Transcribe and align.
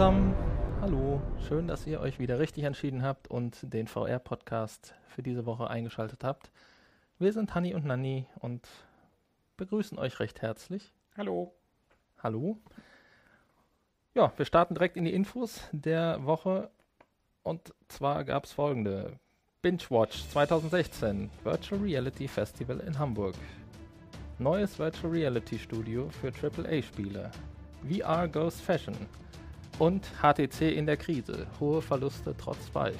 zusammen. 0.00 0.34
Hallo, 0.80 1.20
schön, 1.46 1.68
dass 1.68 1.86
ihr 1.86 2.00
euch 2.00 2.18
wieder 2.18 2.38
richtig 2.38 2.64
entschieden 2.64 3.02
habt 3.02 3.28
und 3.28 3.58
den 3.60 3.86
VR-Podcast 3.86 4.94
für 5.08 5.22
diese 5.22 5.44
Woche 5.44 5.68
eingeschaltet 5.68 6.24
habt. 6.24 6.50
Wir 7.18 7.34
sind 7.34 7.54
Hanni 7.54 7.74
und 7.74 7.84
Nanni 7.84 8.24
und 8.38 8.66
begrüßen 9.58 9.98
euch 9.98 10.18
recht 10.18 10.40
herzlich. 10.40 10.94
Hallo. 11.18 11.52
Hallo. 12.22 12.56
Ja, 14.14 14.32
wir 14.38 14.46
starten 14.46 14.72
direkt 14.72 14.96
in 14.96 15.04
die 15.04 15.12
Infos 15.12 15.68
der 15.70 16.24
Woche 16.24 16.70
und 17.42 17.74
zwar 17.88 18.24
gab 18.24 18.46
es 18.46 18.52
folgende. 18.52 19.18
Binge 19.60 19.82
Watch 19.90 20.26
2016, 20.30 21.28
Virtual 21.44 21.78
Reality 21.78 22.26
Festival 22.26 22.80
in 22.80 22.98
Hamburg. 22.98 23.34
Neues 24.38 24.78
Virtual 24.78 25.12
Reality 25.12 25.58
Studio 25.58 26.08
für 26.08 26.32
AAA-Spiele. 26.32 27.30
VR 27.86 28.28
Goes 28.28 28.58
Fashion. 28.62 28.96
Und 29.80 30.04
HTC 30.20 30.76
in 30.76 30.84
der 30.84 30.98
Krise. 30.98 31.46
Hohe 31.58 31.80
Verluste 31.80 32.34
trotz 32.36 32.58
Valve. 32.74 32.98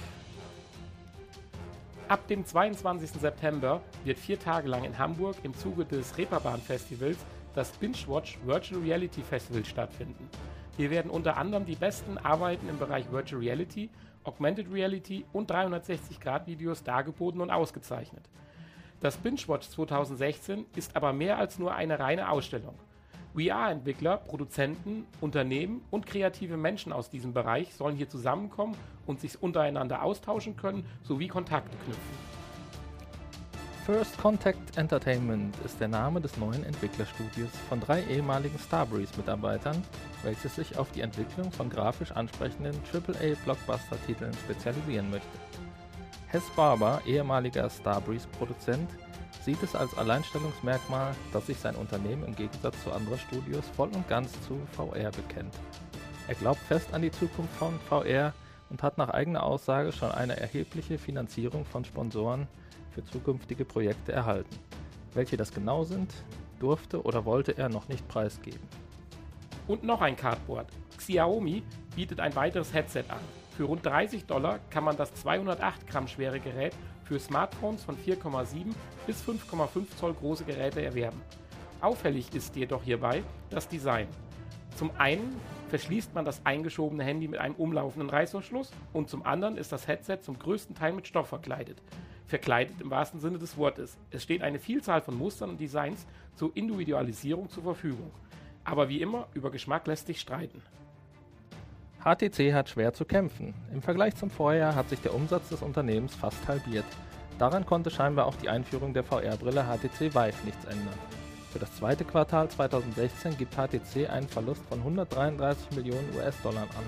Ab 2.08 2.26
dem 2.26 2.46
22. 2.46 3.20
September 3.20 3.82
wird 4.02 4.18
vier 4.18 4.40
Tage 4.40 4.66
lang 4.66 4.84
in 4.84 4.98
Hamburg 4.98 5.36
im 5.42 5.52
Zuge 5.52 5.84
des 5.84 6.16
Reeperbahn 6.16 6.58
Festivals 6.58 7.18
das 7.54 7.70
Binge-Watch 7.72 8.38
Virtual 8.46 8.80
Reality 8.80 9.20
Festival 9.20 9.62
stattfinden. 9.66 10.26
Hier 10.78 10.88
werden 10.88 11.10
unter 11.10 11.36
anderem 11.36 11.66
die 11.66 11.76
besten 11.76 12.16
Arbeiten 12.16 12.66
im 12.70 12.78
Bereich 12.78 13.12
Virtual 13.12 13.42
Reality, 13.42 13.90
Augmented 14.24 14.72
Reality 14.72 15.26
und 15.34 15.50
360-Grad-Videos 15.50 16.82
dargeboten 16.82 17.42
und 17.42 17.50
ausgezeichnet. 17.50 18.24
Das 19.00 19.18
BingeWatch 19.18 19.68
2016 19.68 20.64
ist 20.76 20.96
aber 20.96 21.12
mehr 21.12 21.36
als 21.36 21.58
nur 21.58 21.74
eine 21.74 21.98
reine 21.98 22.30
Ausstellung. 22.30 22.74
VR-Entwickler, 23.34 24.16
Produzenten, 24.16 25.06
Unternehmen 25.20 25.82
und 25.90 26.06
kreative 26.06 26.56
Menschen 26.56 26.92
aus 26.92 27.10
diesem 27.10 27.32
Bereich 27.32 27.74
sollen 27.74 27.96
hier 27.96 28.08
zusammenkommen 28.08 28.76
und 29.06 29.20
sich 29.20 29.42
untereinander 29.42 30.02
austauschen 30.02 30.56
können 30.56 30.84
sowie 31.02 31.28
Kontakte 31.28 31.76
knüpfen. 31.84 32.40
First 33.86 34.18
Contact 34.18 34.76
Entertainment 34.76 35.56
ist 35.64 35.80
der 35.80 35.88
Name 35.88 36.20
des 36.20 36.36
neuen 36.36 36.64
Entwicklerstudios 36.64 37.50
von 37.68 37.80
drei 37.80 38.04
ehemaligen 38.04 38.58
Starbreeze-Mitarbeitern, 38.58 39.82
welches 40.22 40.56
sich 40.56 40.76
auf 40.76 40.92
die 40.92 41.00
Entwicklung 41.00 41.50
von 41.50 41.70
grafisch 41.70 42.12
ansprechenden 42.12 42.74
AAA-Blockbuster-Titeln 42.92 44.32
spezialisieren 44.34 45.10
möchte. 45.10 45.26
Hess 46.28 46.44
Barber, 46.54 47.00
ehemaliger 47.06 47.68
Starbreeze-Produzent, 47.68 48.88
sieht 49.44 49.62
es 49.62 49.74
als 49.74 49.96
Alleinstellungsmerkmal, 49.96 51.14
dass 51.32 51.46
sich 51.46 51.58
sein 51.58 51.74
Unternehmen 51.74 52.24
im 52.24 52.34
Gegensatz 52.34 52.82
zu 52.82 52.92
anderen 52.92 53.18
Studios 53.18 53.64
voll 53.74 53.88
und 53.88 54.06
ganz 54.08 54.32
zu 54.42 54.60
VR 54.72 55.10
bekennt. 55.10 55.54
Er 56.28 56.34
glaubt 56.34 56.60
fest 56.60 56.92
an 56.92 57.02
die 57.02 57.10
Zukunft 57.10 57.54
von 57.56 57.78
VR 57.88 58.32
und 58.68 58.82
hat 58.82 58.98
nach 58.98 59.08
eigener 59.08 59.42
Aussage 59.42 59.92
schon 59.92 60.12
eine 60.12 60.38
erhebliche 60.38 60.98
Finanzierung 60.98 61.64
von 61.64 61.84
Sponsoren 61.84 62.46
für 62.92 63.04
zukünftige 63.04 63.64
Projekte 63.64 64.12
erhalten. 64.12 64.56
Welche 65.14 65.36
das 65.36 65.52
genau 65.52 65.84
sind, 65.84 66.12
durfte 66.60 67.02
oder 67.02 67.24
wollte 67.24 67.56
er 67.56 67.68
noch 67.68 67.88
nicht 67.88 68.06
preisgeben. 68.06 68.60
Und 69.66 69.82
noch 69.82 70.00
ein 70.00 70.16
Cardboard. 70.16 70.68
Xiaomi 70.96 71.62
bietet 71.96 72.20
ein 72.20 72.34
weiteres 72.36 72.72
Headset 72.72 73.04
an. 73.08 73.20
Für 73.56 73.64
rund 73.64 73.84
30 73.84 74.26
Dollar 74.26 74.60
kann 74.70 74.84
man 74.84 74.96
das 74.96 75.14
208 75.14 75.86
Gramm 75.86 76.06
schwere 76.06 76.40
Gerät 76.40 76.74
für 77.10 77.18
Smartphones 77.18 77.82
von 77.82 77.96
4,7 77.96 78.72
bis 79.04 79.20
5,5 79.24 79.96
Zoll 79.96 80.14
große 80.14 80.44
Geräte 80.44 80.80
erwerben. 80.80 81.20
Auffällig 81.80 82.32
ist 82.36 82.54
jedoch 82.54 82.84
hierbei 82.84 83.24
das 83.50 83.66
Design. 83.66 84.06
Zum 84.76 84.92
einen 84.96 85.34
verschließt 85.70 86.14
man 86.14 86.24
das 86.24 86.40
eingeschobene 86.46 87.02
Handy 87.02 87.26
mit 87.26 87.40
einem 87.40 87.56
umlaufenden 87.56 88.08
Reißverschluss 88.08 88.70
und 88.92 89.08
zum 89.08 89.26
anderen 89.26 89.56
ist 89.56 89.72
das 89.72 89.88
Headset 89.88 90.18
zum 90.20 90.38
größten 90.38 90.76
Teil 90.76 90.92
mit 90.92 91.08
Stoff 91.08 91.26
verkleidet 91.26 91.82
verkleidet 92.28 92.80
im 92.80 92.90
wahrsten 92.90 93.18
Sinne 93.18 93.38
des 93.38 93.56
Wortes. 93.56 93.98
Es 94.12 94.22
steht 94.22 94.42
eine 94.42 94.60
Vielzahl 94.60 95.00
von 95.02 95.16
Mustern 95.16 95.50
und 95.50 95.60
Designs 95.60 96.06
zur 96.36 96.56
Individualisierung 96.56 97.50
zur 97.50 97.64
Verfügung. 97.64 98.12
Aber 98.62 98.88
wie 98.88 99.02
immer, 99.02 99.26
über 99.34 99.50
Geschmack 99.50 99.88
lässt 99.88 100.06
sich 100.06 100.20
streiten. 100.20 100.62
HTC 102.02 102.54
hat 102.54 102.70
schwer 102.70 102.94
zu 102.94 103.04
kämpfen. 103.04 103.52
Im 103.74 103.82
Vergleich 103.82 104.16
zum 104.16 104.30
Vorjahr 104.30 104.74
hat 104.74 104.88
sich 104.88 105.00
der 105.00 105.14
Umsatz 105.14 105.50
des 105.50 105.60
Unternehmens 105.60 106.14
fast 106.14 106.48
halbiert. 106.48 106.86
Daran 107.38 107.66
konnte 107.66 107.90
scheinbar 107.90 108.26
auch 108.26 108.36
die 108.36 108.48
Einführung 108.48 108.94
der 108.94 109.04
VR-Brille 109.04 109.64
HTC 109.64 110.14
Vive 110.14 110.44
nichts 110.46 110.64
ändern. 110.64 110.98
Für 111.52 111.58
das 111.58 111.74
zweite 111.76 112.04
Quartal 112.04 112.48
2016 112.48 113.36
gibt 113.36 113.54
HTC 113.54 114.08
einen 114.08 114.28
Verlust 114.28 114.62
von 114.68 114.78
133 114.78 115.72
Millionen 115.76 116.08
US-Dollar 116.16 116.62
an. 116.62 116.86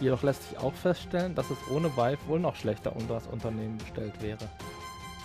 Jedoch 0.00 0.22
lässt 0.22 0.46
sich 0.46 0.58
auch 0.58 0.74
feststellen, 0.74 1.34
dass 1.34 1.50
es 1.50 1.58
ohne 1.70 1.88
Vive 1.96 2.18
wohl 2.26 2.40
noch 2.40 2.56
schlechter 2.56 2.94
um 2.94 3.08
das 3.08 3.26
Unternehmen 3.28 3.78
bestellt 3.78 4.20
wäre. 4.20 4.46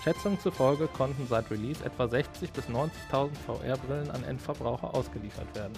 Schätzungen 0.03 0.39
zufolge 0.39 0.87
konnten 0.87 1.27
seit 1.27 1.51
Release 1.51 1.83
etwa 1.83 2.05
60.000 2.05 2.53
bis 2.53 2.65
90.000 2.65 3.31
VR-Brillen 3.47 4.11
an 4.11 4.23
Endverbraucher 4.23 4.93
ausgeliefert 4.93 5.53
werden. 5.55 5.73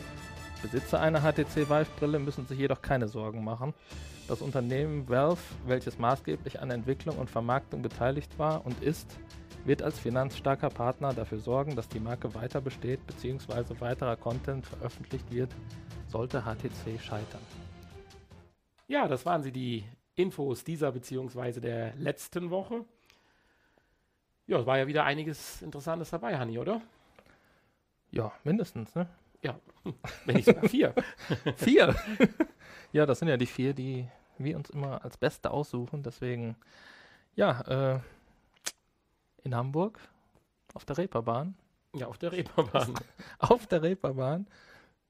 Besitzer 0.61 0.99
einer 0.99 1.21
HTC 1.21 1.69
Vive-Brille 1.69 2.19
müssen 2.19 2.47
sich 2.47 2.59
jedoch 2.59 2.81
keine 2.81 3.07
Sorgen 3.07 3.43
machen. 3.43 3.73
Das 4.27 4.41
Unternehmen 4.41 5.07
Valve, 5.07 5.41
welches 5.65 5.99
maßgeblich 5.99 6.59
an 6.59 6.71
Entwicklung 6.71 7.17
und 7.17 7.29
Vermarktung 7.29 7.81
beteiligt 7.81 8.39
war 8.39 8.65
und 8.65 8.81
ist, 8.81 9.17
wird 9.65 9.81
als 9.81 9.99
finanzstarker 9.99 10.69
Partner 10.69 11.13
dafür 11.13 11.39
sorgen, 11.39 11.75
dass 11.75 11.89
die 11.89 11.99
Marke 11.99 12.33
weiter 12.33 12.61
besteht 12.61 13.05
bzw. 13.07 13.79
weiterer 13.79 14.15
Content 14.15 14.65
veröffentlicht 14.65 15.31
wird, 15.31 15.51
sollte 16.07 16.43
HTC 16.43 16.99
scheitern. 16.99 17.41
Ja, 18.87 19.07
das 19.07 19.25
waren 19.25 19.43
sie, 19.43 19.51
die 19.51 19.83
Infos 20.15 20.63
dieser 20.63 20.91
bzw. 20.91 21.59
der 21.59 21.95
letzten 21.95 22.49
Woche. 22.49 22.85
Ja, 24.47 24.59
es 24.59 24.65
war 24.65 24.77
ja 24.77 24.87
wieder 24.87 25.03
einiges 25.03 25.61
Interessantes 25.61 26.11
dabei, 26.11 26.37
Hanni, 26.37 26.59
oder? 26.59 26.81
Ja, 28.11 28.31
mindestens, 28.43 28.93
ne? 28.95 29.07
Ja, 29.41 29.59
wenn 30.25 30.35
nicht 30.35 30.45
sogar 30.45 30.67
vier. 30.69 30.93
vier? 31.55 31.95
ja, 32.91 33.05
das 33.05 33.19
sind 33.19 33.27
ja 33.27 33.37
die 33.37 33.45
vier, 33.45 33.73
die 33.73 34.07
wir 34.37 34.57
uns 34.57 34.69
immer 34.69 35.03
als 35.03 35.17
Beste 35.17 35.51
aussuchen. 35.51 36.03
Deswegen, 36.03 36.55
ja, 37.35 37.61
äh, 37.95 37.99
in 39.43 39.55
Hamburg 39.55 39.99
auf 40.73 40.85
der 40.85 40.97
Reeperbahn. 40.97 41.55
Ja, 41.93 42.07
auf 42.07 42.17
der 42.17 42.31
Reeperbahn. 42.31 42.93
auf 43.39 43.67
der 43.67 43.81
Reeperbahn 43.81 44.47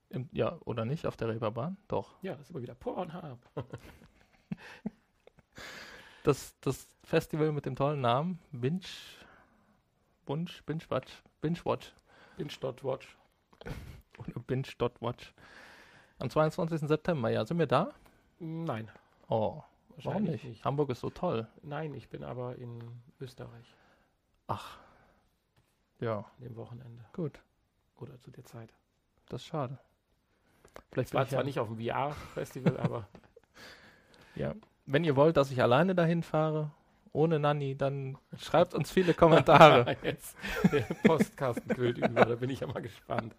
im, 0.09 0.29
ja, 0.31 0.57
oder 0.65 0.85
nicht 0.85 1.07
auf 1.07 1.17
der 1.17 1.29
Reeperbahn? 1.29 1.77
Doch. 1.87 2.15
Ja, 2.21 2.33
das 2.33 2.43
ist 2.43 2.49
immer 2.51 2.61
wieder 2.61 2.75
Pornhub. 2.75 3.39
das, 6.23 6.55
das 6.61 6.87
Festival 7.03 7.51
mit 7.51 7.65
dem 7.65 7.75
tollen 7.75 8.01
Namen 8.01 8.39
Binge 8.51 8.81
Wunsch, 10.27 10.63
Binge 10.63 10.83
Watch, 10.89 11.23
Binge 11.41 11.59
Watch. 11.65 11.93
Binge 12.37 12.53
Dot 12.59 12.83
Watch. 12.83 13.17
Oder 14.17 14.39
Binge 14.39 14.67
Dot 14.77 15.01
Watch. 15.01 15.33
Am 16.19 16.29
22. 16.29 16.87
September, 16.87 17.29
ja. 17.29 17.45
Sind 17.45 17.59
wir 17.59 17.67
da? 17.67 17.89
Nein. 18.39 18.89
Oh, 19.27 19.61
warum 20.03 20.23
nicht? 20.23 20.43
nicht? 20.43 20.63
Hamburg 20.63 20.89
ist 20.89 21.01
so 21.01 21.09
toll. 21.09 21.47
Nein, 21.61 21.93
ich 21.93 22.09
bin 22.09 22.23
aber 22.23 22.55
in 22.55 22.79
Österreich. 23.19 23.73
Ach. 24.47 24.77
Ja. 25.99 26.19
An 26.19 26.43
dem 26.43 26.55
Wochenende. 26.55 27.05
Gut. 27.13 27.39
Oder 27.97 28.19
zu 28.21 28.31
der 28.31 28.45
Zeit. 28.45 28.73
Das 29.29 29.41
ist 29.41 29.47
schade. 29.47 29.79
Vielleicht 30.91 31.13
war 31.13 31.27
zwar 31.27 31.39
ja 31.39 31.45
nicht 31.45 31.59
auf 31.59 31.67
dem 31.67 31.79
VR-Festival, 31.79 32.77
aber. 32.79 33.07
Ja. 34.35 34.53
Wenn 34.85 35.03
ihr 35.03 35.15
wollt, 35.15 35.37
dass 35.37 35.51
ich 35.51 35.61
alleine 35.61 35.95
dahin 35.95 36.21
fahre, 36.21 36.71
ohne 37.15 37.39
Nanny, 37.39 37.75
dann 37.75 38.17
schreibt 38.37 38.73
uns 38.73 38.91
viele 38.91 39.13
Kommentare. 39.13 39.97
jetzt 40.03 40.35
der 40.71 40.81
Postkasten 41.03 41.67
quillt 41.69 41.97
über, 41.97 42.25
da 42.25 42.35
bin 42.35 42.49
ich 42.49 42.59
ja 42.59 42.67
mal 42.67 42.81
gespannt. 42.81 43.35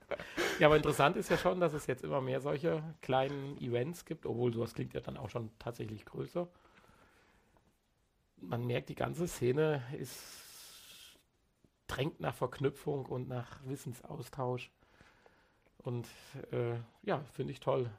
Ja, 0.59 0.67
aber 0.67 0.77
interessant 0.77 1.17
ist 1.17 1.31
ja 1.31 1.37
schon, 1.37 1.61
dass 1.61 1.75
es 1.75 1.87
jetzt 1.87 2.03
immer 2.03 2.21
mehr 2.21 2.41
solche 2.41 2.83
kleinen 3.03 3.59
Events 3.61 4.05
gibt, 4.05 4.27
obwohl 4.27 4.53
sowas 4.53 4.75
klingt 4.75 4.95
ja 4.95 5.01
dann 5.01 5.17
auch 5.17 5.31
schon 5.31 5.51
tatsächlich 5.59 6.05
größer. 6.05 6.49
Man 8.39 8.67
merkt, 8.67 8.89
die 8.89 8.95
ganze 8.95 9.29
Szene 9.29 9.83
ist 9.99 10.45
drängt 11.87 12.21
nach 12.21 12.35
Verknüpfung 12.35 13.07
und 13.07 13.29
nach 13.29 13.61
Wissensaustausch. 13.65 14.71
Und 15.79 16.09
äh, 16.51 16.75
ja, 17.03 17.23
finde 17.33 17.53
ich 17.53 17.61
toll. 17.61 17.91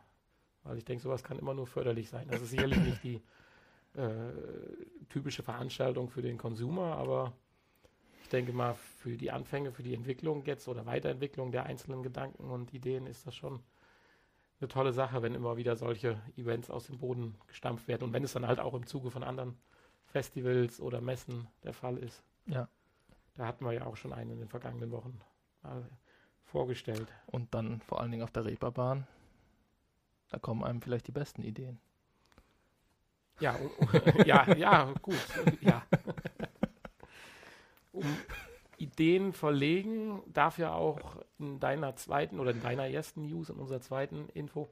Weil 0.63 0.77
ich 0.77 0.85
denke, 0.85 1.03
sowas 1.03 1.23
kann 1.23 1.39
immer 1.39 1.53
nur 1.53 1.67
förderlich 1.67 2.09
sein. 2.09 2.27
Das 2.27 2.41
ist 2.41 2.49
sicherlich 2.49 2.79
nicht 2.79 3.03
die 3.03 3.21
äh, 3.97 4.31
typische 5.09 5.43
Veranstaltung 5.43 6.09
für 6.09 6.21
den 6.21 6.37
Konsumer, 6.37 6.95
aber 6.97 7.33
ich 8.21 8.29
denke 8.29 8.53
mal, 8.53 8.75
für 8.75 9.17
die 9.17 9.31
Anfänge, 9.31 9.71
für 9.71 9.83
die 9.83 9.95
Entwicklung 9.95 10.45
jetzt 10.45 10.67
oder 10.67 10.85
Weiterentwicklung 10.85 11.51
der 11.51 11.65
einzelnen 11.65 12.03
Gedanken 12.03 12.49
und 12.51 12.73
Ideen 12.73 13.07
ist 13.07 13.25
das 13.25 13.35
schon 13.35 13.61
eine 14.59 14.67
tolle 14.67 14.93
Sache, 14.93 15.21
wenn 15.21 15.35
immer 15.35 15.57
wieder 15.57 15.75
solche 15.75 16.21
Events 16.35 16.69
aus 16.69 16.87
dem 16.87 16.97
Boden 16.97 17.35
gestampft 17.47 17.87
werden 17.87 18.03
und 18.03 18.13
wenn 18.13 18.23
es 18.23 18.33
dann 18.33 18.47
halt 18.47 18.59
auch 18.59 18.73
im 18.73 18.85
Zuge 18.85 19.11
von 19.11 19.23
anderen 19.23 19.57
Festivals 20.05 20.79
oder 20.79 21.01
Messen 21.01 21.47
der 21.63 21.73
Fall 21.73 21.97
ist. 21.97 22.23
Ja. 22.45 22.67
Da 23.35 23.45
hatten 23.45 23.65
wir 23.65 23.73
ja 23.73 23.85
auch 23.85 23.97
schon 23.97 24.13
einen 24.13 24.31
in 24.31 24.39
den 24.39 24.49
vergangenen 24.49 24.91
Wochen 24.91 25.19
vorgestellt. 26.43 27.07
Und 27.27 27.53
dann 27.53 27.81
vor 27.81 27.99
allen 28.01 28.11
Dingen 28.11 28.23
auf 28.23 28.31
der 28.31 28.45
Reeperbahn. 28.45 29.05
Da 30.29 30.39
kommen 30.39 30.63
einem 30.63 30.81
vielleicht 30.81 31.07
die 31.07 31.11
besten 31.11 31.43
Ideen. 31.43 31.79
Ja, 33.39 33.55
ja, 34.25 34.55
ja, 34.55 34.93
gut. 35.01 35.15
Ja. 35.61 35.83
Um 37.91 38.05
Ideen 38.77 39.33
verlegen 39.33 40.21
darf 40.27 40.57
ja 40.57 40.73
auch 40.73 41.17
in 41.39 41.59
deiner 41.59 41.95
zweiten 41.95 42.39
oder 42.39 42.51
in 42.51 42.61
deiner 42.61 42.87
ersten 42.87 43.27
News, 43.27 43.49
in 43.49 43.57
unserer 43.57 43.81
zweiten 43.81 44.29
Info, 44.33 44.69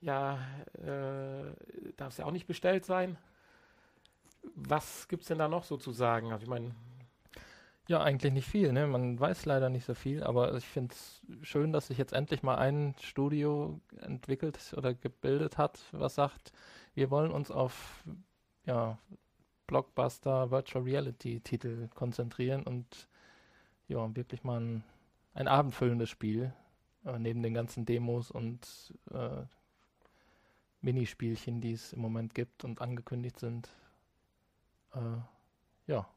ja, 0.00 0.38
äh, 0.74 1.52
darf 1.96 2.12
es 2.12 2.18
ja 2.18 2.26
auch 2.26 2.32
nicht 2.32 2.46
bestellt 2.46 2.84
sein. 2.84 3.16
Was 4.54 5.08
gibt 5.08 5.22
es 5.22 5.28
denn 5.28 5.38
da 5.38 5.48
noch 5.48 5.64
so 5.64 5.76
zu 5.76 5.92
sagen? 5.92 6.32
Also 6.32 6.44
ich 6.44 6.48
meine, 6.48 6.74
ja, 7.88 8.02
eigentlich 8.02 8.32
nicht 8.32 8.48
viel. 8.48 8.72
Ne? 8.72 8.86
Man 8.86 9.18
weiß 9.18 9.44
leider 9.46 9.68
nicht 9.70 9.84
so 9.84 9.94
viel, 9.94 10.24
aber 10.24 10.54
ich 10.54 10.66
finde 10.66 10.92
es 10.92 11.22
schön, 11.42 11.72
dass 11.72 11.86
sich 11.86 11.98
jetzt 11.98 12.12
endlich 12.12 12.42
mal 12.42 12.56
ein 12.56 12.96
Studio 13.00 13.80
entwickelt 14.00 14.58
oder 14.76 14.92
gebildet 14.92 15.56
hat, 15.56 15.78
was 15.92 16.16
sagt, 16.16 16.52
wir 16.96 17.10
wollen 17.10 17.30
uns 17.30 17.50
auf 17.50 18.02
ja, 18.64 18.98
Blockbuster 19.66 20.50
Virtual 20.50 20.82
Reality 20.82 21.40
Titel 21.40 21.88
konzentrieren 21.94 22.62
und 22.64 23.08
ja, 23.86 24.16
wirklich 24.16 24.42
mal 24.42 24.60
ein, 24.60 24.84
ein 25.34 25.46
abendfüllendes 25.46 26.10
Spiel 26.10 26.52
äh, 27.04 27.18
neben 27.18 27.42
den 27.42 27.54
ganzen 27.54 27.84
Demos 27.84 28.30
und 28.30 28.94
äh, 29.12 29.44
Minispielchen, 30.80 31.60
die 31.60 31.72
es 31.72 31.92
im 31.92 32.00
Moment 32.00 32.34
gibt 32.34 32.64
und 32.64 32.80
angekündigt 32.80 33.38
sind, 33.38 33.68
äh, 34.94 35.20
ja, 35.86 36.08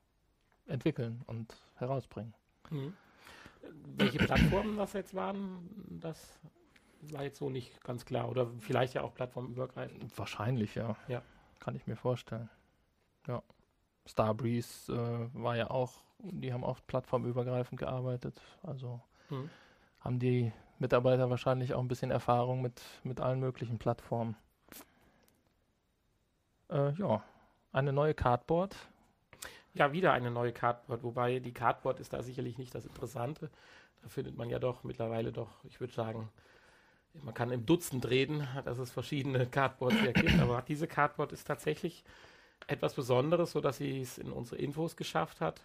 entwickeln 0.65 1.23
und 1.27 1.55
herausbringen. 1.75 2.33
Mhm. 2.69 2.93
Welche 3.97 4.19
Plattformen 4.19 4.77
das 4.77 4.93
jetzt 4.93 5.13
waren, 5.13 5.69
das 6.01 6.39
war 7.01 7.23
jetzt 7.23 7.39
so 7.39 7.49
nicht 7.49 7.83
ganz 7.83 8.05
klar. 8.05 8.29
Oder 8.29 8.47
vielleicht 8.59 8.93
ja 8.93 9.01
auch 9.01 9.13
plattformübergreifend. 9.13 10.17
Wahrscheinlich, 10.17 10.75
ja. 10.75 10.95
Ja. 11.07 11.21
Kann 11.59 11.75
ich 11.75 11.87
mir 11.87 11.95
vorstellen. 11.95 12.49
Ja. 13.27 13.43
Starbreeze 14.05 14.93
äh, 14.93 15.41
war 15.41 15.55
ja 15.55 15.69
auch, 15.69 15.93
die 16.19 16.51
haben 16.53 16.63
auch 16.63 16.79
plattformübergreifend 16.87 17.79
gearbeitet. 17.79 18.41
Also 18.63 19.01
mhm. 19.29 19.49
haben 19.99 20.19
die 20.19 20.51
Mitarbeiter 20.79 21.29
wahrscheinlich 21.29 21.73
auch 21.73 21.81
ein 21.81 21.87
bisschen 21.87 22.11
Erfahrung 22.11 22.61
mit, 22.61 22.81
mit 23.03 23.19
allen 23.19 23.39
möglichen 23.39 23.77
Plattformen. 23.77 24.35
Äh, 26.69 26.91
ja, 26.93 27.23
eine 27.71 27.93
neue 27.93 28.13
Cardboard 28.13 28.75
ja, 29.73 29.91
wieder 29.91 30.13
eine 30.13 30.31
neue 30.31 30.51
Cardboard, 30.51 31.03
wobei 31.03 31.39
die 31.39 31.53
Cardboard 31.53 31.99
ist 31.99 32.13
da 32.13 32.21
sicherlich 32.21 32.57
nicht 32.57 32.73
das 32.73 32.85
Interessante. 32.85 33.49
Da 34.01 34.09
findet 34.09 34.37
man 34.37 34.49
ja 34.49 34.59
doch 34.59 34.83
mittlerweile 34.83 35.31
doch, 35.31 35.63
ich 35.63 35.79
würde 35.79 35.93
sagen, 35.93 36.29
man 37.13 37.33
kann 37.33 37.51
im 37.51 37.65
Dutzend 37.65 38.09
reden, 38.09 38.47
dass 38.65 38.77
es 38.77 38.91
verschiedene 38.91 39.45
Cardboards 39.47 39.99
hier 39.99 40.13
gibt, 40.13 40.39
aber 40.39 40.61
diese 40.61 40.87
Cardboard 40.87 41.31
ist 41.31 41.45
tatsächlich 41.45 42.03
etwas 42.67 42.93
Besonderes, 42.93 43.51
sodass 43.51 43.77
sie 43.77 44.01
es 44.01 44.17
in 44.17 44.31
unsere 44.31 44.61
Infos 44.61 44.95
geschafft 44.95 45.41
hat. 45.41 45.61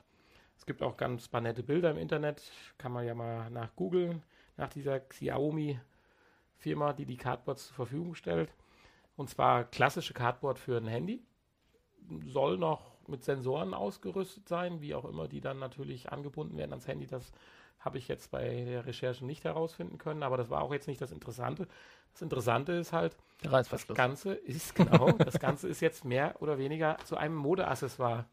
Es 0.57 0.67
gibt 0.67 0.83
auch 0.83 0.97
ganz 0.97 1.29
paar 1.29 1.41
Bilder 1.43 1.91
im 1.91 1.99
Internet, 1.99 2.43
kann 2.79 2.93
man 2.93 3.07
ja 3.07 3.15
mal 3.15 3.51
nach 3.51 3.75
googeln, 3.77 4.23
nach 4.57 4.69
dieser 4.69 5.01
Xiaomi-Firma, 5.01 6.93
die 6.93 7.07
die 7.07 7.17
Cardboards 7.17 7.67
zur 7.69 7.77
Verfügung 7.77 8.15
stellt. 8.15 8.53
Und 9.17 9.29
zwar 9.29 9.65
klassische 9.65 10.15
Cardboard 10.15 10.59
für 10.59 10.77
ein 10.77 10.87
Handy. 10.87 11.23
Soll 12.27 12.59
noch 12.59 12.95
mit 13.09 13.25
Sensoren 13.25 13.75
ausgerüstet 13.75 14.49
sein, 14.49 14.81
wie 14.81 14.95
auch 14.95 15.05
immer 15.05 15.29
die 15.29 15.41
dann 15.41 15.59
natürlich 15.59 16.11
angebunden 16.11 16.57
werden 16.57 16.73
ans 16.73 16.87
Handy. 16.87 17.07
Das 17.07 17.33
habe 17.85 17.99
ich 17.99 18.09
jetzt 18.09 18.31
bei 18.31 18.65
der 18.65 18.87
Recherche 18.87 19.25
nicht 19.25 19.45
herausfinden 19.45 19.99
können, 19.99 20.23
aber 20.23 20.37
das 20.37 20.51
war 20.51 20.63
auch 20.63 20.73
jetzt 20.73 20.89
nicht 20.89 21.01
das 21.01 21.13
Interessante. 21.13 21.69
Das 22.13 22.23
Interessante 22.23 22.73
ist 22.73 22.93
halt, 22.93 23.17
das 23.43 23.87
Ganze 23.89 24.35
ist 24.35 24.75
genau, 24.75 25.13
das 25.13 25.39
Ganze 25.39 25.69
ist 25.69 25.81
jetzt 25.81 26.05
mehr 26.05 26.41
oder 26.41 26.59
weniger 26.59 26.97
zu 27.05 27.17
einem 27.17 27.35
Modeaccessoire 27.35 28.25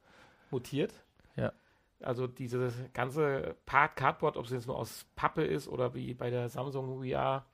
mutiert. 0.52 0.94
Ja. 1.36 1.52
Also 2.00 2.28
dieses 2.28 2.74
ganze 2.94 3.56
Part 3.66 3.96
Cardboard, 3.96 4.38
ob 4.38 4.46
es 4.46 4.52
jetzt 4.52 4.68
nur 4.68 4.78
aus 4.78 5.06
Pappe 5.16 5.44
ist 5.44 5.68
oder 5.68 5.94
wie 5.94 6.14
bei 6.14 6.30
der 6.30 6.50
Samsung 6.50 7.04
VR, 7.04 7.46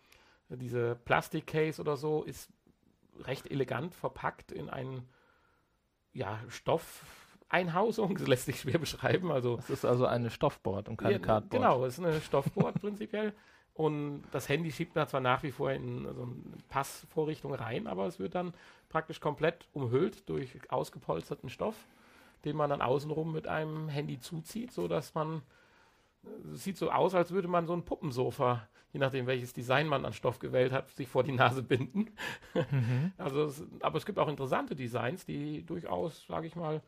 diese 0.50 0.96
Plastikcase 0.96 1.82
oder 1.82 1.98
so, 1.98 2.24
ist 2.24 2.50
recht 3.22 3.50
elegant 3.50 3.96
verpackt 3.96 4.52
in 4.52 4.70
einen 4.70 5.08
ja, 6.14 6.40
Stoffeinhausung, 7.48 8.16
das 8.16 8.28
lässt 8.28 8.46
sich 8.46 8.60
schwer 8.62 8.78
beschreiben. 8.78 9.32
Also, 9.32 9.58
es 9.60 9.70
ist 9.70 9.86
also 9.86 10.06
eine 10.06 10.30
Stoffboard 10.30 10.90
und 10.90 10.98
keine 10.98 11.14
ja, 11.14 11.20
Cardboard. 11.20 11.62
Genau, 11.62 11.86
es 11.86 11.98
ist 11.98 12.04
eine 12.04 12.20
Stoffboard 12.20 12.76
prinzipiell. 12.82 13.34
Und 13.74 14.24
das 14.32 14.50
Handy 14.50 14.72
schiebt 14.72 14.96
da 14.96 15.08
zwar 15.08 15.22
nach 15.22 15.44
wie 15.44 15.52
vor 15.52 15.72
in 15.72 16.04
so 16.14 16.24
eine 16.24 16.34
Passvorrichtung 16.68 17.54
rein, 17.54 17.86
aber 17.86 18.08
es 18.08 18.18
wird 18.20 18.34
dann 18.34 18.54
praktisch 18.90 19.20
komplett 19.20 19.68
umhüllt 19.72 20.28
durch 20.30 20.60
ausgepolsterten 20.70 21.50
Stoff, 21.50 21.76
den 22.44 22.56
man 22.56 22.72
dann 22.72 22.82
außenrum 22.82 23.32
mit 23.32 23.48
einem 23.48 23.88
Handy 23.88 24.20
zuzieht, 24.20 24.72
sodass 24.72 25.14
man 25.14 25.44
es 26.54 26.64
sieht 26.64 26.78
so 26.78 26.92
aus, 26.92 27.14
als 27.14 27.32
würde 27.32 27.48
man 27.48 27.68
so 27.68 27.74
ein 27.74 27.86
Puppensofa, 27.86 28.68
je 28.92 29.00
nachdem 29.00 29.28
welches 29.28 29.54
Design 29.54 29.88
man 29.88 30.06
an 30.06 30.12
Stoff 30.12 30.40
gewählt 30.40 30.74
hat, 30.74 30.90
sich 30.90 31.08
vor 31.08 31.24
die 31.24 31.32
Nase 31.32 31.64
binden. 31.64 32.10
Mhm. 32.54 33.12
Also, 33.18 33.44
es, 33.44 33.64
aber 33.82 33.98
es 33.98 34.06
gibt 34.06 34.20
auch 34.20 34.28
interessante 34.28 34.76
Designs, 34.76 35.26
die 35.26 35.64
durchaus, 35.64 36.26
sage 36.28 36.48
ich 36.48 36.56
mal, 36.56 36.82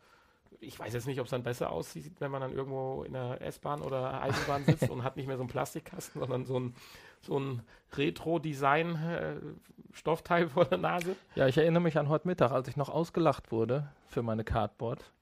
ich 0.58 0.78
weiß 0.78 0.92
jetzt 0.92 1.06
nicht, 1.06 1.20
ob 1.20 1.26
es 1.26 1.30
dann 1.30 1.42
besser 1.42 1.70
aussieht, 1.70 2.20
wenn 2.20 2.30
man 2.30 2.40
dann 2.40 2.52
irgendwo 2.52 3.04
in 3.04 3.12
der 3.12 3.40
S-Bahn 3.40 3.82
oder 3.82 4.22
Eisenbahn 4.22 4.64
sitzt 4.64 4.90
und 4.90 5.04
hat 5.04 5.16
nicht 5.16 5.26
mehr 5.26 5.36
so 5.36 5.42
einen 5.42 5.50
Plastikkasten, 5.50 6.20
sondern 6.20 6.44
so 6.44 6.58
ein, 6.58 6.74
so 7.20 7.38
ein 7.38 7.62
Retro-Design-Stoffteil 7.96 10.48
vor 10.48 10.64
der 10.64 10.78
Nase. 10.78 11.16
Ja, 11.34 11.46
ich 11.46 11.56
erinnere 11.56 11.82
mich 11.82 11.98
an 11.98 12.08
heute 12.08 12.28
Mittag, 12.28 12.52
als 12.52 12.68
ich 12.68 12.76
noch 12.76 12.88
ausgelacht 12.88 13.52
wurde 13.52 13.90
für 14.06 14.22
meine 14.22 14.44
Cardboard. 14.44 15.12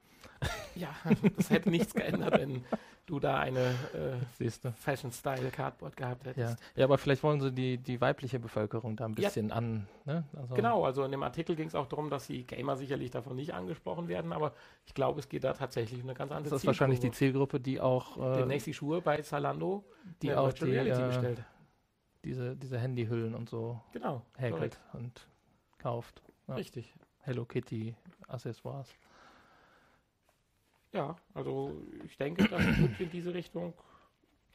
Ja, 0.74 0.94
das 1.36 1.50
hätte 1.50 1.70
nichts 1.70 1.92
geändert, 1.92 2.38
wenn 2.38 2.64
du 3.06 3.18
da 3.18 3.38
eine 3.38 3.74
äh, 3.94 4.50
Fashion-Style-Cardboard 4.72 5.96
gehabt 5.96 6.26
hättest. 6.26 6.60
Ja. 6.60 6.66
ja, 6.76 6.84
aber 6.84 6.98
vielleicht 6.98 7.22
wollen 7.22 7.40
sie 7.40 7.52
die, 7.52 7.78
die 7.78 8.00
weibliche 8.00 8.38
Bevölkerung 8.38 8.94
da 8.94 9.06
ein 9.06 9.14
bisschen 9.14 9.48
ja. 9.48 9.56
an. 9.56 9.88
Ne? 10.04 10.24
Also 10.36 10.54
genau, 10.54 10.84
also 10.84 11.04
in 11.04 11.10
dem 11.10 11.22
Artikel 11.22 11.56
ging 11.56 11.68
es 11.68 11.74
auch 11.74 11.86
darum, 11.86 12.10
dass 12.10 12.26
die 12.28 12.46
Gamer 12.46 12.76
sicherlich 12.76 13.10
davon 13.10 13.36
nicht 13.36 13.54
angesprochen 13.54 14.08
werden, 14.08 14.32
aber 14.32 14.52
ich 14.86 14.94
glaube, 14.94 15.18
es 15.20 15.28
geht 15.28 15.44
da 15.44 15.52
tatsächlich 15.52 16.02
um 16.02 16.08
eine 16.08 16.16
ganz 16.16 16.30
andere 16.30 16.50
Das 16.50 16.58
ist 16.58 16.60
Zielgruppe. 16.60 16.66
wahrscheinlich 16.66 17.00
die 17.00 17.10
Zielgruppe, 17.10 17.60
die 17.60 17.80
auch. 17.80 18.16
Äh, 18.16 18.38
Demnächst 18.38 18.66
die 18.66 18.74
Schuhe 18.74 19.00
bei 19.00 19.20
Zalando, 19.22 19.84
die 20.22 20.32
auch 20.32 20.52
die, 20.52 20.64
Reality 20.64 21.02
äh, 21.02 21.06
bestellt. 21.06 21.44
Diese, 22.24 22.56
diese 22.56 22.78
Handyhüllen 22.78 23.34
und 23.34 23.48
so 23.48 23.80
genau, 23.92 24.22
häkelt 24.36 24.78
und 24.92 25.26
kauft. 25.78 26.22
Ja. 26.46 26.54
Richtig. 26.54 26.94
Hello 27.20 27.44
Kitty 27.44 27.94
Accessoires. 28.28 28.88
Ja, 30.98 31.14
also 31.32 31.80
ich 32.04 32.16
denke, 32.16 32.48
das 32.48 32.60
wird 32.60 32.98
in 32.98 33.10
diese 33.12 33.32
Richtung 33.32 33.72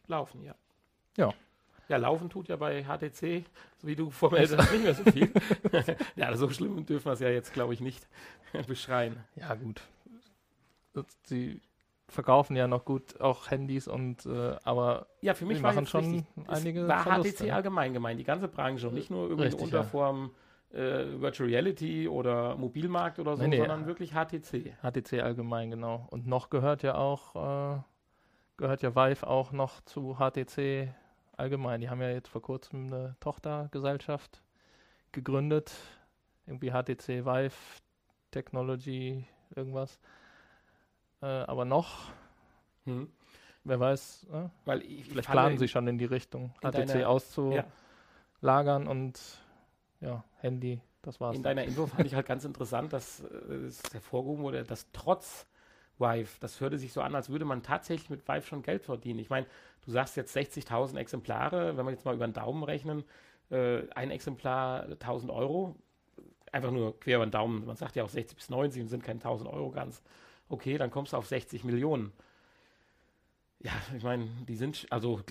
laufen, 0.07 0.43
ja. 0.43 0.53
Ja. 1.15 1.33
Ja, 1.88 1.95
laufen 1.95 2.29
tut 2.29 2.50
ja 2.50 2.57
bei 2.57 2.83
HTC, 2.83 3.45
so 3.77 3.88
wie 3.88 3.95
du 3.95 4.09
formell 4.12 4.45
sagst, 4.45 4.73
nicht 4.73 4.83
mehr 4.83 4.93
so 4.93 5.03
viel. 5.05 5.31
ja, 6.17 6.35
so 6.35 6.50
schlimm 6.50 6.85
dürfen 6.85 7.05
wir 7.05 7.13
es 7.13 7.21
ja 7.21 7.29
jetzt, 7.29 7.53
glaube 7.53 7.73
ich, 7.73 7.79
nicht 7.79 8.05
beschreien. 8.67 9.23
Ja, 9.38 9.55
gut. 9.55 9.83
Sie 11.23 11.62
verkaufen 12.09 12.57
ja 12.57 12.67
noch 12.67 12.83
gut 12.83 13.21
auch 13.21 13.50
Handys 13.50 13.88
und 13.88 14.25
äh, 14.25 14.57
aber 14.65 15.07
ja, 15.21 15.35
für 15.35 15.45
mich 15.45 15.62
machen 15.62 15.88
schon 15.88 16.15
richtig, 16.15 16.25
einige 16.47 16.89
war 16.89 17.03
Verluste. 17.03 17.45
HTC 17.45 17.53
allgemein 17.53 17.93
gemeint, 17.93 18.19
die 18.19 18.25
ganze 18.25 18.50
Branche 18.50 18.89
und 18.89 18.95
nicht 18.95 19.09
nur 19.09 19.29
irgendwie 19.29 19.45
Richtig, 19.45 19.63
Unterform 19.63 20.25
ja 20.25 20.42
äh, 20.73 21.21
Virtual 21.21 21.49
Reality 21.49 22.07
oder 22.07 22.55
Mobilmarkt 22.55 23.19
oder 23.19 23.37
so, 23.37 23.43
nee, 23.43 23.49
nee. 23.49 23.57
sondern 23.57 23.85
wirklich 23.85 24.13
HTC. 24.13 24.73
HTC 24.81 25.21
allgemein, 25.21 25.69
genau. 25.69 26.07
Und 26.09 26.25
noch 26.27 26.49
gehört 26.49 26.83
ja 26.83 26.95
auch, 26.95 27.35
äh, 27.35 27.81
gehört 28.57 28.81
ja 28.81 28.95
Vive 28.95 29.27
auch 29.27 29.51
noch 29.51 29.81
zu 29.81 30.17
HTC 30.17 30.93
allgemein. 31.37 31.81
Die 31.81 31.89
haben 31.89 32.01
ja 32.01 32.09
jetzt 32.09 32.29
vor 32.29 32.41
kurzem 32.41 32.87
eine 32.87 33.15
Tochtergesellschaft 33.19 34.41
gegründet. 35.11 35.71
Irgendwie 36.47 36.71
HTC 36.71 37.25
Vive 37.25 37.81
Technology, 38.31 39.25
irgendwas. 39.55 39.99
Äh, 41.21 41.25
aber 41.25 41.65
noch, 41.65 42.09
hm. 42.85 43.09
wer 43.63 43.79
weiß, 43.79 44.27
äh? 44.33 44.49
Weil 44.65 44.81
ich, 44.81 45.05
vielleicht 45.05 45.29
planen 45.29 45.57
sie 45.57 45.67
schon 45.67 45.87
in 45.87 45.97
die 45.97 46.05
Richtung, 46.05 46.53
HTC 46.61 47.05
auszulagern 47.05 47.65
ja. 48.41 48.89
und 48.89 49.42
ja, 50.03 50.24
Handy, 50.39 50.81
das 51.01 51.19
war's. 51.19 51.36
In 51.36 51.43
deiner 51.43 51.63
Info 51.63 51.88
fand 51.88 52.05
ich 52.05 52.13
halt 52.13 52.25
ganz 52.25 52.45
interessant, 52.45 52.93
dass 52.93 53.22
äh, 53.22 53.53
es 53.65 53.81
hervorgehoben 53.91 54.43
wurde, 54.43 54.63
dass 54.63 54.91
trotz 54.91 55.48
Vive, 55.98 56.29
das 56.39 56.60
hörte 56.60 56.77
sich 56.77 56.91
so 56.91 57.01
an, 57.01 57.15
als 57.15 57.29
würde 57.29 57.45
man 57.45 57.63
tatsächlich 57.63 58.10
mit 58.10 58.27
Vive 58.27 58.45
schon 58.45 58.63
Geld 58.63 58.83
verdienen. 58.83 59.19
Ich 59.19 59.29
meine, 59.29 59.45
du 59.86 59.91
sagst 59.91 60.17
jetzt 60.17 60.36
60.000 60.36 60.98
Exemplare, 60.98 61.77
wenn 61.77 61.86
wir 61.86 61.91
jetzt 61.91 62.05
mal 62.05 62.15
über 62.15 62.27
den 62.27 62.33
Daumen 62.33 62.63
rechnen, 62.63 63.03
äh, 63.50 63.83
ein 63.95 64.12
Exemplar 64.12 64.83
1000 64.83 65.31
Euro, 65.31 65.75
einfach 66.51 66.72
nur 66.72 67.00
quer 67.00 67.17
über 67.17 67.25
den 67.25 67.31
Daumen, 67.31 67.65
man 67.65 67.75
sagt 67.75 67.95
ja 67.95 68.03
auch 68.03 68.10
60 68.10 68.36
bis 68.36 68.50
90 68.50 68.81
und 68.81 68.88
sind 68.89 69.03
keine 69.03 69.19
1000 69.19 69.50
Euro 69.50 69.72
ganz. 69.72 70.01
Okay, 70.50 70.77
dann 70.77 70.91
kommst 70.91 71.13
du 71.13 71.17
auf 71.17 71.27
60 71.27 71.63
Millionen. 71.63 72.12
Ja, 73.63 73.72
ich 73.96 74.03
meine, 74.03 74.27
die 74.48 74.55
sind 74.55 74.86
also 74.89 75.22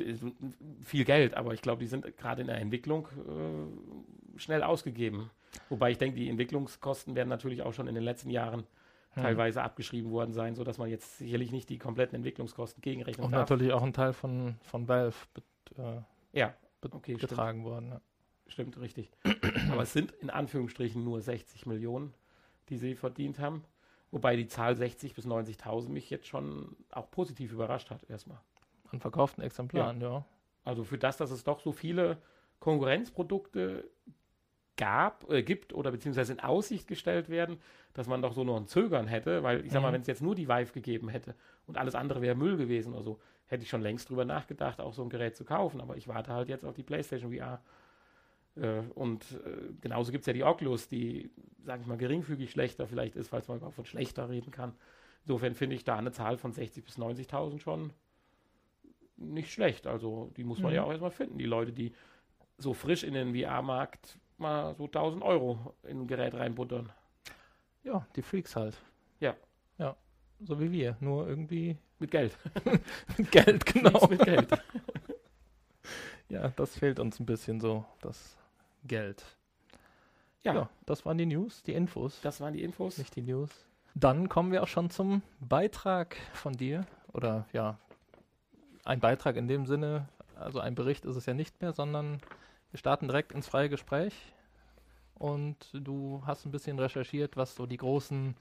viel 0.83 1.05
Geld, 1.05 1.35
aber 1.35 1.53
ich 1.53 1.61
glaube, 1.61 1.81
die 1.81 1.87
sind 1.87 2.17
gerade 2.17 2.41
in 2.41 2.47
der 2.47 2.57
Entwicklung 2.57 3.07
äh, 3.29 4.39
schnell 4.39 4.62
ausgegeben. 4.62 5.31
Wobei 5.69 5.91
ich 5.91 5.99
denke, 5.99 6.17
die 6.19 6.31
Entwicklungskosten 6.31 7.15
werden 7.15 7.29
natürlich 7.29 7.61
auch 7.61 7.75
schon 7.75 7.89
in 7.89 7.95
den 7.95 8.05
letzten 8.05 8.31
Jahren 8.31 8.65
hm. 9.11 9.23
teilweise 9.23 9.62
abgeschrieben 9.62 10.11
worden 10.11 10.33
sein, 10.33 10.55
sodass 10.55 10.79
man 10.79 10.89
jetzt 10.89 11.19
sicherlich 11.19 11.53
nicht 11.53 11.69
die 11.69 11.79
kompletten 11.79 12.17
Entwicklungskosten 12.17 12.81
gegenrechnen 12.81 13.27
Und 13.27 13.33
darf. 13.33 13.51
natürlich 13.51 13.75
auch 13.75 13.83
ein 13.83 13.93
Teil 13.93 14.15
von, 14.15 14.57
von 14.62 14.89
Valve 14.89 15.15
äh, 15.77 16.01
ja, 16.33 16.55
okay, 16.91 17.15
getragen 17.15 17.61
stimmt. 17.61 17.71
worden. 17.71 17.89
Ja. 17.91 18.01
Stimmt, 18.49 18.81
richtig. 18.81 19.11
Aber 19.71 19.83
es 19.83 19.93
sind 19.93 20.12
in 20.12 20.31
Anführungsstrichen 20.31 21.05
nur 21.05 21.21
60 21.21 21.67
Millionen, 21.67 22.15
die 22.71 22.79
sie 22.79 22.95
verdient 22.95 23.39
haben. 23.39 23.65
Wobei 24.12 24.37
die 24.37 24.47
Zahl 24.47 24.76
60 24.76 25.14
bis 25.14 25.26
90.000 25.26 25.88
mich 25.88 26.11
jetzt 26.11 26.28
schon 26.28 26.76
auch 26.90 27.11
positiv 27.11 27.52
überrascht 27.52 27.90
hat, 27.90 28.09
erstmal. 28.09 28.38
An 28.90 29.00
verkauften 29.00 29.42
Exemplaren, 29.42 30.00
ja. 30.00 30.11
ja. 30.11 30.25
Also 30.64 30.85
für 30.85 30.99
das, 30.99 31.16
dass 31.16 31.31
es 31.31 31.42
doch 31.42 31.61
so 31.61 31.73
viele 31.73 32.19
Konkurrenzprodukte 32.61 33.90
gab, 34.76 35.31
äh, 35.31 35.42
gibt 35.42 35.73
oder 35.73 35.90
beziehungsweise 35.90 36.33
in 36.33 36.40
Aussicht 36.40 36.87
gestellt 36.87 37.28
werden, 37.28 37.59
dass 37.95 38.07
man 38.07 38.23
doch 38.23 38.33
so 38.33 38.45
noch 38.45 38.57
ein 38.57 38.66
Zögern 38.66 39.07
hätte, 39.07 39.42
weil 39.42 39.64
ich 39.64 39.73
sag 39.73 39.83
mal, 39.83 39.88
mhm. 39.88 39.95
wenn 39.95 40.00
es 40.02 40.07
jetzt 40.07 40.23
nur 40.23 40.35
die 40.35 40.49
Vive 40.49 40.73
gegeben 40.73 41.09
hätte 41.09 41.35
und 41.66 41.78
alles 41.78 41.95
andere 41.95 42.21
wäre 42.21 42.35
Müll 42.35 42.57
gewesen 42.57 42.95
oder 42.95 43.02
so, 43.02 43.21
hätte 43.47 43.64
ich 43.64 43.71
schon 43.71 43.83
längst 43.83 44.09
drüber 44.11 44.25
nachgedacht, 44.25 44.81
auch 44.81 44.92
so 44.92 45.02
ein 45.02 45.11
Gerät 45.11 45.37
zu 45.37 45.45
kaufen. 45.45 45.81
Aber 45.81 45.97
ich 45.97 46.09
warte 46.09 46.33
halt 46.33 46.49
jetzt 46.49 46.64
auf 46.64 46.75
die 46.75 46.83
PlayStation 46.83 47.33
VR. 47.33 47.62
Äh, 48.56 48.80
und 48.94 49.25
äh, 49.44 49.73
genauso 49.80 50.12
gibt 50.12 50.23
es 50.23 50.26
ja 50.26 50.32
die 50.32 50.44
Oculus, 50.44 50.88
die, 50.88 51.30
sag 51.64 51.80
ich 51.80 51.87
mal, 51.87 51.97
geringfügig 51.97 52.50
schlechter 52.50 52.87
vielleicht 52.87 53.16
ist, 53.16 53.28
falls 53.28 53.49
man 53.49 53.59
überhaupt 53.59 53.76
von 53.76 53.87
schlechter 53.87 54.28
reden 54.28 54.50
kann. 54.50 54.75
Insofern 55.25 55.54
finde 55.54 55.76
ich 55.76 55.85
da 55.85 55.97
eine 55.97 56.12
Zahl 56.12 56.37
von 56.37 56.52
60.000 56.52 56.85
bis 56.85 56.99
90.000 56.99 57.61
schon 57.61 57.92
nicht 59.16 59.52
schlecht. 59.52 59.87
Also 59.87 60.30
die 60.37 60.44
muss 60.44 60.61
man 60.61 60.73
mhm. 60.73 60.76
ja 60.76 60.85
auch 60.85 60.90
erstmal 60.90 61.11
finden. 61.11 61.38
Die 61.38 61.47
Leute, 61.47 61.73
die 61.73 61.92
so 62.59 62.75
frisch 62.75 63.04
in 63.04 63.14
den 63.14 63.35
VR-Markt 63.35 64.18
mal 64.38 64.75
so 64.75 64.85
1000 64.85 65.23
Euro 65.23 65.75
in 65.85 66.02
ein 66.02 66.06
Gerät 66.06 66.35
reinbuttern. 66.35 66.92
Ja, 67.85 68.06
die 68.16 68.23
Freaks 68.23 68.56
halt. 68.56 68.76
Ja. 69.21 69.37
Ja, 69.78 69.97
so 70.40 70.61
wie 70.61 70.71
wir, 70.71 70.97
nur 71.00 71.28
irgendwie 71.28 71.76
mit 71.99 72.11
Geld. 72.11 72.37
mit 73.16 73.30
Geld, 73.30 73.64
genau. 73.64 74.06
mit 74.09 74.25
Geld. 74.25 74.49
ja, 76.28 76.49
das 76.49 76.76
fehlt 76.78 76.99
uns 76.99 77.18
ein 77.18 77.26
bisschen 77.26 77.61
so, 77.61 77.85
das 78.00 78.37
Geld. 78.85 79.25
Ja. 80.43 80.55
ja. 80.55 80.69
das 80.87 81.07
waren 81.07 81.19
die 81.19 81.27
News, 81.27 81.62
die 81.62 81.73
Infos. 81.73 82.21
Das 82.23 82.41
waren 82.41 82.53
die 82.53 82.62
Infos. 82.62 82.99
Nicht 82.99 83.15
die 83.15 83.23
News. 83.23 83.51
Dann 83.95 84.29
kommen 84.29 84.53
wir 84.53 84.62
auch 84.62 84.69
schon 84.69 84.91
zum 84.91 85.23
Beitrag 85.41 86.17
von 86.33 86.55
dir. 86.55 86.87
Oder 87.12 87.47
ja, 87.53 87.79
ein 88.85 89.01
Beitrag 89.01 89.37
in 89.37 89.49
dem 89.49 89.67
Sinne, 89.67 90.09
also 90.35 90.61
ein 90.61 90.75
Bericht 90.75 91.05
ist 91.05 91.17
es 91.17 91.27
ja 91.27 91.35
nicht 91.35 91.61
mehr, 91.61 91.73
sondern 91.73 92.21
wir 92.71 92.79
starten 92.79 93.07
direkt 93.07 93.33
ins 93.33 93.49
freie 93.49 93.69
Gespräch. 93.69 94.15
Und 95.15 95.57
du 95.73 96.23
hast 96.27 96.47
ein 96.47 96.51
bisschen 96.51 96.79
recherchiert, 96.79 97.37
was 97.37 97.55
so 97.55 97.67
die 97.67 97.77
großen 97.77 98.35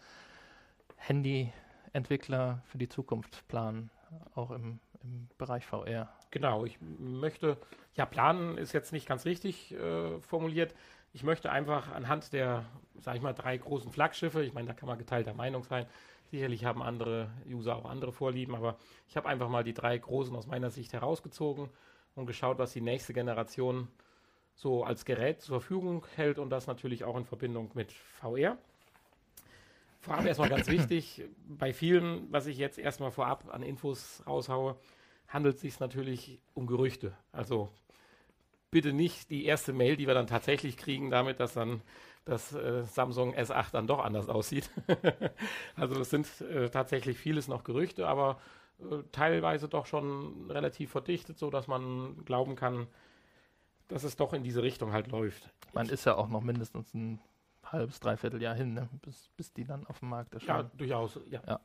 Handy-Entwickler 0.96 2.64
für 2.66 2.78
die 2.78 2.90
Zukunft 2.90 3.48
planen, 3.48 3.92
auch 4.34 4.52
im, 4.52 4.80
im 5.04 5.28
Bereich 5.38 5.66
VR. 5.66 6.10
Genau, 6.32 6.66
ich 6.66 6.80
möchte, 6.82 7.58
ja, 7.96 8.06
planen 8.06 8.58
ist 8.58 8.74
jetzt 8.74 8.94
nicht 8.94 9.08
ganz 9.08 9.26
richtig 9.26 9.74
äh, 9.74 10.20
formuliert. 10.20 10.74
Ich 11.14 11.24
möchte 11.24 11.52
einfach 11.52 11.92
anhand 11.92 12.32
der, 12.32 12.66
sag 13.00 13.16
ich 13.16 13.22
mal, 13.22 13.34
drei 13.34 13.58
großen 13.58 13.92
Flaggschiffe, 13.92 14.44
ich 14.44 14.54
meine, 14.54 14.68
da 14.68 14.74
kann 14.74 14.88
man 14.88 14.98
geteilter 14.98 15.34
Meinung 15.34 15.64
sein, 15.64 15.86
Sicherlich 16.32 16.64
haben 16.64 16.82
andere 16.82 17.30
User 17.46 17.76
auch 17.76 17.84
andere 17.84 18.14
Vorlieben, 18.14 18.56
aber 18.56 18.78
ich 19.10 19.18
habe 19.18 19.28
einfach 19.28 19.50
mal 19.50 19.66
die 19.66 19.74
drei 19.74 19.98
großen 19.98 20.34
aus 20.34 20.48
meiner 20.48 20.70
Sicht 20.70 20.94
herausgezogen 20.94 21.70
und 22.16 22.26
geschaut, 22.26 22.58
was 22.58 22.72
die 22.72 22.80
nächste 22.80 23.12
Generation 23.12 23.90
so 24.56 24.86
als 24.86 25.04
Gerät 25.04 25.42
zur 25.42 25.60
Verfügung 25.60 26.08
hält 26.16 26.40
und 26.40 26.50
das 26.50 26.68
natürlich 26.68 27.04
auch 27.04 27.18
in 27.18 27.26
Verbindung 27.26 27.70
mit 27.74 27.92
VR. 27.92 28.58
Vorab 30.00 30.26
erstmal 30.26 30.48
ganz 30.48 30.68
wichtig, 30.70 31.26
bei 31.50 31.74
vielen, 31.74 32.32
was 32.32 32.48
ich 32.48 32.58
jetzt 32.58 32.80
erstmal 32.80 33.12
vorab 33.12 33.54
an 33.54 33.62
Infos 33.62 34.24
raushaue, 34.26 34.78
handelt 35.32 35.56
es 35.56 35.62
sich 35.62 35.80
natürlich 35.80 36.40
um 36.54 36.68
Gerüchte. 36.68 37.14
Also 37.32 37.70
bitte 38.70 38.94
nicht 38.94 39.30
die 39.30 39.46
erste 39.46 39.74
Mail, 39.74 39.98
die 39.98 40.08
wir 40.08 40.14
dann 40.14 40.28
tatsächlich 40.28 40.78
kriegen, 40.78 41.10
damit, 41.10 41.40
dass 41.40 41.54
dann 41.54 41.82
dass 42.26 42.54
äh, 42.54 42.84
Samsung 42.84 43.36
S8 43.36 43.72
dann 43.72 43.88
doch 43.88 44.00
anders 44.00 44.30
aussieht. 44.30 44.70
also 45.76 46.00
es 46.00 46.10
sind 46.12 46.28
äh, 46.42 46.70
tatsächlich 46.70 47.18
vieles 47.18 47.48
noch 47.48 47.64
Gerüchte, 47.64 48.08
aber 48.08 48.40
äh, 48.80 49.04
teilweise 49.12 49.68
doch 49.68 49.86
schon 49.86 50.50
relativ 50.52 50.92
verdichtet, 50.92 51.40
so 51.40 51.50
dass 51.50 51.68
man 51.68 52.24
glauben 52.26 52.56
kann, 52.56 52.88
dass 53.88 54.04
es 54.04 54.16
doch 54.16 54.34
in 54.34 54.44
diese 54.44 54.62
Richtung 54.62 54.94
halt 54.94 55.08
läuft. 55.08 55.50
Man 55.74 55.90
ist 55.90 56.06
ja 56.06 56.16
auch 56.16 56.30
noch 56.30 56.42
mindestens 56.42 56.94
ein 56.94 57.20
halbes, 57.64 58.00
dreiviertel 58.00 58.42
Jahr 58.42 58.56
hin, 58.56 58.74
ne? 58.74 58.88
bis, 59.02 59.30
bis 59.36 59.52
die 59.54 59.66
dann 59.66 59.86
auf 59.88 60.00
dem 60.00 60.10
Markt 60.10 60.34
erscheinen. 60.34 60.70
Ja, 60.70 60.78
durchaus, 60.78 61.20
ja. 61.30 61.42
ja. 61.48 61.60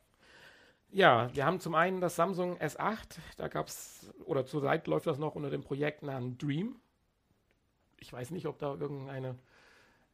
Ja, 0.91 1.29
wir 1.33 1.45
haben 1.45 1.59
zum 1.59 1.75
einen 1.75 2.01
das 2.01 2.15
Samsung 2.15 2.57
S8, 2.57 3.17
da 3.35 3.47
gab 3.49 3.67
es, 3.67 4.11
oder 4.25 4.45
zurzeit 4.45 4.87
läuft 4.87 5.07
das 5.07 5.17
noch 5.17 5.35
unter 5.35 5.49
dem 5.49 5.61
Projektnamen 5.61 6.37
Dream. 6.37 6.75
Ich 7.99 8.13
weiß 8.13 8.31
nicht, 8.31 8.45
ob 8.45 8.57
da 8.57 8.73
irgendeine 8.75 9.35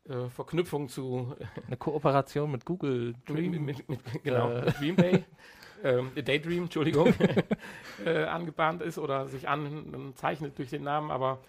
äh, 0.05 0.29
Verknüpfung 0.29 0.89
zu. 0.89 1.35
Eine 1.67 1.77
Kooperation 1.77 2.51
mit 2.51 2.65
Google 2.65 3.13
Dream. 3.25 3.51
Mit, 3.51 3.87
mit, 3.87 3.89
mit, 3.89 4.23
genau, 4.23 4.49
äh. 4.51 4.71
Dream 4.71 4.95
Day. 4.95 5.23
ähm, 5.83 6.11
Daydream, 6.15 6.63
Entschuldigung, 6.63 7.13
äh, 8.05 8.23
angebahnt 8.23 8.81
ist 8.81 8.97
oder 8.97 9.27
sich 9.27 9.47
anzeichnet 9.47 10.57
durch 10.57 10.69
den 10.69 10.83
Namen, 10.83 11.11
aber 11.11 11.39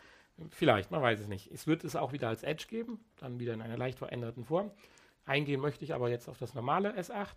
vielleicht, 0.50 0.90
man 0.90 1.00
weiß 1.00 1.20
es 1.20 1.28
nicht. 1.28 1.50
Es 1.52 1.66
wird 1.66 1.84
es 1.84 1.96
auch 1.96 2.12
wieder 2.12 2.28
als 2.28 2.42
Edge 2.42 2.66
geben, 2.68 3.00
dann 3.18 3.38
wieder 3.38 3.54
in 3.54 3.62
einer 3.62 3.76
leicht 3.76 3.98
veränderten 3.98 4.44
Form. 4.44 4.70
Eingehen 5.24 5.60
möchte 5.60 5.84
ich 5.84 5.94
aber 5.94 6.10
jetzt 6.10 6.28
auf 6.28 6.38
das 6.38 6.54
normale 6.54 6.98
S8. 6.98 7.36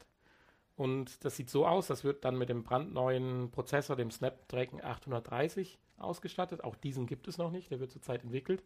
Und 0.78 1.26
das 1.26 1.36
sieht 1.36 1.50
so 1.50 1.66
aus, 1.66 1.88
das 1.88 2.04
wird 2.04 2.24
dann 2.24 2.38
mit 2.38 2.50
dem 2.50 2.64
brandneuen 2.64 3.50
Prozessor, 3.50 3.96
dem 3.96 4.12
Snapdragon 4.12 4.80
830, 4.82 5.80
ausgestattet. 5.98 6.64
Auch 6.64 6.76
diesen 6.76 7.08
gibt 7.08 7.28
es 7.28 7.40
noch 7.40 7.52
nicht, 7.52 7.72
der 7.72 7.80
wird 7.80 7.92
zurzeit 7.92 8.24
entwickelt. 8.24 8.64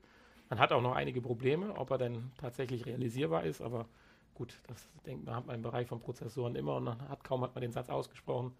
Man 0.50 0.60
hat 0.60 0.74
auch 0.74 0.82
noch 0.82 0.94
einige 0.94 1.22
Probleme, 1.22 1.74
ob 1.77 1.89
er 1.91 1.98
denn 1.98 2.34
tatsächlich 2.38 2.86
realisierbar 2.86 3.46
ist, 3.46 3.62
aber 3.62 3.88
gut, 4.34 4.60
das 4.68 4.89
denkt 5.06 5.25
man, 5.25 5.36
hat 5.36 5.46
man 5.46 5.56
im 5.56 5.62
Bereich 5.62 5.88
von 5.88 6.01
Prozessoren 6.01 6.56
immer 6.56 6.75
und 6.75 6.89
hat 6.89 7.24
kaum 7.24 7.44
hat 7.44 7.56
man 7.56 7.62
den 7.62 7.72
Satz 7.72 7.89
ausgesprochen. 7.89 8.53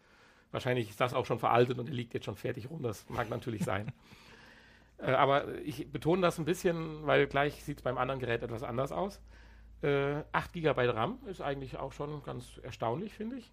Wahrscheinlich 0.52 0.90
ist 0.90 1.02
das 1.02 1.14
auch 1.14 1.26
schon 1.26 1.40
veraltet 1.40 1.78
und 1.78 1.90
er 1.90 1.94
liegt 1.94 2.14
jetzt 2.14 2.26
schon 2.26 2.38
fertig 2.38 2.70
rum. 2.70 2.82
Das 2.82 3.08
mag 3.10 3.30
natürlich 3.30 3.64
sein. 3.64 3.92
Äh, 5.04 5.14
aber 5.14 5.58
ich 5.64 5.92
betone 5.92 6.22
das 6.22 6.38
ein 6.38 6.46
bisschen, 6.46 7.08
weil 7.08 7.26
gleich 7.26 7.64
sieht 7.64 7.78
es 7.78 7.82
beim 7.82 7.98
anderen 7.98 8.20
Gerät 8.20 8.44
etwas 8.44 8.62
anders 8.62 8.92
aus. 8.92 9.20
Äh, 9.82 10.24
8 10.32 10.54
GB 10.54 10.90
RAM 10.90 11.20
ist 11.28 11.42
eigentlich 11.42 11.78
auch 11.78 11.92
schon 11.92 12.24
ganz 12.24 12.60
erstaunlich, 12.64 13.14
finde 13.14 13.38
ich. 13.38 13.52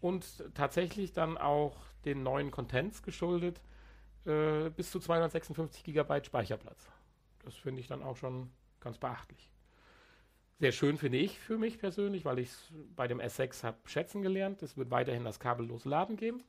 Und 0.00 0.44
tatsächlich 0.54 1.12
dann 1.12 1.36
auch 1.36 1.76
den 2.04 2.22
neuen 2.22 2.50
Contents 2.50 3.02
geschuldet, 3.02 3.60
äh, 4.24 4.70
bis 4.70 4.90
zu 4.90 5.00
256 5.00 5.84
GB 5.84 6.24
Speicherplatz. 6.24 6.88
Das 7.44 7.54
finde 7.54 7.80
ich 7.80 7.88
dann 7.88 8.02
auch 8.02 8.16
schon 8.16 8.50
ganz 8.80 8.98
beachtlich. 8.98 9.50
Sehr 10.58 10.72
schön 10.72 10.98
finde 10.98 11.16
ich 11.16 11.38
für 11.38 11.56
mich 11.56 11.78
persönlich, 11.78 12.26
weil 12.26 12.38
ich 12.38 12.48
es 12.48 12.72
bei 12.94 13.08
dem 13.08 13.18
S6 13.18 13.64
habe 13.64 13.78
schätzen 13.86 14.20
gelernt. 14.20 14.62
Es 14.62 14.76
wird 14.76 14.90
weiterhin 14.90 15.24
das 15.24 15.40
kabellose 15.40 15.88
Laden 15.88 16.16
geben. 16.16 16.44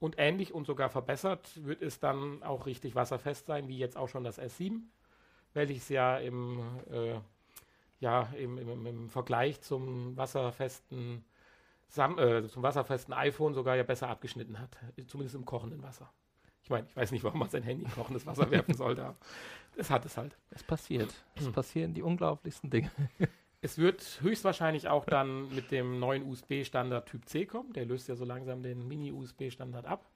Und 0.00 0.14
ähnlich 0.18 0.54
und 0.54 0.66
sogar 0.66 0.88
verbessert 0.88 1.62
wird 1.64 1.82
es 1.82 1.98
dann 1.98 2.42
auch 2.42 2.66
richtig 2.66 2.94
wasserfest 2.94 3.46
sein, 3.46 3.68
wie 3.68 3.76
jetzt 3.76 3.96
auch 3.96 4.08
schon 4.08 4.24
das 4.24 4.38
S7, 4.40 4.80
welches 5.52 5.88
ja 5.88 6.16
im, 6.18 6.60
äh, 6.90 7.18
ja, 8.00 8.28
im, 8.38 8.58
im, 8.58 8.86
im, 8.86 9.10
Vergleich 9.10 9.60
zum 9.60 10.16
wasserfesten, 10.16 11.24
Sam 11.88 12.18
äh, 12.18 12.46
zum 12.48 12.62
wasserfesten 12.62 13.14
iPhone 13.14 13.54
sogar 13.54 13.76
ja 13.76 13.82
besser 13.82 14.08
abgeschnitten 14.08 14.58
hat. 14.58 14.76
Zumindest 15.06 15.34
im 15.34 15.44
kochenden 15.44 15.82
Wasser. 15.82 16.12
Ich 16.62 16.70
meine, 16.70 16.86
ich 16.86 16.96
weiß 16.96 17.12
nicht, 17.12 17.24
warum 17.24 17.40
man 17.40 17.48
sein 17.48 17.62
Handy 17.62 17.84
in 17.84 17.90
kochendes 17.90 18.26
Wasser 18.26 18.50
werfen 18.50 18.74
sollte, 18.74 19.04
aber 19.04 19.16
es 19.76 19.90
hat 19.90 20.04
es 20.04 20.16
halt. 20.16 20.36
Es 20.50 20.62
passiert. 20.62 21.12
Es 21.34 21.46
hm. 21.46 21.52
passieren 21.52 21.94
die 21.94 22.02
unglaublichsten 22.02 22.70
Dinge. 22.70 22.90
Es 23.60 23.76
wird 23.76 24.20
höchstwahrscheinlich 24.20 24.86
auch 24.86 25.04
dann 25.04 25.52
mit 25.52 25.72
dem 25.72 25.98
neuen 25.98 26.22
USB-Standard 26.22 27.08
Typ 27.08 27.28
C 27.28 27.44
kommen. 27.44 27.72
Der 27.72 27.86
löst 27.86 28.06
ja 28.06 28.14
so 28.14 28.24
langsam 28.24 28.62
den 28.62 28.86
Mini-USB-Standard 28.86 29.84
ab. 29.84 30.08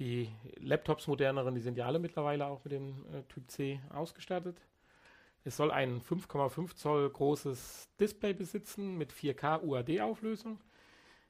Die 0.00 0.28
Laptops 0.56 1.06
moderneren, 1.06 1.54
die 1.54 1.60
sind 1.60 1.78
ja 1.78 1.86
alle 1.86 2.00
mittlerweile 2.00 2.46
auch 2.46 2.64
mit 2.64 2.72
dem 2.72 3.06
äh, 3.12 3.22
Typ 3.28 3.48
C 3.48 3.80
ausgestattet. 3.90 4.60
Es 5.44 5.56
soll 5.56 5.70
ein 5.70 6.00
5,5 6.00 6.76
Zoll 6.76 7.10
großes 7.10 7.88
Display 7.98 8.32
besitzen 8.32 8.96
mit 8.96 9.12
4K 9.12 9.62
UAD-Auflösung, 9.62 10.60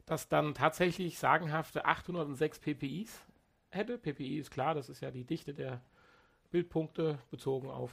das 0.04 0.28
dann 0.28 0.54
tatsächlich 0.54 1.19
sagenhafte 1.19 1.87
806 1.87 2.59
PPIs 2.59 3.25
hätte. 3.71 3.99
PPI 3.99 4.38
ist 4.38 4.50
klar, 4.50 4.75
das 4.75 4.88
ist 4.88 5.00
ja 5.00 5.11
die 5.11 5.25
Dichte 5.25 5.54
der 5.54 5.81
Bildpunkte 6.50 7.19
bezogen 7.31 7.71
auf 7.71 7.90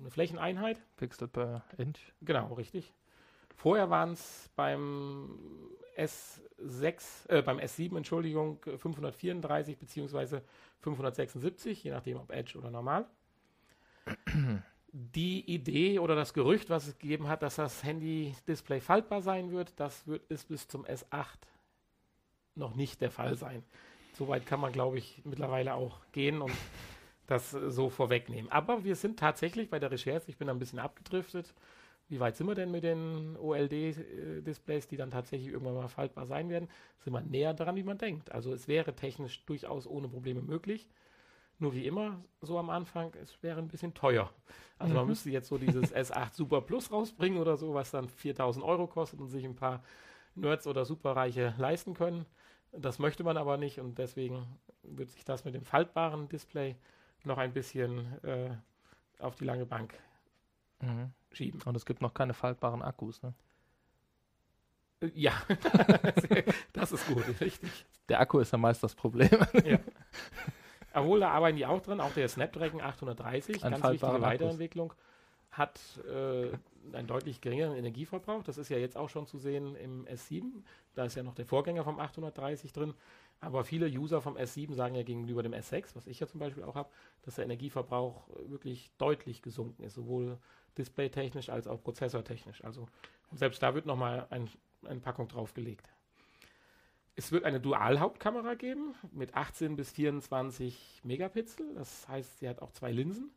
eine 0.00 0.10
Flächeneinheit. 0.10 0.82
Pixel 0.96 1.28
per 1.28 1.64
Inch. 1.76 1.98
Genau, 2.22 2.54
richtig. 2.54 2.94
Vorher 3.54 3.90
waren 3.90 4.12
es 4.12 4.50
beim 4.56 5.38
S6, 5.96 7.28
äh, 7.28 7.42
beim 7.42 7.58
S7, 7.58 7.96
Entschuldigung, 7.96 8.60
534 8.62 9.78
bzw. 9.78 10.40
576, 10.80 11.84
je 11.84 11.90
nachdem 11.90 12.18
ob 12.18 12.30
Edge 12.30 12.58
oder 12.58 12.70
normal. 12.70 13.06
Die 14.98 15.44
Idee 15.52 15.98
oder 15.98 16.14
das 16.14 16.32
Gerücht, 16.32 16.70
was 16.70 16.86
es 16.86 16.98
gegeben 16.98 17.28
hat, 17.28 17.42
dass 17.42 17.56
das 17.56 17.84
Handy-Display 17.84 18.80
faltbar 18.80 19.20
sein 19.20 19.50
wird, 19.52 19.74
das 19.76 20.06
wird 20.06 20.24
ist 20.30 20.48
bis 20.48 20.68
zum 20.68 20.86
S8 20.86 21.36
noch 22.54 22.74
nicht 22.74 23.02
der 23.02 23.10
Fall 23.10 23.36
sein. 23.36 23.62
Soweit 24.14 24.46
kann 24.46 24.58
man, 24.58 24.72
glaube 24.72 24.96
ich, 24.96 25.20
mittlerweile 25.24 25.74
auch 25.74 26.00
gehen 26.12 26.40
und 26.40 26.54
das 27.26 27.50
so 27.50 27.90
vorwegnehmen. 27.90 28.50
Aber 28.50 28.84
wir 28.84 28.96
sind 28.96 29.18
tatsächlich 29.18 29.68
bei 29.68 29.78
der 29.78 29.90
Recherche, 29.90 30.30
ich 30.30 30.38
bin 30.38 30.48
ein 30.48 30.58
bisschen 30.58 30.78
abgedriftet. 30.78 31.52
Wie 32.08 32.18
weit 32.18 32.36
sind 32.36 32.46
wir 32.46 32.54
denn 32.54 32.70
mit 32.70 32.82
den 32.82 33.36
OLD-Displays, 33.36 34.88
die 34.88 34.96
dann 34.96 35.10
tatsächlich 35.10 35.52
irgendwann 35.52 35.74
mal 35.74 35.88
faltbar 35.88 36.24
sein 36.24 36.48
werden? 36.48 36.70
Sind 37.04 37.12
wir 37.12 37.20
näher 37.20 37.52
dran, 37.52 37.76
wie 37.76 37.82
man 37.82 37.98
denkt. 37.98 38.32
Also 38.32 38.54
es 38.54 38.66
wäre 38.66 38.94
technisch 38.94 39.44
durchaus 39.44 39.86
ohne 39.86 40.08
Probleme 40.08 40.40
möglich. 40.40 40.88
Nur 41.58 41.72
wie 41.72 41.86
immer, 41.86 42.22
so 42.42 42.58
am 42.58 42.68
Anfang, 42.68 43.14
es 43.22 43.42
wäre 43.42 43.58
ein 43.58 43.68
bisschen 43.68 43.94
teuer. 43.94 44.30
Also 44.78 44.92
mhm. 44.92 44.98
man 44.98 45.06
müsste 45.06 45.30
jetzt 45.30 45.48
so 45.48 45.56
dieses 45.56 45.94
S8 45.94 46.34
Super 46.34 46.60
Plus 46.60 46.92
rausbringen 46.92 47.38
oder 47.38 47.56
so, 47.56 47.74
was 47.74 47.90
dann 47.90 48.08
4000 48.08 48.64
Euro 48.64 48.86
kostet 48.86 49.20
und 49.20 49.28
sich 49.28 49.44
ein 49.44 49.56
paar 49.56 49.82
Nerds 50.34 50.66
oder 50.66 50.84
Superreiche 50.84 51.54
leisten 51.56 51.94
können. 51.94 52.26
Das 52.72 52.98
möchte 52.98 53.24
man 53.24 53.38
aber 53.38 53.56
nicht 53.56 53.80
und 53.80 53.96
deswegen 53.98 54.46
wird 54.82 55.10
sich 55.10 55.24
das 55.24 55.44
mit 55.44 55.54
dem 55.54 55.64
faltbaren 55.64 56.28
Display 56.28 56.76
noch 57.24 57.38
ein 57.38 57.52
bisschen 57.52 58.22
äh, 58.22 58.50
auf 59.18 59.36
die 59.36 59.44
lange 59.44 59.64
Bank 59.64 59.94
mhm. 60.80 61.12
schieben. 61.32 61.62
Und 61.62 61.74
es 61.74 61.86
gibt 61.86 62.02
noch 62.02 62.12
keine 62.12 62.34
faltbaren 62.34 62.82
Akkus, 62.82 63.22
ne? 63.22 63.32
Äh, 65.00 65.10
ja, 65.14 65.32
das 66.72 66.92
ist 66.92 67.06
gut, 67.06 67.24
richtig. 67.40 67.86
Der 68.08 68.20
Akku 68.20 68.38
ist 68.38 68.52
ja 68.52 68.58
meist 68.58 68.82
das 68.82 68.94
Problem. 68.94 69.30
ja. 69.64 69.78
Obwohl, 70.96 71.20
da 71.20 71.30
arbeiten 71.30 71.56
die 71.56 71.66
auch 71.66 71.82
dran, 71.82 72.00
auch 72.00 72.12
der 72.12 72.28
Snapdragon 72.28 72.80
830, 72.80 73.64
Ein 73.64 73.72
ganz 73.72 73.84
wichtige 73.84 74.20
Weiterentwicklung, 74.22 74.94
hat 75.50 75.78
äh, 76.08 76.48
einen 76.96 77.06
deutlich 77.06 77.40
geringeren 77.40 77.76
Energieverbrauch. 77.76 78.42
Das 78.42 78.58
ist 78.58 78.68
ja 78.70 78.78
jetzt 78.78 78.96
auch 78.96 79.08
schon 79.08 79.26
zu 79.26 79.38
sehen 79.38 79.76
im 79.76 80.06
S7. 80.06 80.44
Da 80.94 81.04
ist 81.04 81.14
ja 81.14 81.22
noch 81.22 81.34
der 81.34 81.46
Vorgänger 81.46 81.84
vom 81.84 82.00
830 82.00 82.72
drin. 82.72 82.94
Aber 83.40 83.64
viele 83.64 83.86
User 83.86 84.22
vom 84.22 84.36
S7 84.36 84.74
sagen 84.74 84.94
ja 84.94 85.02
gegenüber 85.02 85.42
dem 85.42 85.52
S6, 85.52 85.94
was 85.94 86.06
ich 86.06 86.18
ja 86.20 86.26
zum 86.26 86.40
Beispiel 86.40 86.62
auch 86.64 86.74
habe, 86.74 86.88
dass 87.22 87.34
der 87.34 87.44
Energieverbrauch 87.44 88.28
wirklich 88.46 88.90
deutlich 88.96 89.42
gesunken 89.42 89.82
ist, 89.82 89.94
sowohl 89.94 90.38
displaytechnisch 90.78 91.50
als 91.50 91.66
auch 91.66 91.82
prozessortechnisch. 91.82 92.64
Also 92.64 92.88
selbst 93.32 93.62
da 93.62 93.74
wird 93.74 93.84
nochmal 93.84 94.26
ein, 94.30 94.48
eine 94.84 95.00
Packung 95.00 95.28
draufgelegt. 95.28 95.86
Es 97.18 97.32
wird 97.32 97.44
eine 97.44 97.60
Dual-Hauptkamera 97.60 98.54
geben 98.54 98.94
mit 99.10 99.34
18 99.34 99.74
bis 99.74 99.90
24 99.92 101.00
Megapixel. 101.02 101.74
Das 101.74 102.06
heißt, 102.06 102.40
sie 102.40 102.48
hat 102.48 102.60
auch 102.60 102.72
zwei 102.72 102.92
Linsen, 102.92 103.30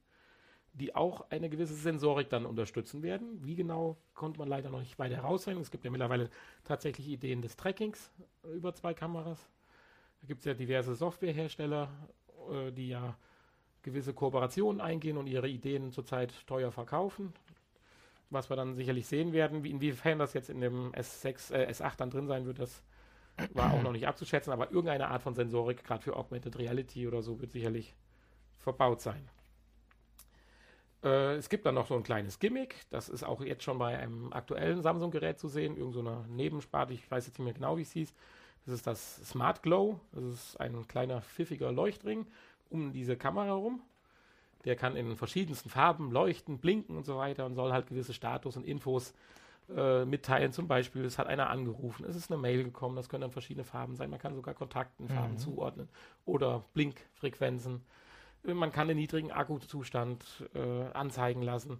die 0.73 0.95
auch 0.95 1.31
eine 1.31 1.49
gewisse 1.49 1.75
Sensorik 1.75 2.29
dann 2.29 2.45
unterstützen 2.45 3.03
werden. 3.03 3.41
Wie 3.41 3.55
genau, 3.55 3.95
konnte 4.15 4.37
man 4.37 4.49
leider 4.49 4.69
noch 4.69 4.81
nicht 4.81 4.99
weiter 4.99 5.15
herausfinden. 5.15 5.61
Es 5.61 5.71
gibt 5.71 5.85
ja 5.85 5.91
mittlerweile 5.91 6.29
tatsächlich 6.65 7.07
Ideen 7.07 7.41
des 7.41 7.55
Trackings 7.55 8.11
über 8.53 8.75
zwei 8.75 8.93
Kameras. 8.93 9.49
Da 10.19 10.27
gibt 10.27 10.39
es 10.39 10.45
ja 10.45 10.53
diverse 10.53 10.93
Softwarehersteller, 10.93 11.89
äh, 12.51 12.71
die 12.73 12.89
ja 12.89 13.15
gewisse 13.81 14.13
Kooperationen 14.13 14.81
eingehen 14.81 15.15
und 15.15 15.27
ihre 15.27 15.47
Ideen 15.47 15.93
zurzeit 15.93 16.33
teuer 16.47 16.73
verkaufen. 16.73 17.31
Was 18.29 18.49
wir 18.49 18.57
dann 18.57 18.75
sicherlich 18.75 19.07
sehen 19.07 19.31
werden, 19.31 19.63
wie, 19.63 19.71
inwiefern 19.71 20.19
das 20.19 20.33
jetzt 20.33 20.49
in 20.49 20.59
dem 20.59 20.91
S6, 20.91 21.53
äh, 21.53 21.71
S8 21.71 21.95
dann 21.95 22.09
drin 22.09 22.27
sein 22.27 22.45
wird, 22.45 22.59
das 22.59 22.83
war 23.53 23.73
auch 23.73 23.81
noch 23.81 23.91
nicht 23.91 24.07
abzuschätzen, 24.07 24.51
aber 24.51 24.71
irgendeine 24.71 25.07
Art 25.07 25.23
von 25.23 25.35
Sensorik, 25.35 25.83
gerade 25.83 26.03
für 26.03 26.15
Augmented 26.15 26.57
Reality 26.57 27.07
oder 27.07 27.21
so, 27.21 27.39
wird 27.39 27.51
sicherlich 27.51 27.95
verbaut 28.57 29.01
sein. 29.01 29.29
Äh, 31.03 31.35
es 31.35 31.49
gibt 31.49 31.65
dann 31.65 31.75
noch 31.75 31.87
so 31.87 31.95
ein 31.95 32.03
kleines 32.03 32.39
Gimmick, 32.39 32.75
das 32.89 33.09
ist 33.09 33.23
auch 33.23 33.41
jetzt 33.41 33.63
schon 33.63 33.77
bei 33.77 33.97
einem 33.97 34.33
aktuellen 34.33 34.81
Samsung-Gerät 34.81 35.39
zu 35.39 35.47
sehen, 35.47 35.77
irgend 35.77 35.93
so 35.93 36.01
Nebensparte, 36.27 36.93
ich 36.93 37.09
weiß 37.09 37.27
jetzt 37.27 37.39
nicht 37.39 37.45
mehr 37.45 37.53
genau, 37.53 37.77
wie 37.77 37.83
es 37.83 37.91
hieß. 37.91 38.13
Das 38.65 38.75
ist 38.75 38.87
das 38.87 39.15
Smart 39.27 39.63
Glow, 39.63 39.99
das 40.11 40.23
ist 40.23 40.59
ein 40.59 40.87
kleiner 40.87 41.21
pfiffiger 41.21 41.71
Leuchtring 41.71 42.27
um 42.69 42.91
diese 42.91 43.17
Kamera 43.17 43.45
herum. 43.45 43.81
Der 44.65 44.75
kann 44.75 44.97
in 44.97 45.15
verschiedensten 45.15 45.69
Farben 45.69 46.11
leuchten, 46.11 46.59
blinken 46.59 46.97
und 46.97 47.05
so 47.05 47.17
weiter 47.17 47.45
und 47.45 47.55
soll 47.55 47.71
halt 47.71 47.87
gewisse 47.87 48.13
Status 48.13 48.57
und 48.57 48.65
Infos 48.65 49.13
mitteilen. 49.69 50.51
Zum 50.51 50.67
Beispiel, 50.67 51.05
es 51.05 51.19
hat 51.19 51.27
einer 51.27 51.49
angerufen, 51.49 52.05
es 52.05 52.15
ist 52.15 52.31
eine 52.31 52.41
Mail 52.41 52.63
gekommen, 52.63 52.95
das 52.95 53.07
können 53.07 53.21
dann 53.21 53.31
verschiedene 53.31 53.63
Farben 53.63 53.95
sein. 53.95 54.09
Man 54.09 54.19
kann 54.19 54.33
sogar 54.33 54.55
Kontakten 54.55 55.07
Farben 55.09 55.33
mhm. 55.33 55.37
zuordnen 55.37 55.89
oder 56.25 56.65
Blinkfrequenzen. 56.73 57.83
Äh, 58.45 58.53
man 58.53 58.71
kann 58.71 58.87
den 58.87 58.97
niedrigen 58.97 59.31
Akkuzustand 59.31 60.49
äh, 60.53 60.85
anzeigen 60.93 61.41
lassen. 61.41 61.79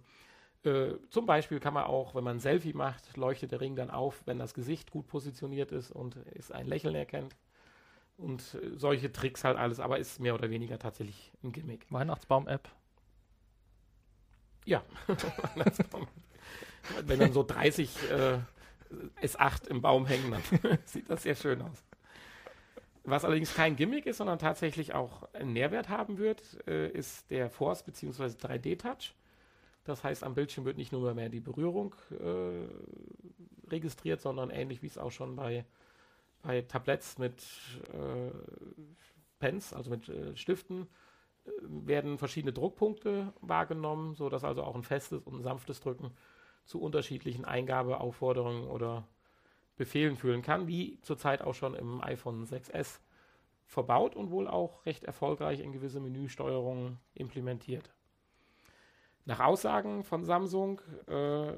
Äh, 0.64 0.94
zum 1.08 1.26
Beispiel 1.26 1.58
kann 1.58 1.74
man 1.74 1.84
auch, 1.84 2.14
wenn 2.14 2.24
man 2.24 2.36
ein 2.36 2.40
Selfie 2.40 2.74
macht, 2.74 3.16
leuchtet 3.16 3.52
der 3.52 3.60
Ring 3.60 3.76
dann 3.76 3.90
auf, 3.90 4.22
wenn 4.26 4.38
das 4.38 4.54
Gesicht 4.54 4.90
gut 4.90 5.06
positioniert 5.06 5.72
ist 5.72 5.90
und 5.90 6.16
es 6.34 6.50
ein 6.50 6.66
Lächeln 6.66 6.94
erkennt. 6.94 7.34
Und 8.18 8.54
äh, 8.54 8.76
solche 8.76 9.10
Tricks 9.10 9.44
halt 9.44 9.56
alles, 9.56 9.80
aber 9.80 9.98
ist 9.98 10.20
mehr 10.20 10.34
oder 10.34 10.50
weniger 10.50 10.78
tatsächlich 10.78 11.32
ein 11.42 11.52
Gimmick. 11.52 11.86
Weihnachtsbaum-App. 11.90 12.68
Ja, 14.66 14.84
Weihnachtsbaum 15.54 16.06
wenn 17.04 17.18
dann 17.18 17.32
so 17.32 17.42
30 17.42 17.90
äh, 18.10 18.38
S8 19.22 19.68
im 19.68 19.80
Baum 19.80 20.06
hängen, 20.06 20.30
dann 20.30 20.78
sieht 20.84 21.08
das 21.08 21.22
sehr 21.22 21.34
schön 21.34 21.62
aus. 21.62 21.84
Was 23.04 23.24
allerdings 23.24 23.54
kein 23.54 23.76
Gimmick 23.76 24.06
ist, 24.06 24.18
sondern 24.18 24.38
tatsächlich 24.38 24.94
auch 24.94 25.32
einen 25.32 25.52
Nährwert 25.52 25.88
haben 25.88 26.18
wird, 26.18 26.42
äh, 26.66 26.88
ist 26.90 27.30
der 27.30 27.50
Force 27.50 27.82
bzw. 27.82 28.24
3D-Touch. 28.24 29.14
Das 29.84 30.04
heißt, 30.04 30.22
am 30.22 30.34
Bildschirm 30.34 30.64
wird 30.66 30.76
nicht 30.76 30.92
nur 30.92 31.14
mehr 31.14 31.30
die 31.30 31.40
Berührung 31.40 31.94
äh, 32.10 33.70
registriert, 33.70 34.20
sondern 34.20 34.50
ähnlich 34.50 34.82
wie 34.82 34.86
es 34.86 34.98
auch 34.98 35.10
schon 35.10 35.36
bei, 35.36 35.64
bei 36.42 36.60
Tabletts 36.62 37.18
mit 37.18 37.42
äh, 37.92 38.30
Pens, 39.38 39.72
also 39.72 39.90
mit 39.90 40.08
äh, 40.08 40.36
Stiften, 40.36 40.86
äh, 41.46 41.50
werden 41.62 42.18
verschiedene 42.18 42.52
Druckpunkte 42.52 43.32
wahrgenommen, 43.40 44.14
sodass 44.14 44.44
also 44.44 44.62
auch 44.62 44.74
ein 44.74 44.82
festes 44.82 45.22
und 45.22 45.36
ein 45.36 45.42
sanftes 45.42 45.80
Drücken 45.80 46.10
zu 46.70 46.80
unterschiedlichen 46.80 47.44
Eingabeaufforderungen 47.44 48.68
oder 48.68 49.04
Befehlen 49.76 50.16
führen 50.16 50.42
kann, 50.42 50.68
wie 50.68 51.00
zurzeit 51.02 51.42
auch 51.42 51.54
schon 51.54 51.74
im 51.74 52.00
iPhone 52.00 52.46
6S 52.46 53.00
verbaut 53.66 54.14
und 54.14 54.30
wohl 54.30 54.46
auch 54.46 54.86
recht 54.86 55.02
erfolgreich 55.02 55.60
in 55.60 55.72
gewisse 55.72 55.98
Menüsteuerungen 55.98 56.98
implementiert. 57.14 57.90
Nach 59.24 59.40
Aussagen 59.40 60.04
von 60.04 60.24
Samsung 60.24 60.80
äh, 61.08 61.54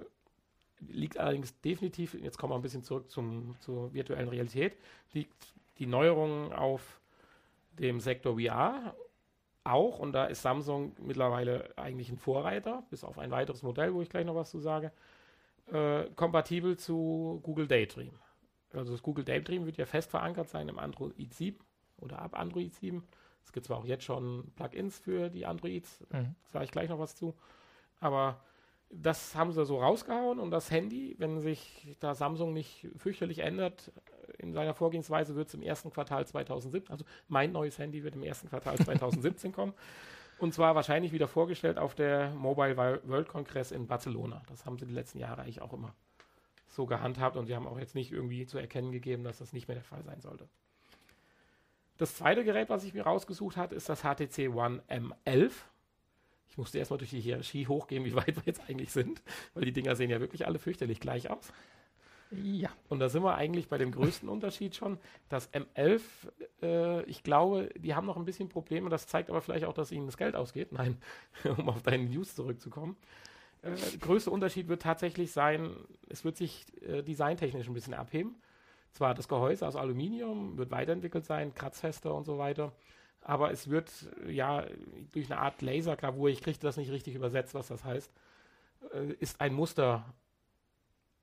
liegt 0.80 1.18
allerdings 1.18 1.60
definitiv, 1.60 2.14
jetzt 2.14 2.38
kommen 2.38 2.52
wir 2.52 2.56
ein 2.56 2.62
bisschen 2.62 2.82
zurück 2.82 3.10
zum, 3.10 3.54
zur 3.60 3.92
virtuellen 3.92 4.28
Realität, 4.28 4.78
liegt 5.12 5.52
die 5.78 5.86
Neuerung 5.86 6.54
auf 6.54 7.00
dem 7.78 8.00
Sektor 8.00 8.40
VR 8.40 8.94
auch, 9.64 9.98
und 9.98 10.12
da 10.12 10.26
ist 10.26 10.42
Samsung 10.42 10.94
mittlerweile 11.00 11.72
eigentlich 11.76 12.10
ein 12.10 12.18
Vorreiter, 12.18 12.84
bis 12.90 13.04
auf 13.04 13.18
ein 13.18 13.30
weiteres 13.30 13.62
Modell, 13.62 13.94
wo 13.94 14.02
ich 14.02 14.08
gleich 14.08 14.26
noch 14.26 14.34
was 14.34 14.50
zu 14.50 14.58
sage, 14.58 14.92
äh, 15.70 16.04
kompatibel 16.16 16.76
zu 16.76 17.40
Google 17.42 17.68
Daydream. 17.68 18.18
Also 18.72 18.92
das 18.92 19.02
Google 19.02 19.24
Daydream 19.24 19.66
wird 19.66 19.76
ja 19.76 19.86
fest 19.86 20.10
verankert 20.10 20.48
sein 20.48 20.68
im 20.68 20.78
Android 20.78 21.32
7 21.32 21.58
oder 21.98 22.18
ab 22.18 22.38
Android 22.38 22.74
7. 22.74 23.06
Es 23.44 23.52
gibt 23.52 23.66
zwar 23.66 23.78
auch 23.78 23.84
jetzt 23.84 24.04
schon 24.04 24.52
Plugins 24.56 24.98
für 24.98 25.28
die 25.28 25.46
Androids, 25.46 26.04
mhm. 26.10 26.34
sage 26.46 26.64
ich 26.64 26.70
gleich 26.70 26.88
noch 26.88 26.98
was 26.98 27.16
zu, 27.16 27.34
aber 28.00 28.40
das 28.92 29.34
haben 29.34 29.52
sie 29.52 29.64
so 29.64 29.80
rausgehauen 29.80 30.38
und 30.38 30.50
das 30.50 30.70
Handy, 30.70 31.16
wenn 31.18 31.40
sich 31.40 31.96
da 32.00 32.14
Samsung 32.14 32.52
nicht 32.52 32.86
fürchterlich 32.96 33.38
ändert, 33.38 33.90
in 34.38 34.52
seiner 34.52 34.74
Vorgehensweise 34.74 35.34
wird 35.34 35.48
es 35.48 35.54
im 35.54 35.62
ersten 35.62 35.90
Quartal 35.90 36.26
2017, 36.26 36.90
also 36.90 37.04
mein 37.28 37.52
neues 37.52 37.78
Handy 37.78 38.04
wird 38.04 38.14
im 38.14 38.22
ersten 38.22 38.48
Quartal 38.48 38.76
2017 38.84 39.52
kommen. 39.52 39.72
Und 40.38 40.52
zwar 40.52 40.74
wahrscheinlich 40.74 41.12
wieder 41.12 41.28
vorgestellt 41.28 41.78
auf 41.78 41.94
der 41.94 42.30
Mobile 42.30 42.76
World 43.04 43.28
Congress 43.28 43.70
in 43.70 43.86
Barcelona. 43.86 44.42
Das 44.48 44.66
haben 44.66 44.78
sie 44.78 44.86
die 44.86 44.94
letzten 44.94 45.18
Jahre 45.18 45.42
eigentlich 45.42 45.62
auch 45.62 45.72
immer 45.72 45.94
so 46.68 46.86
gehandhabt 46.86 47.36
und 47.36 47.46
sie 47.46 47.54
haben 47.54 47.66
auch 47.66 47.78
jetzt 47.78 47.94
nicht 47.94 48.12
irgendwie 48.12 48.46
zu 48.46 48.58
erkennen 48.58 48.92
gegeben, 48.92 49.24
dass 49.24 49.38
das 49.38 49.52
nicht 49.52 49.68
mehr 49.68 49.76
der 49.76 49.84
Fall 49.84 50.02
sein 50.02 50.20
sollte. 50.20 50.48
Das 51.98 52.16
zweite 52.16 52.44
Gerät, 52.44 52.68
was 52.70 52.84
ich 52.84 52.94
mir 52.94 53.04
rausgesucht 53.04 53.56
habe, 53.56 53.74
ist 53.74 53.88
das 53.88 54.00
HTC 54.00 54.48
One 54.54 54.82
M11. 54.88 55.52
Ich 56.52 56.58
musste 56.58 56.78
erstmal 56.78 56.98
durch 56.98 57.08
die 57.08 57.20
Hierarchie 57.20 57.66
hochgehen, 57.66 58.04
wie 58.04 58.14
weit 58.14 58.36
wir 58.36 58.42
jetzt 58.44 58.60
eigentlich 58.68 58.92
sind, 58.92 59.22
weil 59.54 59.64
die 59.64 59.72
Dinger 59.72 59.96
sehen 59.96 60.10
ja 60.10 60.20
wirklich 60.20 60.46
alle 60.46 60.58
fürchterlich 60.58 61.00
gleich 61.00 61.30
aus. 61.30 61.50
Ja. 62.30 62.68
Und 62.90 62.98
da 62.98 63.08
sind 63.08 63.24
wir 63.24 63.36
eigentlich 63.36 63.68
bei 63.68 63.78
dem 63.78 63.90
größten 63.90 64.28
Unterschied 64.28 64.76
schon. 64.76 64.98
Das 65.30 65.50
M11, 65.54 66.02
äh, 66.62 67.04
ich 67.04 67.22
glaube, 67.22 67.70
die 67.78 67.94
haben 67.94 68.06
noch 68.06 68.18
ein 68.18 68.26
bisschen 68.26 68.50
Probleme. 68.50 68.90
Das 68.90 69.06
zeigt 69.06 69.30
aber 69.30 69.40
vielleicht 69.40 69.64
auch, 69.64 69.72
dass 69.72 69.92
ihnen 69.92 70.04
das 70.04 70.18
Geld 70.18 70.36
ausgeht. 70.36 70.72
Nein, 70.72 70.98
um 71.56 71.70
auf 71.70 71.82
deine 71.82 72.04
News 72.04 72.34
zurückzukommen. 72.34 72.98
Äh, 73.62 73.74
größte 73.98 74.30
Unterschied 74.30 74.68
wird 74.68 74.82
tatsächlich 74.82 75.32
sein, 75.32 75.74
es 76.10 76.22
wird 76.22 76.36
sich 76.36 76.66
äh, 76.82 77.02
designtechnisch 77.02 77.66
ein 77.66 77.74
bisschen 77.74 77.94
abheben. 77.94 78.34
Zwar 78.92 79.14
das 79.14 79.26
Gehäuse 79.26 79.66
aus 79.66 79.76
Aluminium 79.76 80.58
wird 80.58 80.70
weiterentwickelt 80.70 81.24
sein, 81.24 81.54
kratzfester 81.54 82.14
und 82.14 82.24
so 82.24 82.36
weiter. 82.36 82.72
Aber 83.24 83.50
es 83.50 83.70
wird 83.70 83.90
ja 84.26 84.66
durch 85.12 85.30
eine 85.30 85.40
Art 85.40 85.62
Lasergravur, 85.62 86.28
ich 86.28 86.42
kriege 86.42 86.58
das 86.58 86.76
nicht 86.76 86.90
richtig 86.90 87.14
übersetzt, 87.14 87.54
was 87.54 87.68
das 87.68 87.84
heißt, 87.84 88.12
äh, 88.94 89.12
ist 89.20 89.40
ein 89.40 89.54
Muster 89.54 90.04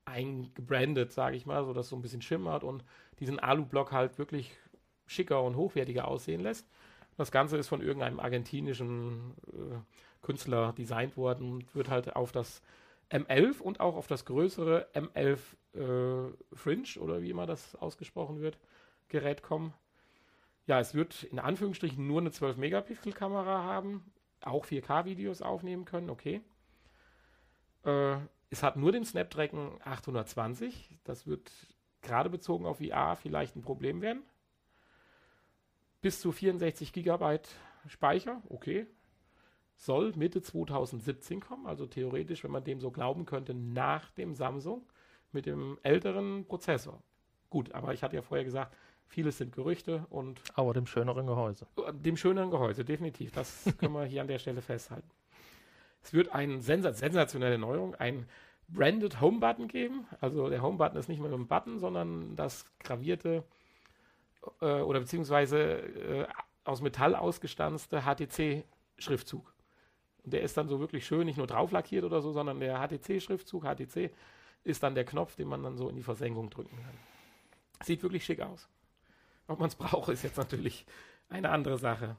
eingebrandet, 0.04 1.12
sage 1.12 1.36
ich 1.36 1.46
mal, 1.46 1.64
so 1.64 1.72
dass 1.72 1.88
so 1.88 1.96
ein 1.96 2.02
bisschen 2.02 2.22
schimmert 2.22 2.64
und 2.64 2.84
diesen 3.20 3.38
Alu-Block 3.38 3.92
halt 3.92 4.18
wirklich 4.18 4.56
schicker 5.06 5.42
und 5.42 5.56
hochwertiger 5.56 6.08
aussehen 6.08 6.40
lässt. 6.40 6.66
Das 7.16 7.30
Ganze 7.30 7.58
ist 7.58 7.68
von 7.68 7.82
irgendeinem 7.82 8.20
argentinischen 8.20 9.34
äh, 9.52 9.78
Künstler 10.22 10.72
designt 10.72 11.16
worden 11.16 11.52
und 11.52 11.74
wird 11.74 11.90
halt 11.90 12.16
auf 12.16 12.32
das 12.32 12.62
M11 13.10 13.60
und 13.60 13.80
auch 13.80 13.96
auf 13.96 14.06
das 14.06 14.24
größere 14.24 14.88
M11 14.94 15.38
äh, 15.74 16.32
Fringe 16.54 17.00
oder 17.00 17.22
wie 17.22 17.30
immer 17.30 17.46
das 17.46 17.74
ausgesprochen 17.76 18.40
wird, 18.40 18.58
Gerät 19.08 19.42
kommen. 19.42 19.74
Ja, 20.70 20.78
es 20.78 20.94
wird 20.94 21.24
in 21.24 21.40
Anführungsstrichen 21.40 22.06
nur 22.06 22.20
eine 22.20 22.30
12-Megapixel-Kamera 22.30 23.64
haben, 23.64 24.04
auch 24.40 24.64
4K-Videos 24.64 25.42
aufnehmen 25.42 25.84
können, 25.84 26.08
okay. 26.08 26.42
Äh, 27.82 28.18
es 28.50 28.62
hat 28.62 28.76
nur 28.76 28.92
den 28.92 29.04
Snapdragon 29.04 29.80
820. 29.82 30.96
Das 31.02 31.26
wird 31.26 31.50
gerade 32.02 32.30
bezogen 32.30 32.66
auf 32.66 32.78
VR 32.78 33.16
vielleicht 33.16 33.56
ein 33.56 33.62
Problem 33.62 34.00
werden. 34.00 34.22
Bis 36.02 36.20
zu 36.20 36.30
64 36.30 36.92
GB 36.92 37.40
Speicher, 37.88 38.40
okay. 38.48 38.86
Soll 39.74 40.12
Mitte 40.14 40.40
2017 40.40 41.40
kommen, 41.40 41.66
also 41.66 41.88
theoretisch, 41.88 42.44
wenn 42.44 42.52
man 42.52 42.62
dem 42.62 42.80
so 42.80 42.92
glauben 42.92 43.26
könnte, 43.26 43.54
nach 43.54 44.12
dem 44.12 44.36
Samsung 44.36 44.86
mit 45.32 45.46
dem 45.46 45.80
älteren 45.82 46.46
Prozessor. 46.46 47.02
Gut, 47.48 47.72
aber 47.72 47.92
ich 47.92 48.04
hatte 48.04 48.14
ja 48.14 48.22
vorher 48.22 48.44
gesagt, 48.44 48.76
vieles 49.10 49.38
sind 49.38 49.52
Gerüchte 49.52 50.06
und. 50.08 50.40
Aber 50.54 50.72
dem 50.72 50.86
schöneren 50.86 51.26
Gehäuse. 51.26 51.66
Dem 51.92 52.16
schöneren 52.16 52.50
Gehäuse, 52.50 52.84
definitiv. 52.84 53.32
Das 53.32 53.64
können 53.78 53.92
wir 53.92 54.04
hier 54.04 54.22
an 54.22 54.28
der 54.28 54.38
Stelle 54.38 54.62
festhalten. 54.62 55.08
Es 56.02 56.14
wird 56.14 56.32
eine 56.32 56.60
sensationelle 56.60 57.58
Neuerung, 57.58 57.94
ein 57.96 58.26
Branded 58.68 59.20
Home 59.20 59.40
Button 59.40 59.68
geben. 59.68 60.06
Also 60.20 60.48
der 60.48 60.62
Home 60.62 60.78
Button 60.78 60.96
ist 60.96 61.08
nicht 61.08 61.20
mehr 61.20 61.30
ein 61.30 61.46
Button, 61.46 61.78
sondern 61.78 62.36
das 62.36 62.64
gravierte 62.78 63.44
äh, 64.62 64.80
oder 64.80 65.00
beziehungsweise 65.00 65.58
äh, 65.58 66.26
aus 66.64 66.80
Metall 66.80 67.14
ausgestanzte 67.14 68.02
HTC-Schriftzug. 68.02 69.52
Und 70.24 70.32
der 70.32 70.42
ist 70.42 70.56
dann 70.56 70.68
so 70.68 70.80
wirklich 70.80 71.04
schön, 71.04 71.26
nicht 71.26 71.36
nur 71.36 71.46
drauf 71.46 71.72
lackiert 71.72 72.04
oder 72.04 72.22
so, 72.22 72.32
sondern 72.32 72.60
der 72.60 72.78
HTC-Schriftzug, 72.78 73.64
HTC, 73.64 74.10
ist 74.62 74.82
dann 74.82 74.94
der 74.94 75.04
Knopf, 75.04 75.36
den 75.36 75.48
man 75.48 75.62
dann 75.62 75.76
so 75.76 75.88
in 75.88 75.96
die 75.96 76.02
Versenkung 76.02 76.48
drücken 76.48 76.76
kann. 76.76 77.86
Sieht 77.86 78.02
wirklich 78.02 78.24
schick 78.24 78.40
aus. 78.40 78.68
Ob 79.50 79.58
man 79.58 79.68
es 79.68 79.74
braucht, 79.74 80.10
ist 80.10 80.22
jetzt 80.22 80.36
natürlich 80.36 80.86
eine 81.28 81.50
andere 81.50 81.76
Sache. 81.76 82.16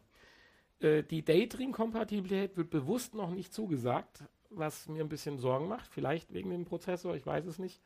Äh, 0.81 1.03
die 1.03 1.23
Daydream-Kompatibilität 1.23 2.57
wird 2.57 2.69
bewusst 2.69 3.15
noch 3.15 3.31
nicht 3.31 3.53
zugesagt, 3.53 4.25
was 4.49 4.89
mir 4.89 5.01
ein 5.01 5.07
bisschen 5.07 5.39
Sorgen 5.39 5.69
macht. 5.69 5.87
Vielleicht 5.93 6.33
wegen 6.33 6.49
dem 6.49 6.65
Prozessor, 6.65 7.15
ich 7.15 7.25
weiß 7.25 7.45
es 7.45 7.57
nicht. 7.57 7.81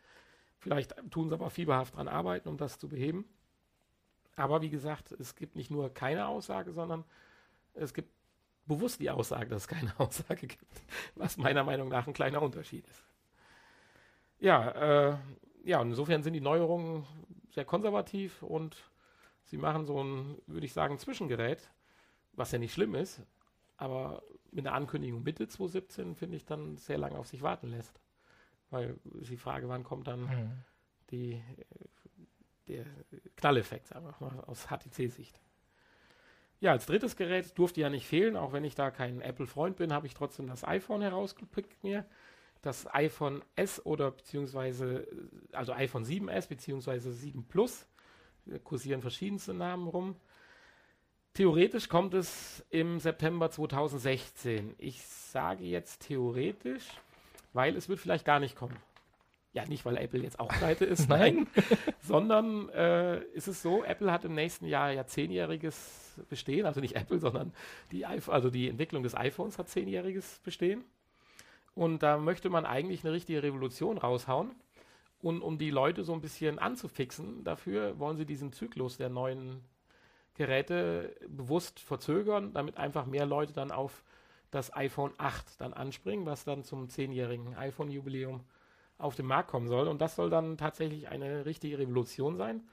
Vielleicht 0.58 0.96
tun 1.12 1.30
sie 1.30 1.36
aber 1.36 1.52
fieberhaft 1.52 1.96
dran 1.96 2.08
arbeiten, 2.08 2.50
um 2.50 2.58
das 2.58 2.80
zu 2.80 2.88
beheben. 2.88 3.24
Aber 4.36 4.64
wie 4.64 4.72
gesagt, 4.72 5.12
es 5.12 5.36
gibt 5.36 5.56
nicht 5.56 5.70
nur 5.70 5.94
keine 5.94 6.28
Aussage, 6.28 6.74
sondern 6.74 7.04
es 7.76 7.94
gibt 7.94 8.10
bewusst 8.66 9.00
die 9.00 9.12
Aussage, 9.12 9.48
dass 9.48 9.64
es 9.64 9.68
keine 9.68 9.94
Aussage 10.00 10.48
gibt, 10.48 10.66
was 11.14 11.38
meiner 11.38 11.64
Meinung 11.64 11.90
nach 11.90 12.08
ein 12.08 12.14
kleiner 12.14 12.42
Unterschied 12.42 12.88
ist. 12.88 13.04
Ja, 14.40 15.12
äh, 15.12 15.18
ja, 15.64 15.84
insofern 15.84 16.24
sind 16.24 16.34
die 16.34 16.42
Neuerungen 16.42 17.06
sehr 17.52 17.64
konservativ 17.64 18.42
und 18.42 18.76
sie 19.46 19.58
machen 19.58 19.86
so 19.86 20.04
ein, 20.04 20.38
würde 20.48 20.66
ich 20.66 20.74
sagen, 20.74 21.00
Zwischengerät, 21.00 21.72
was 22.34 22.52
ja 22.52 22.60
nicht 22.60 22.74
schlimm 22.74 22.96
ist, 22.96 23.22
aber 23.78 24.24
mit 24.52 24.66
einer 24.66 24.76
Ankündigung 24.76 25.24
Mitte 25.24 25.48
2017 25.48 26.16
finde 26.16 26.38
ich 26.38 26.46
dann 26.46 26.78
sehr 26.78 26.98
lange 26.98 27.18
auf 27.18 27.28
sich 27.28 27.42
warten 27.42 27.68
lässt. 27.68 28.00
Weil 28.70 28.98
die 29.04 29.38
Frage, 29.38 29.70
wann 29.70 29.84
kommt 29.84 30.08
dann 30.08 30.22
mhm. 30.22 30.52
die, 31.12 31.44
der 32.68 32.86
Knalleffekt, 33.36 33.88
sagen 33.88 34.06
wir 34.06 34.16
mal, 34.20 34.44
aus 34.46 34.68
HTC-Sicht. 34.68 35.40
Ja, 36.60 36.72
als 36.72 36.86
drittes 36.86 37.16
Gerät 37.16 37.58
durfte 37.58 37.82
ja 37.82 37.90
nicht 37.90 38.08
fehlen, 38.08 38.38
auch 38.38 38.54
wenn 38.54 38.64
ich 38.64 38.76
da 38.76 38.90
kein 38.90 39.22
Apple-Freund 39.22 39.76
bin, 39.76 39.94
habe 39.94 40.08
ich 40.08 40.14
trotzdem 40.14 40.48
das 40.48 40.64
iPhone 40.64 41.02
herausgepickt 41.02 41.84
mir. 41.84 42.06
Das 42.62 42.92
iPhone 42.94 43.44
S 43.56 43.86
oder 43.86 44.10
beziehungsweise, 44.10 45.08
also 45.52 45.74
iPhone 45.74 46.06
7S 46.06 46.48
beziehungsweise 46.48 47.12
7 47.12 47.46
Plus, 47.48 47.86
kursieren 48.64 49.02
verschiedenste 49.02 49.54
Namen 49.54 49.88
rum. 49.88 50.16
Theoretisch 51.34 51.90
kommt 51.90 52.14
es 52.14 52.66
im 52.70 53.00
September 53.00 53.52
2016. 53.52 54.76
Ich 54.78 55.06
sage 55.06 55.66
jetzt 55.66 56.08
theoretisch, 56.08 56.86
weil 57.52 57.76
es 57.76 57.90
wird 57.90 58.00
vielleicht 58.00 58.26
gar 58.26 58.40
nicht 58.40 58.56
kommen. 58.56 58.78
Ja, 59.52 59.66
nicht, 59.66 59.86
weil 59.86 59.98
Apple 59.98 60.22
jetzt 60.22 60.40
auch 60.40 60.50
pleite 60.50 60.86
ist, 60.86 61.10
nein, 61.10 61.48
sondern 62.02 62.70
äh, 62.70 63.24
ist 63.34 63.48
es 63.48 63.62
so, 63.62 63.84
Apple 63.84 64.12
hat 64.12 64.26
im 64.26 64.34
nächsten 64.34 64.66
Jahr 64.66 64.92
ja 64.92 65.06
zehnjähriges 65.06 66.20
Bestehen, 66.30 66.66
also 66.66 66.82
nicht 66.82 66.96
Apple, 66.96 67.20
sondern 67.20 67.54
die, 67.92 68.06
also 68.06 68.50
die 68.50 68.70
Entwicklung 68.70 69.04
des 69.04 69.16
iPhones 69.16 69.58
hat 69.58 69.70
zehnjähriges 69.70 70.40
Bestehen. 70.44 70.84
Und 71.74 72.04
da 72.04 72.18
möchte 72.18 72.50
man 72.50 72.66
eigentlich 72.66 73.04
eine 73.04 73.14
richtige 73.14 73.44
Revolution 73.44 73.98
raushauen. 73.98 74.52
Und 75.22 75.42
um 75.42 75.58
die 75.58 75.72
Leute 75.72 76.04
so 76.04 76.14
ein 76.14 76.22
bisschen 76.22 76.60
anzufixen, 76.60 77.44
dafür 77.44 77.98
wollen 78.00 78.18
sie 78.18 78.26
diesen 78.26 78.52
Zyklus 78.52 78.98
der 78.98 79.10
neuen 79.10 79.62
Geräte 80.36 81.16
bewusst 81.28 81.80
verzögern, 81.80 82.54
damit 82.54 82.78
einfach 82.78 83.06
mehr 83.06 83.26
Leute 83.26 83.54
dann 83.54 83.72
auf 83.72 84.04
das 84.52 84.76
iPhone 84.76 85.14
8 85.18 85.60
dann 85.60 85.74
anspringen, 85.74 86.26
was 86.26 86.44
dann 86.44 86.64
zum 86.64 86.90
zehnjährigen 86.90 87.56
iPhone-Jubiläum 87.56 88.42
auf 88.98 89.16
den 89.16 89.26
Markt 89.26 89.50
kommen 89.50 89.68
soll. 89.68 89.88
Und 89.88 90.00
das 90.00 90.16
soll 90.16 90.30
dann 90.30 90.58
tatsächlich 90.58 91.10
eine 91.10 91.46
richtige 91.46 91.78
Revolution 91.78 92.38
sein, 92.38 92.64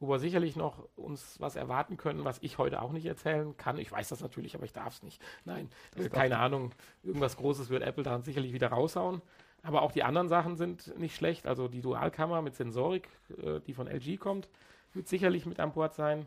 wo 0.00 0.08
wir 0.08 0.18
sicherlich 0.18 0.56
noch 0.56 0.88
uns 0.96 1.40
was 1.40 1.56
erwarten 1.56 1.96
können, 1.96 2.24
was 2.24 2.38
ich 2.42 2.58
heute 2.58 2.82
auch 2.82 2.92
nicht 2.92 3.06
erzählen 3.06 3.56
kann. 3.56 3.78
Ich 3.78 3.90
weiß 3.90 4.08
das 4.08 4.20
natürlich, 4.20 4.54
aber 4.54 4.64
ich 4.64 4.72
darf 4.72 4.94
es 4.94 5.02
nicht. 5.02 5.22
Nein, 5.44 5.68
äh, 5.96 6.08
keine 6.08 6.38
Ahnung. 6.38 6.72
Irgendwas 7.02 7.36
Großes 7.36 7.68
wird 7.68 7.82
Apple 7.82 8.04
dann 8.04 8.22
sicherlich 8.22 8.52
wieder 8.52 8.68
raushauen. 8.68 9.22
Aber 9.62 9.82
auch 9.82 9.92
die 9.92 10.02
anderen 10.02 10.28
Sachen 10.28 10.56
sind 10.56 10.98
nicht 10.98 11.16
schlecht. 11.16 11.46
Also 11.46 11.68
die 11.68 11.82
Dualkamera 11.82 12.42
mit 12.42 12.54
Sensorik, 12.54 13.08
äh, 13.42 13.60
die 13.60 13.74
von 13.74 13.86
LG 13.86 14.18
kommt, 14.18 14.48
wird 14.94 15.08
sicherlich 15.08 15.46
mit 15.46 15.60
an 15.60 15.72
Bord 15.72 15.94
sein. 15.94 16.26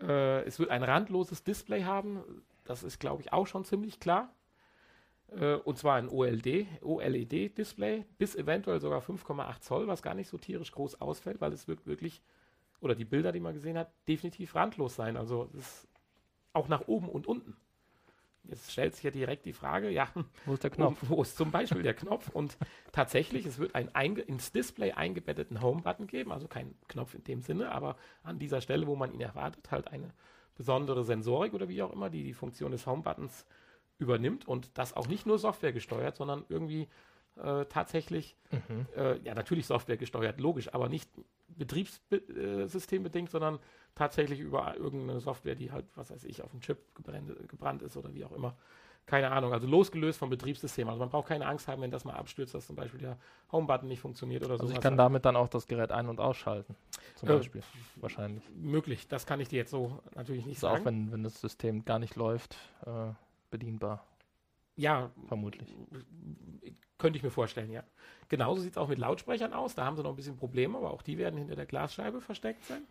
Äh, 0.00 0.42
es 0.44 0.58
wird 0.58 0.70
ein 0.70 0.82
randloses 0.82 1.42
Display 1.42 1.84
haben. 1.84 2.22
Das 2.64 2.82
ist, 2.82 3.00
glaube 3.00 3.22
ich, 3.22 3.32
auch 3.32 3.46
schon 3.46 3.64
ziemlich 3.64 4.00
klar. 4.00 4.32
Äh, 5.38 5.56
und 5.56 5.78
zwar 5.78 5.96
ein 5.96 6.08
OLED-Display, 6.08 8.04
bis 8.18 8.36
eventuell 8.36 8.80
sogar 8.80 9.02
5,8 9.02 9.60
Zoll, 9.60 9.86
was 9.86 10.02
gar 10.02 10.14
nicht 10.14 10.28
so 10.28 10.38
tierisch 10.38 10.72
groß 10.72 11.00
ausfällt, 11.00 11.40
weil 11.40 11.52
es 11.52 11.68
wird 11.68 11.86
wirklich, 11.86 12.22
oder 12.80 12.94
die 12.94 13.04
Bilder, 13.04 13.32
die 13.32 13.40
man 13.40 13.54
gesehen 13.54 13.78
hat, 13.78 13.90
definitiv 14.08 14.54
randlos 14.54 14.96
sein. 14.96 15.16
Also 15.16 15.48
es 15.54 15.60
ist 15.60 15.88
auch 16.52 16.68
nach 16.68 16.88
oben 16.88 17.08
und 17.08 17.26
unten. 17.26 17.56
Jetzt 18.44 18.72
stellt 18.72 18.94
sich 18.94 19.04
ja 19.04 19.10
direkt 19.10 19.44
die 19.44 19.52
Frage, 19.52 19.90
ja, 19.90 20.08
wo 20.46 20.54
ist 20.54 20.64
der 20.64 20.70
Knopf? 20.70 20.98
Wo 21.02 21.22
ist 21.22 21.36
zum 21.36 21.50
Beispiel 21.50 21.82
der 21.82 21.94
Knopf? 21.94 22.30
Und 22.30 22.56
tatsächlich, 22.92 23.46
es 23.46 23.58
wird 23.58 23.74
einen 23.74 24.16
ins 24.16 24.52
Display 24.52 24.92
eingebetteten 24.92 25.60
Home-Button 25.60 26.06
geben, 26.06 26.32
also 26.32 26.48
kein 26.48 26.74
Knopf 26.88 27.14
in 27.14 27.24
dem 27.24 27.42
Sinne, 27.42 27.70
aber 27.70 27.96
an 28.22 28.38
dieser 28.38 28.60
Stelle, 28.60 28.86
wo 28.86 28.96
man 28.96 29.12
ihn 29.12 29.20
erwartet, 29.20 29.70
halt 29.70 29.88
eine 29.88 30.12
besondere 30.56 31.04
Sensorik 31.04 31.54
oder 31.54 31.68
wie 31.68 31.82
auch 31.82 31.92
immer, 31.92 32.10
die 32.10 32.24
die 32.24 32.34
Funktion 32.34 32.72
des 32.72 32.86
Home-Buttons 32.86 33.46
übernimmt 33.98 34.48
und 34.48 34.70
das 34.78 34.96
auch 34.96 35.06
nicht 35.06 35.26
nur 35.26 35.38
Software 35.38 35.72
gesteuert, 35.72 36.16
sondern 36.16 36.44
irgendwie 36.48 36.88
äh, 37.36 37.64
tatsächlich, 37.66 38.36
mhm. 38.50 38.86
äh, 38.96 39.18
ja 39.20 39.34
natürlich 39.34 39.66
Software 39.66 39.96
gesteuert, 39.96 40.40
logisch, 40.40 40.72
aber 40.74 40.88
nicht 40.88 41.10
betriebssystembedingt, 41.48 43.30
sondern 43.30 43.58
tatsächlich 43.94 44.40
über 44.40 44.76
irgendeine 44.76 45.20
Software, 45.20 45.54
die 45.54 45.72
halt, 45.72 45.86
was 45.94 46.10
weiß 46.10 46.24
ich, 46.24 46.42
auf 46.42 46.50
dem 46.50 46.60
Chip 46.60 46.94
gebrannt, 46.94 47.48
gebrannt 47.48 47.82
ist 47.82 47.96
oder 47.96 48.14
wie 48.14 48.24
auch 48.24 48.32
immer. 48.32 48.56
Keine 49.06 49.30
Ahnung, 49.32 49.52
also 49.52 49.66
losgelöst 49.66 50.18
vom 50.18 50.30
Betriebssystem. 50.30 50.88
Also 50.88 51.00
man 51.00 51.08
braucht 51.08 51.28
keine 51.28 51.46
Angst 51.46 51.66
haben, 51.66 51.82
wenn 51.82 51.90
das 51.90 52.04
mal 52.04 52.14
abstürzt, 52.14 52.54
dass 52.54 52.66
zum 52.66 52.76
Beispiel 52.76 53.00
der 53.00 53.18
Home-Button 53.50 53.88
nicht 53.88 54.00
funktioniert 54.00 54.44
oder 54.44 54.56
so. 54.56 54.62
Also 54.62 54.74
ich 54.74 54.80
kann 54.80 54.96
damit 54.96 55.24
dann 55.24 55.36
auch 55.36 55.48
das 55.48 55.66
Gerät 55.66 55.90
ein- 55.90 56.08
und 56.08 56.20
ausschalten, 56.20 56.76
zum 57.16 57.28
äh, 57.28 57.36
Beispiel, 57.36 57.62
wahrscheinlich. 57.96 58.44
Möglich, 58.54 59.08
das 59.08 59.26
kann 59.26 59.40
ich 59.40 59.48
dir 59.48 59.56
jetzt 59.56 59.70
so 59.70 60.00
natürlich 60.14 60.46
nicht 60.46 60.58
also 60.58 60.68
sagen. 60.68 60.82
Auch 60.82 60.86
wenn, 60.86 61.12
wenn 61.12 61.22
das 61.24 61.40
System 61.40 61.84
gar 61.84 61.98
nicht 61.98 62.14
läuft, 62.14 62.56
äh, 62.86 63.12
bedienbar. 63.50 64.06
Ja, 64.76 65.10
vermutlich. 65.26 65.74
Könnte 66.96 67.16
ich 67.16 67.22
mir 67.22 67.30
vorstellen, 67.30 67.70
ja. 67.70 67.82
Genauso 68.28 68.62
sieht 68.62 68.72
es 68.72 68.78
auch 68.78 68.88
mit 68.88 68.98
Lautsprechern 68.98 69.52
aus. 69.52 69.74
Da 69.74 69.84
haben 69.84 69.96
sie 69.96 70.02
noch 70.02 70.10
ein 70.10 70.16
bisschen 70.16 70.36
Probleme, 70.36 70.78
aber 70.78 70.92
auch 70.92 71.02
die 71.02 71.18
werden 71.18 71.36
hinter 71.36 71.56
der 71.56 71.66
Glasscheibe 71.66 72.20
versteckt 72.20 72.64
sein. 72.64 72.82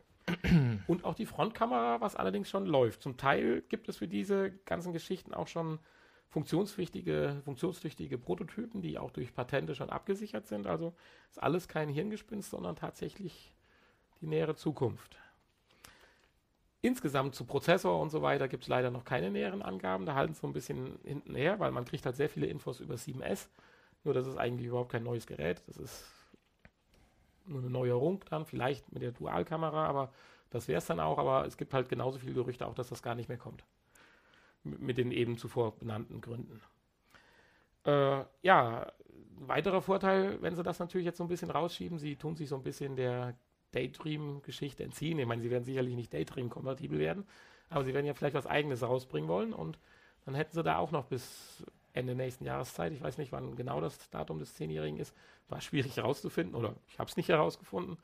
Und 0.88 1.06
auch 1.06 1.16
die 1.16 1.26
Frontkamera, 1.26 2.02
was 2.02 2.16
allerdings 2.16 2.50
schon 2.50 2.66
läuft. 2.66 3.02
Zum 3.02 3.18
Teil 3.18 3.62
gibt 3.70 3.90
es 3.90 3.98
für 3.98 4.08
diese 4.08 4.52
ganzen 4.66 4.94
Geschichten 4.94 5.34
auch 5.34 5.48
schon 5.48 5.80
funktionstüchtige, 6.30 7.42
funktionstüchtige 7.44 8.18
Prototypen, 8.18 8.82
die 8.82 9.00
auch 9.00 9.12
durch 9.12 9.34
Patente 9.34 9.76
schon 9.76 9.90
abgesichert 9.90 10.48
sind. 10.48 10.68
Also 10.68 10.94
ist 11.30 11.42
alles 11.42 11.68
kein 11.68 11.90
Hirngespinst, 11.90 12.52
sondern 12.52 12.76
tatsächlich 12.76 13.54
die 14.22 14.28
nähere 14.28 14.56
Zukunft. 14.56 15.18
Insgesamt 16.82 17.36
zu 17.36 17.46
Prozessor 17.46 18.00
und 18.00 18.10
so 18.10 18.22
weiter 18.22 18.48
gibt 18.48 18.64
es 18.64 18.70
leider 18.70 18.90
noch 18.90 19.04
keine 19.04 19.32
näheren 19.32 19.62
Angaben. 19.62 20.06
Da 20.06 20.16
halten 20.16 20.34
sie 20.34 20.40
so 20.40 20.48
ein 20.48 20.54
bisschen 20.54 21.00
hinten 21.04 21.36
her, 21.36 21.60
weil 21.60 21.72
man 21.72 21.84
kriegt 21.84 22.06
halt 22.06 22.16
sehr 22.16 22.30
viele 22.30 22.46
Infos 22.46 22.80
über 22.80 22.96
7S. 22.96 23.50
Nur 24.04 24.14
das 24.14 24.28
ist 24.28 24.38
eigentlich 24.38 24.68
überhaupt 24.68 24.92
kein 24.92 25.04
neues 25.04 25.28
Gerät. 25.28 25.62
Das 25.68 25.78
ist 25.78 26.06
nur 27.50 27.60
eine 27.60 27.70
Neuerung 27.70 28.24
dann, 28.30 28.46
vielleicht 28.46 28.92
mit 28.92 29.02
der 29.02 29.12
Dualkamera, 29.12 29.86
aber 29.86 30.12
das 30.50 30.68
wäre 30.68 30.80
es 30.80 30.86
dann 30.86 31.00
auch. 31.00 31.18
Aber 31.18 31.46
es 31.46 31.58
gibt 31.58 31.74
halt 31.74 31.90
genauso 31.90 32.20
viele 32.20 32.34
Gerüchte 32.34 32.66
auch, 32.68 32.76
dass 32.76 32.90
das 32.90 33.04
gar 33.04 33.16
nicht 33.16 33.30
mehr 33.30 33.38
kommt. 33.38 33.64
Mit 34.64 34.98
den 34.98 35.12
eben 35.12 35.38
zuvor 35.38 35.78
benannten 35.78 36.22
Gründen. 36.22 36.62
Äh, 37.86 38.24
ja, 38.42 38.92
weiterer 39.40 39.82
Vorteil, 39.82 40.42
wenn 40.42 40.56
sie 40.56 40.64
das 40.64 40.80
natürlich 40.80 41.06
jetzt 41.06 41.18
so 41.18 41.24
ein 41.24 41.30
bisschen 41.30 41.52
rausschieben, 41.52 41.98
sie 41.98 42.16
tun 42.16 42.36
sich 42.36 42.50
so 42.50 42.56
ein 42.56 42.64
bisschen 42.64 42.96
der 42.96 43.36
Daydream-Geschichte 43.72 44.84
entziehen. 44.84 45.20
Ich 45.20 45.26
meine, 45.26 45.42
sie 45.42 45.52
werden 45.52 45.64
sicherlich 45.64 45.96
nicht 45.96 46.14
Daydream-kompatibel 46.14 47.00
werden, 47.00 47.26
aber 47.70 47.84
sie 47.84 47.94
werden 47.94 48.06
ja 48.06 48.14
vielleicht 48.14 48.36
was 48.36 48.48
Eigenes 48.48 48.84
rausbringen 48.84 49.30
wollen 49.30 49.54
und 49.54 49.80
dann 50.26 50.36
hätten 50.36 50.54
sie 50.54 50.64
da 50.64 50.78
auch 50.78 50.92
noch 50.92 51.06
bis 51.06 51.66
Ende 51.94 52.16
nächsten 52.16 52.46
Jahres 52.46 52.74
Zeit. 52.74 52.94
Ich 52.94 53.02
weiß 53.02 53.18
nicht, 53.18 53.32
wann 53.32 53.56
genau 53.56 53.82
das 53.82 54.10
Datum 54.10 54.40
des 54.40 54.54
Zehnjährigen 54.54 55.00
ist. 55.00 55.16
War 55.48 55.62
schwierig 55.62 55.98
herauszufinden 55.98 56.56
oder 56.56 56.76
ich 56.88 57.00
habe 57.00 57.10
es 57.10 57.18
nicht 57.18 57.30
herausgefunden. 57.30 57.98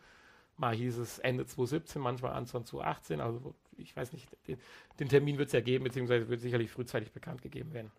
Mal 0.58 0.76
hieß 0.76 0.98
es 0.98 1.20
Ende 1.20 1.46
2017, 1.46 2.02
manchmal 2.02 2.34
Anfang 2.34 2.66
2018. 2.66 3.22
Also 3.22 3.54
ich 3.78 3.96
weiß 3.96 4.14
nicht, 4.14 4.30
den, 4.48 4.58
den 5.00 5.10
Termin 5.10 5.38
wird 5.38 5.48
es 5.48 5.54
ja 5.54 5.62
geben, 5.62 5.84
beziehungsweise 5.84 6.30
wird 6.30 6.42
sicherlich 6.42 6.72
frühzeitig 6.72 7.12
bekannt 7.12 7.42
gegeben 7.42 7.74
werden. 7.74 7.92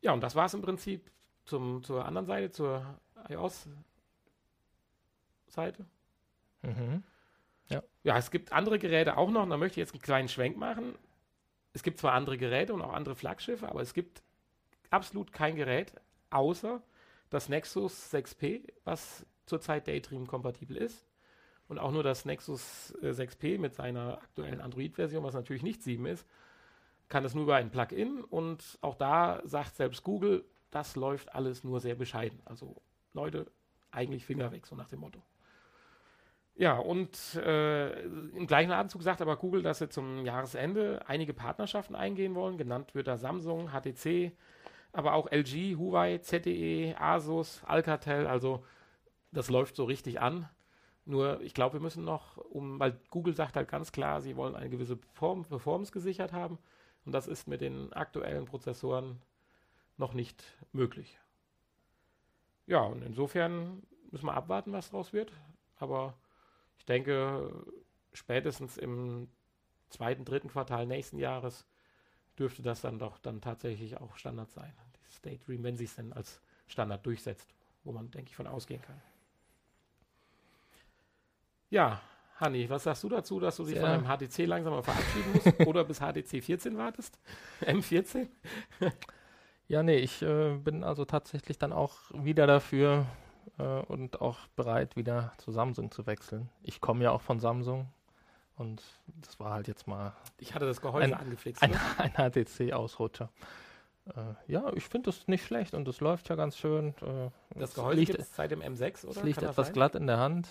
Ja, 0.00 0.12
und 0.12 0.22
das 0.22 0.34
war 0.34 0.46
es 0.46 0.54
im 0.54 0.62
Prinzip 0.62 1.10
zum, 1.44 1.82
zur 1.82 2.06
anderen 2.06 2.26
Seite, 2.26 2.50
zur 2.50 2.98
iOS-Seite. 3.28 3.74
Mhm. 6.62 7.02
Ja. 7.68 7.82
ja, 8.02 8.16
es 8.16 8.30
gibt 8.30 8.52
andere 8.52 8.78
Geräte 8.78 9.16
auch 9.16 9.30
noch, 9.30 9.42
und 9.42 9.50
da 9.50 9.56
möchte 9.56 9.80
ich 9.80 9.84
jetzt 9.84 9.92
einen 9.94 10.02
kleinen 10.02 10.28
Schwenk 10.28 10.56
machen. 10.56 10.94
Es 11.72 11.82
gibt 11.82 11.98
zwar 11.98 12.14
andere 12.14 12.36
Geräte 12.36 12.74
und 12.74 12.82
auch 12.82 12.92
andere 12.92 13.14
Flaggschiffe, 13.14 13.68
aber 13.68 13.80
es 13.80 13.94
gibt 13.94 14.22
absolut 14.90 15.32
kein 15.32 15.56
Gerät, 15.56 15.92
außer 16.30 16.82
das 17.30 17.48
Nexus 17.48 18.12
6P, 18.12 18.68
was 18.84 19.24
zurzeit 19.46 19.86
Daydream-kompatibel 19.86 20.76
ist. 20.76 21.06
Und 21.68 21.78
auch 21.78 21.92
nur 21.92 22.02
das 22.02 22.24
Nexus 22.24 22.94
6P 23.00 23.58
mit 23.58 23.74
seiner 23.74 24.18
aktuellen 24.18 24.60
Android-Version, 24.60 25.22
was 25.22 25.34
natürlich 25.34 25.62
nicht 25.62 25.82
7 25.82 26.04
ist, 26.06 26.26
kann 27.08 27.24
es 27.24 27.34
nur 27.34 27.44
über 27.44 27.56
ein 27.56 27.70
Plugin. 27.70 28.24
Und 28.24 28.78
auch 28.80 28.96
da 28.96 29.40
sagt 29.44 29.76
selbst 29.76 30.02
Google, 30.02 30.44
das 30.70 30.96
läuft 30.96 31.32
alles 31.34 31.62
nur 31.62 31.80
sehr 31.80 31.94
bescheiden. 31.94 32.40
Also 32.44 32.82
Leute, 33.12 33.46
eigentlich 33.92 34.24
Finger 34.24 34.50
weg, 34.50 34.66
so 34.66 34.74
nach 34.74 34.88
dem 34.88 35.00
Motto. 35.00 35.22
Ja, 36.56 36.76
und 36.76 37.36
äh, 37.36 38.02
im 38.02 38.46
gleichen 38.46 38.70
Atemzug 38.70 39.02
sagt 39.02 39.22
aber 39.22 39.36
Google, 39.36 39.62
dass 39.62 39.78
sie 39.78 39.88
zum 39.88 40.26
Jahresende 40.26 41.02
einige 41.06 41.32
Partnerschaften 41.32 41.94
eingehen 41.94 42.34
wollen. 42.34 42.58
Genannt 42.58 42.94
wird 42.94 43.06
da 43.06 43.16
Samsung, 43.16 43.70
HTC, 43.70 44.32
aber 44.92 45.14
auch 45.14 45.30
LG, 45.30 45.76
Huawei, 45.76 46.18
ZTE, 46.18 46.94
Asus, 46.98 47.62
Alcatel. 47.64 48.26
Also 48.26 48.64
das 49.32 49.50
läuft 49.50 49.76
so 49.76 49.84
richtig 49.84 50.20
an. 50.20 50.48
Nur 51.04 51.40
ich 51.40 51.54
glaube, 51.54 51.74
wir 51.74 51.80
müssen 51.80 52.04
noch, 52.04 52.36
um, 52.36 52.78
weil 52.78 53.00
Google 53.10 53.34
sagt 53.34 53.56
halt 53.56 53.68
ganz 53.68 53.92
klar, 53.92 54.20
sie 54.20 54.36
wollen 54.36 54.54
eine 54.54 54.70
gewisse 54.70 54.96
Perform 54.96 55.44
Performance 55.44 55.92
gesichert 55.92 56.32
haben. 56.32 56.58
Und 57.04 57.12
das 57.12 57.26
ist 57.26 57.48
mit 57.48 57.60
den 57.60 57.92
aktuellen 57.92 58.44
Prozessoren 58.44 59.20
noch 59.96 60.12
nicht 60.12 60.44
möglich. 60.72 61.18
Ja, 62.66 62.82
und 62.82 63.02
insofern 63.02 63.82
müssen 64.10 64.26
wir 64.26 64.34
abwarten, 64.34 64.72
was 64.72 64.90
daraus 64.90 65.12
wird. 65.12 65.32
Aber 65.76 66.14
ich 66.78 66.84
denke, 66.84 67.64
spätestens 68.12 68.76
im 68.76 69.28
zweiten, 69.88 70.24
dritten 70.24 70.48
Quartal 70.48 70.86
nächsten 70.86 71.18
Jahres 71.18 71.66
dürfte 72.40 72.62
das 72.62 72.80
dann 72.80 72.98
doch 72.98 73.18
dann 73.18 73.40
tatsächlich 73.40 73.98
auch 73.98 74.16
Standard 74.16 74.50
sein. 74.50 74.72
Dieses 75.04 75.20
Daydream, 75.20 75.62
wenn 75.62 75.76
sich 75.76 75.90
es 75.90 75.96
denn 75.96 76.12
als 76.12 76.40
Standard 76.66 77.04
durchsetzt, 77.06 77.54
wo 77.84 77.92
man, 77.92 78.10
denke 78.10 78.30
ich, 78.30 78.36
von 78.36 78.46
ausgehen 78.46 78.82
kann. 78.82 79.00
Ja, 81.68 82.00
Hanni, 82.36 82.68
was 82.68 82.84
sagst 82.84 83.04
du 83.04 83.08
dazu, 83.08 83.38
dass 83.38 83.56
du 83.56 83.64
dich 83.64 83.74
Sehr. 83.74 83.82
von 83.82 83.90
einem 83.90 84.06
HTC 84.06 84.46
langsam 84.46 84.72
mal 84.72 84.82
verabschieden 84.82 85.32
musst 85.32 85.60
oder 85.66 85.84
bis 85.84 86.00
HTC 86.00 86.42
14 86.42 86.76
wartest? 86.76 87.18
M14? 87.60 88.28
ja, 89.68 89.82
nee, 89.82 89.98
ich 89.98 90.22
äh, 90.22 90.56
bin 90.56 90.82
also 90.82 91.04
tatsächlich 91.04 91.58
dann 91.58 91.72
auch 91.72 91.98
wieder 92.12 92.46
dafür, 92.46 93.06
äh, 93.58 93.62
und 93.62 94.20
auch 94.20 94.46
bereit, 94.56 94.96
wieder 94.96 95.32
zu 95.38 95.52
Samsung 95.52 95.90
zu 95.90 96.06
wechseln. 96.06 96.48
Ich 96.62 96.80
komme 96.80 97.04
ja 97.04 97.10
auch 97.10 97.22
von 97.22 97.40
Samsung 97.40 97.88
und 98.60 98.82
das 99.06 99.40
war 99.40 99.54
halt 99.54 99.68
jetzt 99.68 99.86
mal. 99.86 100.12
Ich 100.38 100.54
hatte 100.54 100.66
das 100.66 100.82
Gehäuse 100.82 101.04
ein, 101.04 101.14
angeflixt. 101.14 101.62
Ein, 101.62 101.74
ein 101.98 102.12
HTC-Ausrutscher. 102.12 103.30
Äh, 104.14 104.52
ja, 104.52 104.70
ich 104.74 104.84
finde 104.84 105.06
das 105.06 105.26
nicht 105.28 105.46
schlecht 105.46 105.72
und 105.72 105.88
es 105.88 106.00
läuft 106.00 106.28
ja 106.28 106.36
ganz 106.36 106.58
schön. 106.58 106.94
Äh, 107.00 107.30
das 107.58 107.72
Gehäuse 107.74 108.18
es 108.18 108.36
seit 108.36 108.50
dem 108.50 108.60
M6, 108.60 109.06
oder? 109.06 109.16
Es 109.16 109.22
liegt 109.22 109.42
etwas 109.42 109.68
sein? 109.68 109.72
glatt 109.72 109.94
in 109.94 110.06
der 110.06 110.18
Hand. 110.18 110.46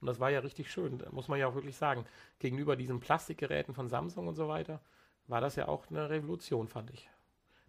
Und 0.00 0.06
das 0.06 0.20
war 0.20 0.30
ja 0.30 0.38
richtig 0.38 0.70
schön, 0.70 1.02
muss 1.10 1.26
man 1.26 1.38
ja 1.40 1.48
auch 1.48 1.54
wirklich 1.56 1.76
sagen. 1.76 2.06
Gegenüber 2.38 2.76
diesen 2.76 3.00
Plastikgeräten 3.00 3.74
von 3.74 3.88
Samsung 3.88 4.28
und 4.28 4.36
so 4.36 4.46
weiter 4.46 4.80
war 5.26 5.40
das 5.40 5.56
ja 5.56 5.66
auch 5.66 5.90
eine 5.90 6.10
Revolution, 6.10 6.68
fand 6.68 6.90
ich. 6.90 7.10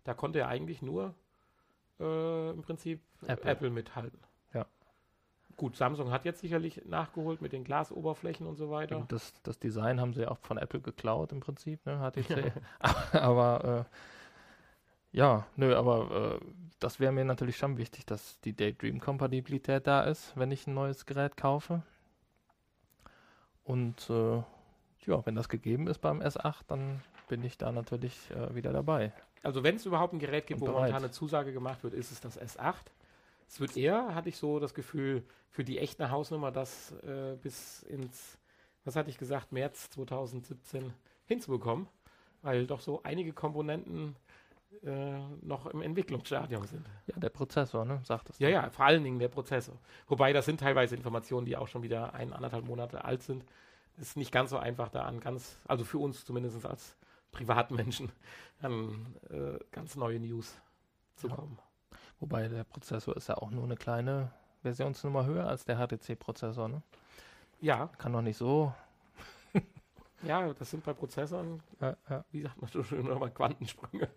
Da 0.03 0.13
konnte 0.13 0.39
ja 0.39 0.47
eigentlich 0.47 0.83
nur 0.83 1.15
äh, 1.99 2.49
im 2.51 2.61
Prinzip 2.61 3.01
Apple. 3.25 3.51
Apple 3.51 3.69
mithalten. 3.71 4.19
Gut, 5.57 5.75
Samsung 5.75 6.11
hat 6.11 6.25
jetzt 6.25 6.41
sicherlich 6.41 6.81
nachgeholt 6.85 7.41
mit 7.41 7.53
den 7.53 7.63
Glasoberflächen 7.63 8.47
und 8.47 8.55
so 8.55 8.71
weiter. 8.71 9.05
Das, 9.07 9.33
das 9.43 9.59
Design 9.59 10.01
haben 10.01 10.13
sie 10.13 10.27
auch 10.27 10.39
von 10.39 10.57
Apple 10.57 10.81
geklaut 10.81 11.31
im 11.31 11.39
Prinzip, 11.39 11.85
ne, 11.85 11.99
HTC. 11.99 12.51
aber 13.13 13.85
äh, 13.85 15.17
ja, 15.17 15.45
nö, 15.55 15.75
aber 15.75 16.39
äh, 16.41 16.45
das 16.79 16.99
wäre 16.99 17.11
mir 17.11 17.23
natürlich 17.23 17.57
schon 17.57 17.77
wichtig, 17.77 18.05
dass 18.05 18.39
die 18.41 18.53
Daydream-Kompatibilität 18.53 19.85
da 19.85 20.01
ist, 20.01 20.33
wenn 20.35 20.51
ich 20.51 20.65
ein 20.65 20.73
neues 20.73 21.05
Gerät 21.05 21.37
kaufe. 21.37 21.83
Und 23.63 24.09
äh, 24.09 24.41
ja, 25.05 25.25
wenn 25.25 25.35
das 25.35 25.49
gegeben 25.49 25.87
ist 25.87 25.99
beim 25.99 26.21
S8, 26.21 26.61
dann 26.67 27.01
bin 27.27 27.43
ich 27.43 27.57
da 27.57 27.71
natürlich 27.71 28.29
äh, 28.31 28.55
wieder 28.55 28.73
dabei. 28.73 29.13
Also 29.43 29.63
wenn 29.63 29.75
es 29.75 29.85
überhaupt 29.85 30.13
ein 30.13 30.19
Gerät 30.19 30.47
gibt, 30.47 30.61
wo 30.61 30.67
momentan 30.67 31.03
eine 31.03 31.11
Zusage 31.11 31.53
gemacht 31.53 31.83
wird, 31.83 31.93
ist 31.93 32.11
es 32.11 32.19
das 32.19 32.39
S8. 32.39 32.75
Es 33.53 33.59
wird 33.59 33.77
eher, 33.77 34.15
hatte 34.15 34.29
ich 34.29 34.37
so 34.37 34.59
das 34.59 34.73
Gefühl, 34.73 35.23
für 35.51 35.63
die 35.63 35.77
echte 35.77 36.09
Hausnummer 36.09 36.51
das 36.51 36.91
äh, 37.03 37.37
bis 37.39 37.83
ins, 37.83 38.39
was 38.83 38.95
hatte 38.95 39.11
ich 39.11 39.19
gesagt, 39.19 39.51
März 39.51 39.91
2017 39.91 40.91
hinzubekommen, 41.25 41.87
weil 42.41 42.65
doch 42.65 42.81
so 42.81 43.03
einige 43.03 43.31
Komponenten 43.31 44.15
äh, 44.81 45.19
noch 45.43 45.67
im 45.67 45.83
Entwicklungsstadium 45.83 46.65
sind. 46.65 46.83
Ja, 47.05 47.19
der 47.19 47.29
Prozessor, 47.29 47.85
ne? 47.85 48.01
Sagt 48.03 48.31
es. 48.31 48.39
Ja, 48.39 48.49
ja, 48.49 48.71
vor 48.71 48.85
allen 48.85 49.03
Dingen 49.03 49.19
der 49.19 49.27
Prozessor. 49.27 49.77
Wobei 50.07 50.33
das 50.33 50.45
sind 50.45 50.59
teilweise 50.59 50.95
Informationen, 50.95 51.45
die 51.45 51.55
auch 51.55 51.67
schon 51.67 51.83
wieder 51.83 52.15
ein, 52.15 52.33
anderthalb 52.33 52.65
Monate 52.65 53.05
alt 53.05 53.21
sind. 53.21 53.45
Es 53.97 54.07
ist 54.07 54.17
nicht 54.17 54.31
ganz 54.31 54.49
so 54.49 54.57
einfach 54.57 54.89
da 54.89 55.03
an 55.03 55.19
ganz, 55.19 55.59
also 55.67 55.85
für 55.85 55.99
uns 55.99 56.25
zumindest 56.25 56.65
als 56.65 56.97
Privatmenschen, 57.31 58.11
an 58.61 59.15
äh, 59.29 59.59
ganz 59.69 59.95
neue 59.95 60.19
News 60.19 60.59
zu 61.17 61.27
ja. 61.27 61.35
kommen. 61.35 61.59
Wobei 62.23 62.47
der 62.47 62.63
Prozessor 62.63 63.17
ist 63.17 63.27
ja 63.27 63.35
auch 63.35 63.51
nur 63.51 63.65
eine 63.65 63.75
kleine 63.75 64.31
Versionsnummer 64.61 65.25
höher 65.25 65.45
als 65.45 65.65
der 65.65 65.75
HTC-Prozessor, 65.75 66.69
ne? 66.69 66.81
Ja. 67.59 67.87
Kann 67.97 68.13
doch 68.13 68.21
nicht 68.21 68.37
so. 68.37 68.73
ja, 70.23 70.53
das 70.53 70.71
sind 70.71 70.85
bei 70.85 70.93
Prozessoren, 70.93 71.61
ja, 71.81 71.97
ja. 72.09 72.23
wie 72.31 72.41
sagt 72.43 72.61
man 72.61 72.71
so 72.71 72.81
schön, 72.81 73.05
nochmal 73.07 73.29
Quantensprünge. 73.29 74.07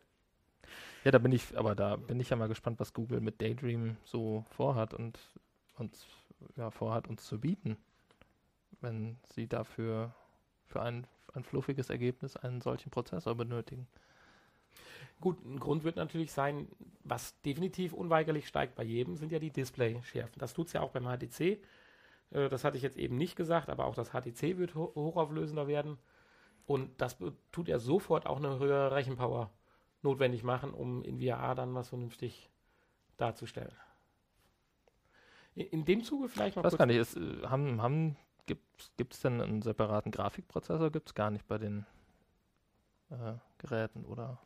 Ja, 1.03 1.11
da 1.11 1.19
bin 1.19 1.33
ich, 1.33 1.59
aber 1.59 1.75
da 1.75 1.97
bin 1.97 2.21
ich 2.21 2.31
ja 2.31 2.37
mal 2.37 2.47
gespannt, 2.47 2.79
was 2.79 2.95
Google 2.95 3.21
mit 3.21 3.43
Daydream 3.43 3.97
so 4.05 4.45
vorhat 4.51 4.95
und 4.95 5.19
uns 5.75 6.07
ja, 6.55 6.71
vorhat, 6.71 7.09
uns 7.09 7.25
zu 7.25 7.41
bieten, 7.41 7.77
wenn 8.83 9.19
sie 9.35 9.49
dafür 9.49 10.15
für 10.65 10.81
ein, 10.81 11.09
ein 11.35 11.43
fluffiges 11.43 11.91
Ergebnis 11.91 12.37
einen 12.37 12.61
solchen 12.61 12.91
Prozessor 12.91 13.35
benötigen. 13.35 13.89
Gut, 15.21 15.43
ein 15.45 15.59
Grund 15.59 15.85
wird 15.85 15.97
natürlich 15.97 16.33
sein, 16.33 16.69
was 17.03 17.41
definitiv 17.41 17.93
unweigerlich 17.93 18.47
steigt 18.47 18.75
bei 18.75 18.83
jedem, 18.85 19.17
sind 19.17 19.33
ja 19.33 19.39
die 19.39 19.51
Display-Schärfen. 19.51 20.39
Das 20.39 20.53
tut 20.53 20.67
es 20.67 20.75
ja 20.75 20.83
auch 20.83 20.91
beim 20.91 21.05
HTC. 21.05 21.41
Äh, 22.31 22.49
das 22.49 22.65
hatte 22.65 22.77
ich 22.77 22.83
jetzt 22.83 22.99
eben 22.99 23.17
nicht 23.17 23.37
gesagt, 23.37 23.71
aber 23.71 23.87
auch 23.87 23.95
das 23.95 24.11
HTC 24.11 24.59
wird 24.59 24.75
ho 24.75 24.93
hochauflösender 24.95 25.67
werden. 25.69 25.99
Und 26.67 27.01
das 27.01 27.17
tut 27.53 27.69
ja 27.69 27.79
sofort 27.79 28.27
auch 28.27 28.39
eine 28.39 28.59
höhere 28.59 28.95
Rechenpower 28.95 29.51
notwendig 30.03 30.43
machen, 30.43 30.75
um 30.75 31.03
in 31.03 31.21
VR 31.21 31.55
dann 31.55 31.75
was 31.75 31.89
vernünftig 31.89 32.51
darzustellen. 33.17 33.73
In, 35.55 35.67
in 35.69 35.85
dem 35.85 36.03
Zuge 36.03 36.29
vielleicht 36.29 36.57
noch. 36.57 36.65
Was 36.65 36.77
kann 36.77 36.91
ich, 36.91 36.97
ist, 36.97 37.17
äh, 37.17 37.43
haben, 37.45 37.81
haben, 37.81 38.17
gibt 38.45 39.15
es 39.15 39.21
denn 39.21 39.41
einen 39.41 39.63
separaten 39.63 40.13
Grafikprozessor? 40.13 40.91
Gibt 40.91 41.09
es 41.09 41.15
gar 41.15 41.31
nicht 41.31 41.47
bei 41.47 41.57
den 41.57 41.87
äh, 43.11 43.35
Geräten 43.59 44.05
oder? 44.05 44.41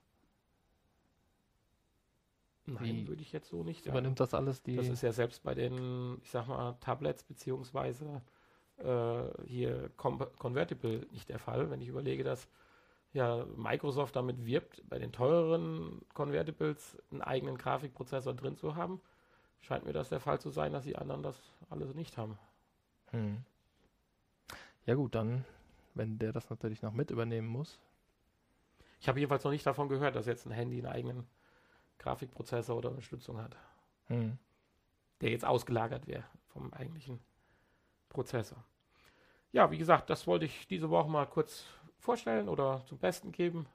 Nein, 2.75 3.09
würde 3.09 3.23
ich 3.23 3.33
jetzt 3.33 3.49
so 3.49 3.63
nicht 3.63 3.85
sagen. 3.85 3.97
Übernimmt 3.97 4.21
das 4.21 4.35
alles 4.35 4.63
die? 4.63 4.77
Das 4.77 4.89
ist 4.89 5.03
ja 5.03 5.13
selbst 5.13 5.43
bei 5.43 5.55
den, 5.55 6.19
ich 6.23 6.31
sag 6.31 6.47
mal, 6.47 6.77
Tablets 6.81 7.25
beziehungsweise 7.25 8.23
äh, 8.79 9.23
hier 9.47 9.91
Com 9.97 10.25
Convertible 10.39 11.07
nicht 11.13 11.29
der 11.29 11.39
Fall. 11.39 11.71
Wenn 11.71 11.81
ich 11.81 11.89
überlege, 11.89 12.25
dass 12.25 12.49
ja 13.13 13.45
Microsoft 13.57 14.17
damit 14.17 14.47
wirbt, 14.47 14.83
bei 14.89 14.99
den 14.99 15.13
teureren 15.13 16.03
Convertibles 16.15 16.97
einen 17.11 17.23
eigenen 17.23 17.59
Grafikprozessor 17.59 18.35
drin 18.35 18.57
zu 18.57 18.77
haben, 18.77 19.01
scheint 19.61 19.85
mir 19.85 19.93
das 19.93 20.09
der 20.09 20.21
Fall 20.21 20.41
zu 20.41 20.51
sein, 20.51 20.73
dass 20.73 20.85
die 20.85 20.97
anderen 20.97 21.23
das 21.23 21.37
alles 21.69 21.95
nicht 21.95 22.17
haben. 22.17 22.39
Hm. 23.11 23.39
Ja 24.87 24.95
gut, 24.95 25.15
dann, 25.15 25.45
wenn 25.95 26.19
der 26.19 26.33
das 26.33 26.49
natürlich 26.51 26.83
noch 26.83 26.93
mit 26.93 27.11
übernehmen 27.11 27.49
muss. 27.49 27.79
Ich 29.01 29.09
habe 29.09 29.19
jedenfalls 29.19 29.45
noch 29.45 29.51
nicht 29.51 29.67
davon 29.67 29.89
gehört, 29.89 30.15
dass 30.15 30.27
jetzt 30.27 30.47
ein 30.47 30.53
Handy 30.53 30.79
einen 30.79 30.93
eigenen 30.93 31.27
Grafikprozessor 32.01 32.77
oder 32.77 32.91
Unterstützung 32.91 33.41
hat, 33.41 33.57
Hm. 34.09 34.37
der 35.21 35.31
jetzt 35.31 35.45
ausgelagert 35.45 36.07
wäre 36.09 36.25
vom 36.49 36.73
eigentlichen 36.73 37.21
Prozessor. 38.09 38.65
Ja, 39.53 39.71
wie 39.71 39.79
gesagt, 39.79 40.11
das 40.11 40.27
wollte 40.27 40.47
ich 40.47 40.67
diese 40.67 40.91
Woche 40.91 41.09
mal 41.09 41.27
kurz 41.27 41.65
vorstellen 41.99 42.49
oder 42.49 42.83
zum 42.87 42.99
Besten 42.99 43.31
geben. 43.33 43.67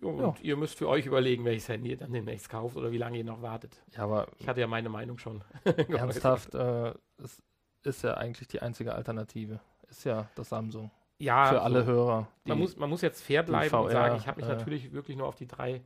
Und 0.00 0.18
Ja. 0.18 0.34
ihr 0.40 0.56
müsst 0.56 0.78
für 0.78 0.88
euch 0.88 1.04
überlegen, 1.06 1.44
welches 1.44 1.68
Handy 1.68 1.90
ihr 1.90 1.96
dann 1.98 2.12
demnächst 2.12 2.48
kauft 2.48 2.76
oder 2.76 2.90
wie 2.90 2.96
lange 2.98 3.18
ihr 3.18 3.24
noch 3.24 3.42
wartet. 3.42 3.82
Ja, 3.92 4.04
aber 4.04 4.28
Ich 4.38 4.48
hatte 4.48 4.60
ja 4.60 4.66
meine 4.66 4.88
Meinung 4.88 5.18
schon. 5.18 5.44
ernsthaft, 5.88 6.54
äh, 6.54 6.94
es 7.18 7.42
ist 7.82 8.02
ja 8.02 8.14
eigentlich 8.14 8.48
die 8.48 8.62
einzige 8.62 8.94
Alternative. 8.94 9.60
Ist 9.88 10.04
ja 10.04 10.28
das 10.36 10.48
Samsung. 10.48 10.90
Ja, 11.18 11.46
Für 11.48 11.54
so. 11.56 11.60
alle 11.60 11.84
Hörer. 11.84 12.28
man, 12.44 12.58
muss, 12.58 12.76
man 12.76 12.88
muss 12.88 13.02
jetzt 13.02 13.22
fair 13.22 13.42
bleiben 13.42 13.74
und 13.76 13.88
VR, 13.88 13.92
sagen, 13.92 14.16
ich 14.16 14.26
habe 14.26 14.40
mich 14.40 14.48
äh, 14.48 14.54
natürlich 14.54 14.92
wirklich 14.92 15.18
nur 15.18 15.26
auf 15.26 15.34
die 15.36 15.46
drei 15.46 15.82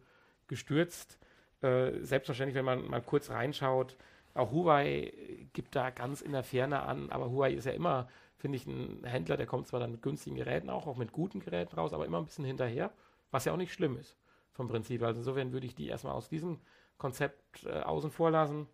gestürzt. 0.49 1.19
Äh, 1.63 2.01
selbstverständlich, 2.01 2.57
wenn 2.57 2.65
man 2.65 2.87
mal 2.89 3.03
kurz 3.03 3.31
reinschaut, 3.31 3.97
auch 4.35 4.51
Huawei 4.51 5.13
gibt 5.53 5.77
da 5.77 5.91
ganz 5.91 6.21
in 6.21 6.33
der 6.33 6.43
Ferne 6.43 6.83
an, 6.83 7.11
aber 7.11 7.31
Huawei 7.31 7.53
ist 7.53 7.67
ja 7.67 7.73
immer, 7.73 8.09
finde 8.37 8.57
ich, 8.57 8.67
ein 8.67 9.05
Händler, 9.05 9.37
der 9.37 9.47
kommt 9.47 9.69
zwar 9.69 9.81
dann 9.81 9.93
mit 9.93 10.03
günstigen 10.03 10.37
Geräten 10.37 10.71
auch, 10.71 10.87
auch 10.87 10.97
mit 10.97 11.13
guten 11.13 11.41
Geräten 11.41 11.77
raus, 11.77 11.93
aber 11.93 12.05
immer 12.05 12.19
ein 12.19 12.27
bisschen 12.27 12.45
hinterher, 12.45 12.93
was 13.31 13.45
ja 13.45 13.53
auch 13.53 13.57
nicht 13.57 13.73
schlimm 13.73 13.97
ist 13.97 14.17
vom 14.53 14.69
Prinzip. 14.69 15.03
Also 15.03 15.19
insofern 15.19 15.53
würde 15.53 15.67
ich 15.67 15.75
die 15.75 15.89
erstmal 15.89 16.15
aus 16.15 16.29
diesem 16.29 16.61
Konzept 16.99 17.65
äh, 17.65 17.81
außen 17.81 18.11
vor 18.11 18.31
lassen. 18.31 18.67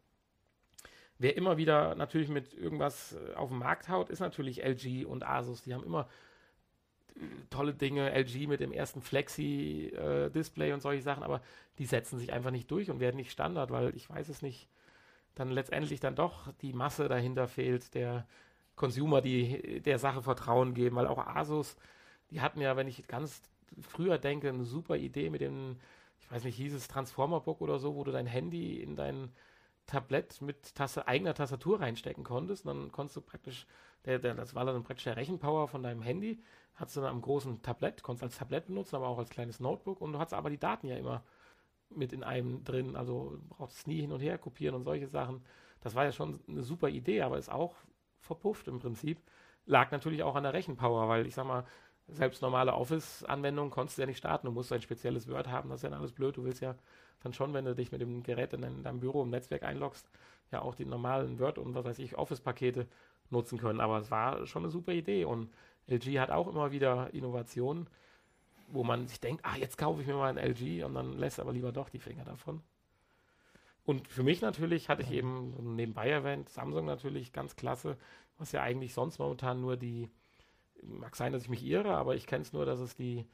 Wer 1.18 1.36
immer 1.36 1.58
wieder 1.58 1.94
natürlich 1.96 2.28
mit 2.28 2.54
irgendwas 2.54 3.14
äh, 3.14 3.34
auf 3.34 3.50
den 3.50 3.58
Markt 3.58 3.88
haut, 3.88 4.08
ist 4.08 4.20
natürlich 4.20 4.62
LG 4.64 5.04
und 5.04 5.26
Asus. 5.26 5.62
Die 5.62 5.74
haben 5.74 5.84
immer 5.84 6.08
tolle 7.50 7.74
Dinge, 7.74 8.10
LG 8.12 8.46
mit 8.46 8.60
dem 8.60 8.72
ersten 8.72 9.02
Flexi-Display 9.02 10.72
und 10.72 10.80
solche 10.80 11.02
Sachen, 11.02 11.22
aber 11.22 11.42
die 11.78 11.86
setzen 11.86 12.18
sich 12.18 12.32
einfach 12.32 12.50
nicht 12.50 12.70
durch 12.70 12.90
und 12.90 13.00
werden 13.00 13.16
nicht 13.16 13.30
Standard, 13.30 13.70
weil 13.70 13.94
ich 13.96 14.08
weiß 14.08 14.28
es 14.28 14.42
nicht, 14.42 14.68
dann 15.34 15.50
letztendlich 15.50 16.00
dann 16.00 16.16
doch 16.16 16.52
die 16.60 16.72
Masse 16.72 17.08
dahinter 17.08 17.48
fehlt, 17.48 17.94
der 17.94 18.26
Consumer, 18.76 19.20
die 19.20 19.80
der 19.80 19.98
Sache 19.98 20.22
Vertrauen 20.22 20.74
geben, 20.74 20.96
weil 20.96 21.06
auch 21.06 21.18
Asus, 21.18 21.76
die 22.30 22.40
hatten 22.40 22.60
ja, 22.60 22.76
wenn 22.76 22.88
ich 22.88 23.06
ganz 23.06 23.42
früher 23.80 24.18
denke, 24.18 24.48
eine 24.48 24.64
super 24.64 24.96
Idee 24.96 25.30
mit 25.30 25.40
dem, 25.40 25.76
ich 26.20 26.30
weiß 26.30 26.44
nicht, 26.44 26.56
hieß 26.56 26.74
es 26.74 26.88
Transformer-Book 26.88 27.60
oder 27.60 27.78
so, 27.78 27.94
wo 27.94 28.04
du 28.04 28.12
dein 28.12 28.26
Handy 28.26 28.80
in 28.82 28.96
dein 28.96 29.32
Tablett 29.86 30.40
mit 30.40 30.74
Tasse, 30.74 31.08
eigener 31.08 31.34
Tastatur 31.34 31.80
reinstecken 31.80 32.24
konntest. 32.24 32.66
Und 32.66 32.78
dann 32.78 32.92
konntest 32.92 33.16
du 33.16 33.20
praktisch, 33.20 33.66
der, 34.04 34.18
der, 34.18 34.34
das 34.34 34.54
war 34.54 34.64
dann 34.64 34.82
praktisch 34.84 35.04
der 35.04 35.16
Rechenpower 35.16 35.68
von 35.68 35.82
deinem 35.82 36.02
Handy, 36.02 36.42
hattest 36.74 36.96
du 36.96 37.00
dann 37.02 37.10
am 37.10 37.22
großen 37.22 37.62
Tablett, 37.62 38.02
konntest 38.02 38.22
als 38.24 38.38
Tablett 38.38 38.66
benutzen, 38.66 38.96
aber 38.96 39.08
auch 39.08 39.18
als 39.18 39.30
kleines 39.30 39.60
Notebook 39.60 40.00
und 40.00 40.12
du 40.12 40.18
hattest 40.18 40.34
aber 40.34 40.50
die 40.50 40.58
Daten 40.58 40.86
ja 40.86 40.96
immer 40.96 41.22
mit 41.90 42.12
in 42.12 42.22
einem 42.24 42.62
drin, 42.64 42.96
also 42.96 43.38
brauchst 43.48 43.78
es 43.78 43.86
nie 43.86 44.00
hin 44.00 44.12
und 44.12 44.20
her 44.20 44.38
kopieren 44.38 44.74
und 44.76 44.84
solche 44.84 45.08
Sachen. 45.08 45.42
Das 45.80 45.94
war 45.94 46.04
ja 46.04 46.12
schon 46.12 46.40
eine 46.48 46.62
super 46.62 46.88
Idee, 46.88 47.22
aber 47.22 47.38
ist 47.38 47.50
auch 47.50 47.74
verpufft 48.20 48.68
im 48.68 48.78
Prinzip. 48.78 49.20
Lag 49.66 49.90
natürlich 49.90 50.22
auch 50.22 50.36
an 50.36 50.44
der 50.44 50.52
Rechenpower, 50.52 51.08
weil 51.08 51.26
ich 51.26 51.34
sag 51.34 51.46
mal, 51.46 51.64
selbst 52.08 52.42
normale 52.42 52.74
Office-Anwendungen 52.74 53.70
konntest 53.70 53.98
du 53.98 54.02
ja 54.02 54.06
nicht 54.06 54.18
starten. 54.18 54.46
Du 54.46 54.52
musst 54.52 54.72
ein 54.72 54.82
spezielles 54.82 55.28
Word 55.28 55.48
haben, 55.48 55.68
das 55.70 55.80
ist 55.80 55.82
ja 55.84 55.90
dann 55.90 56.00
alles 56.00 56.12
blöd. 56.12 56.36
Du 56.36 56.44
willst 56.44 56.60
ja 56.60 56.74
dann 57.22 57.32
schon, 57.32 57.54
wenn 57.54 57.64
du 57.64 57.74
dich 57.74 57.92
mit 57.92 58.00
dem 58.00 58.22
Gerät 58.22 58.52
in, 58.52 58.62
dein- 58.62 58.76
in 58.78 58.82
deinem 58.82 59.00
Büro 59.00 59.22
im 59.22 59.30
Netzwerk 59.30 59.62
einloggst, 59.62 60.08
ja 60.50 60.62
auch 60.62 60.74
die 60.74 60.84
normalen 60.84 61.38
Word- 61.38 61.58
und 61.58 61.74
was 61.74 61.84
weiß 61.84 61.98
ich, 62.00 62.16
Office-Pakete 62.18 62.86
nutzen 63.30 63.58
können. 63.58 63.80
Aber 63.80 63.98
es 63.98 64.10
war 64.10 64.46
schon 64.46 64.64
eine 64.64 64.70
super 64.70 64.92
Idee 64.92 65.24
und 65.24 65.50
LG 65.88 66.18
hat 66.18 66.30
auch 66.30 66.48
immer 66.48 66.72
wieder 66.72 67.12
Innovationen, 67.12 67.88
wo 68.68 68.84
man 68.84 69.08
sich 69.08 69.20
denkt, 69.20 69.44
ah, 69.44 69.56
jetzt 69.56 69.78
kaufe 69.78 70.00
ich 70.00 70.06
mir 70.06 70.14
mal 70.14 70.36
ein 70.36 70.38
LG 70.38 70.84
und 70.84 70.94
dann 70.94 71.18
lässt 71.18 71.40
aber 71.40 71.52
lieber 71.52 71.72
doch 71.72 71.88
die 71.88 71.98
Finger 71.98 72.24
davon. 72.24 72.62
Und 73.84 74.06
für 74.08 74.22
mich 74.22 74.40
natürlich 74.40 74.88
hatte 74.88 75.02
ich 75.02 75.10
eben 75.10 75.74
nebenbei 75.74 76.08
erwähnt, 76.08 76.48
Samsung 76.48 76.86
natürlich 76.86 77.32
ganz 77.32 77.56
klasse, 77.56 77.96
was 78.38 78.52
ja 78.52 78.62
eigentlich 78.62 78.94
sonst 78.94 79.18
momentan 79.18 79.60
nur 79.60 79.76
die, 79.76 80.08
mag 80.82 81.16
sein, 81.16 81.32
dass 81.32 81.42
ich 81.42 81.48
mich 81.48 81.64
irre, 81.64 81.96
aber 81.96 82.14
ich 82.14 82.26
kenne 82.26 82.42
es 82.42 82.52
nur, 82.52 82.64
dass 82.64 82.78
es 82.78 82.94
die, 82.94 83.26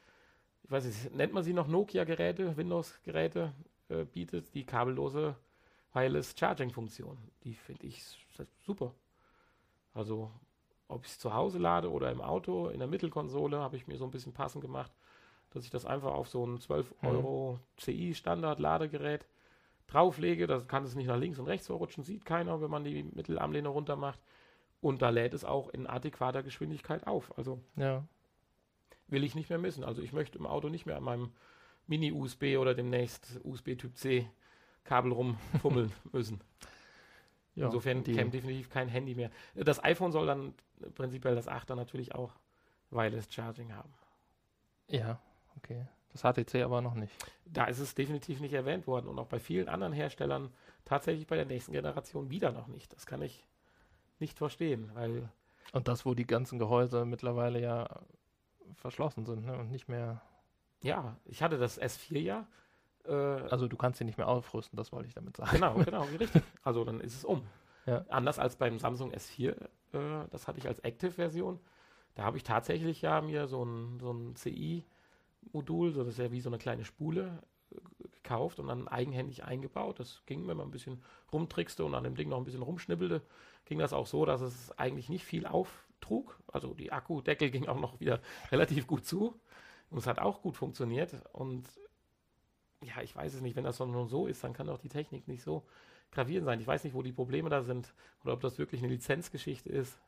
ich 0.62 0.70
weiß 0.70 0.84
nicht, 0.84 1.14
nennt 1.14 1.32
man 1.32 1.44
sie 1.44 1.52
noch 1.52 1.68
Nokia-Geräte, 1.68 2.56
Windows-Geräte 2.56 3.52
äh, 3.88 4.04
bietet, 4.04 4.54
die 4.54 4.64
kabellose 4.64 5.36
Wireless 5.92 6.34
Charging-Funktion. 6.38 7.18
Die 7.44 7.54
finde 7.54 7.86
ich 7.86 8.02
super. 8.64 8.94
Also, 9.96 10.30
ob 10.88 11.04
ich 11.04 11.10
es 11.12 11.18
zu 11.18 11.34
Hause 11.34 11.58
lade 11.58 11.90
oder 11.90 12.10
im 12.12 12.20
Auto, 12.20 12.68
in 12.68 12.78
der 12.78 12.88
Mittelkonsole, 12.88 13.58
habe 13.58 13.76
ich 13.76 13.86
mir 13.86 13.96
so 13.96 14.04
ein 14.04 14.10
bisschen 14.10 14.32
passend 14.32 14.62
gemacht, 14.62 14.92
dass 15.50 15.64
ich 15.64 15.70
das 15.70 15.86
einfach 15.86 16.12
auf 16.12 16.28
so 16.28 16.44
ein 16.46 16.60
12 16.60 16.94
Mhm. 17.02 17.08
Euro 17.08 17.60
CI-Standard-Ladegerät 17.78 19.26
drauflege. 19.86 20.46
Das 20.46 20.68
kann 20.68 20.84
es 20.84 20.94
nicht 20.94 21.06
nach 21.06 21.18
links 21.18 21.38
und 21.38 21.46
rechts 21.46 21.66
verrutschen, 21.66 22.04
sieht 22.04 22.24
keiner, 22.24 22.60
wenn 22.60 22.70
man 22.70 22.84
die 22.84 23.02
Mittelarmlehne 23.04 23.68
runter 23.68 23.96
macht. 23.96 24.20
Und 24.80 25.00
da 25.02 25.08
lädt 25.10 25.32
es 25.34 25.44
auch 25.44 25.68
in 25.70 25.86
adäquater 25.86 26.42
Geschwindigkeit 26.42 27.06
auf. 27.06 27.36
Also 27.38 27.60
Ja. 27.76 28.04
will 29.08 29.24
ich 29.24 29.34
nicht 29.34 29.48
mehr 29.48 29.58
missen. 29.58 29.84
Also 29.84 30.02
ich 30.02 30.12
möchte 30.12 30.38
im 30.38 30.46
Auto 30.46 30.68
nicht 30.68 30.86
mehr 30.86 30.96
an 30.96 31.02
meinem 31.04 31.32
Mini-USB 31.86 32.58
oder 32.58 32.74
demnächst 32.74 33.40
USB-Typ 33.44 33.96
C 33.96 34.28
Kabel 34.84 35.12
rumfummeln 35.12 35.92
müssen. 36.12 36.40
Ja 37.56 37.66
Insofern 37.66 38.04
die, 38.04 38.14
käme 38.14 38.30
definitiv 38.30 38.70
kein 38.70 38.88
Handy 38.88 39.14
mehr. 39.14 39.30
Das 39.54 39.82
iPhone 39.82 40.12
soll 40.12 40.26
dann 40.26 40.54
prinzipiell 40.94 41.34
das 41.34 41.48
8er 41.48 41.74
natürlich 41.74 42.14
auch 42.14 42.32
Wireless 42.90 43.32
Charging 43.32 43.72
haben. 43.74 43.92
Ja, 44.88 45.20
okay. 45.56 45.86
Das 46.12 46.22
HTC 46.22 46.62
aber 46.62 46.80
noch 46.80 46.94
nicht. 46.94 47.12
Da 47.44 47.64
ist 47.64 47.78
es 47.78 47.94
definitiv 47.94 48.40
nicht 48.40 48.54
erwähnt 48.54 48.86
worden 48.86 49.08
und 49.08 49.18
auch 49.18 49.26
bei 49.26 49.38
vielen 49.38 49.68
anderen 49.68 49.92
Herstellern 49.92 50.52
tatsächlich 50.84 51.26
bei 51.26 51.36
der 51.36 51.44
nächsten 51.44 51.72
Generation 51.72 52.30
wieder 52.30 52.52
noch 52.52 52.68
nicht. 52.68 52.92
Das 52.94 53.04
kann 53.06 53.20
ich 53.20 53.44
nicht 54.18 54.38
verstehen, 54.38 54.90
weil 54.94 55.28
Und 55.72 55.88
das, 55.88 56.06
wo 56.06 56.14
die 56.14 56.26
ganzen 56.26 56.58
Gehäuse 56.58 57.04
mittlerweile 57.04 57.60
ja 57.60 58.00
verschlossen 58.76 59.26
sind 59.26 59.44
ne? 59.44 59.58
und 59.58 59.70
nicht 59.70 59.88
mehr. 59.88 60.22
ja, 60.82 61.16
ich 61.24 61.42
hatte 61.42 61.58
das 61.58 61.80
S4 61.80 62.18
ja. 62.18 62.46
Äh, 63.08 63.12
Also 63.50 63.68
du 63.68 63.76
kannst 63.76 63.98
sie 63.98 64.04
nicht 64.04 64.18
mehr 64.18 64.28
aufrüsten, 64.28 64.76
das 64.76 64.92
wollte 64.92 65.08
ich 65.08 65.14
damit 65.14 65.36
sagen. 65.36 65.50
Genau, 65.52 65.74
genau, 65.74 66.02
richtig. 66.18 66.42
Also 66.62 66.84
dann 66.84 67.00
ist 67.00 67.14
es 67.14 67.24
um. 67.24 67.42
Ja. 67.86 68.04
Anders 68.08 68.38
als 68.38 68.56
beim 68.56 68.78
Samsung 68.78 69.12
S4, 69.12 69.50
äh, 69.92 70.28
das 70.30 70.48
hatte 70.48 70.58
ich 70.58 70.66
als 70.66 70.80
Active-Version. 70.80 71.60
Da 72.14 72.24
habe 72.24 72.36
ich 72.36 72.42
tatsächlich 72.42 73.02
ja 73.02 73.20
mir 73.20 73.46
so 73.46 73.64
ein, 73.64 74.00
so 74.00 74.12
ein 74.12 74.34
CI-Modul, 74.34 75.92
so 75.92 76.00
das 76.00 76.08
ist 76.08 76.18
ja 76.18 76.32
wie 76.32 76.40
so 76.40 76.50
eine 76.50 76.58
kleine 76.58 76.84
Spule, 76.84 77.42
äh, 77.70 77.76
gekauft 78.10 78.58
und 78.58 78.68
dann 78.68 78.88
eigenhändig 78.88 79.44
eingebaut. 79.44 80.00
Das 80.00 80.22
ging, 80.26 80.46
wenn 80.48 80.56
man 80.56 80.68
ein 80.68 80.72
bisschen 80.72 81.02
rumtrickste 81.32 81.84
und 81.84 81.94
an 81.94 82.04
dem 82.04 82.16
Ding 82.16 82.28
noch 82.28 82.38
ein 82.38 82.44
bisschen 82.44 82.62
rumschnibbelte, 82.62 83.22
ging 83.66 83.78
das 83.78 83.92
auch 83.92 84.06
so, 84.06 84.24
dass 84.24 84.40
es 84.40 84.76
eigentlich 84.78 85.08
nicht 85.08 85.24
viel 85.24 85.46
auftrug. 85.46 86.38
Also 86.48 86.74
die 86.74 86.92
Akkudeckel 86.92 87.50
ging 87.52 87.66
auch 87.66 87.80
noch 87.80 88.00
wieder 88.00 88.20
relativ 88.50 88.86
gut 88.86 89.04
zu. 89.06 89.38
Und 89.90 89.98
es 89.98 90.06
hat 90.08 90.18
auch 90.18 90.42
gut 90.42 90.56
funktioniert. 90.56 91.14
Und 91.32 91.64
ja, 92.82 93.02
ich 93.02 93.14
weiß 93.14 93.34
es 93.34 93.40
nicht, 93.40 93.56
wenn 93.56 93.64
das 93.64 93.78
nur 93.78 94.06
so 94.06 94.26
ist, 94.26 94.44
dann 94.44 94.52
kann 94.52 94.66
doch 94.66 94.78
die 94.78 94.88
Technik 94.88 95.28
nicht 95.28 95.42
so 95.42 95.64
gravierend 96.12 96.46
sein. 96.46 96.60
Ich 96.60 96.66
weiß 96.66 96.84
nicht, 96.84 96.94
wo 96.94 97.02
die 97.02 97.12
Probleme 97.12 97.48
da 97.50 97.62
sind 97.62 97.92
oder 98.22 98.32
ob 98.34 98.40
das 98.40 98.58
wirklich 98.58 98.82
eine 98.82 98.92
Lizenzgeschichte 98.92 99.68
ist. 99.68 99.98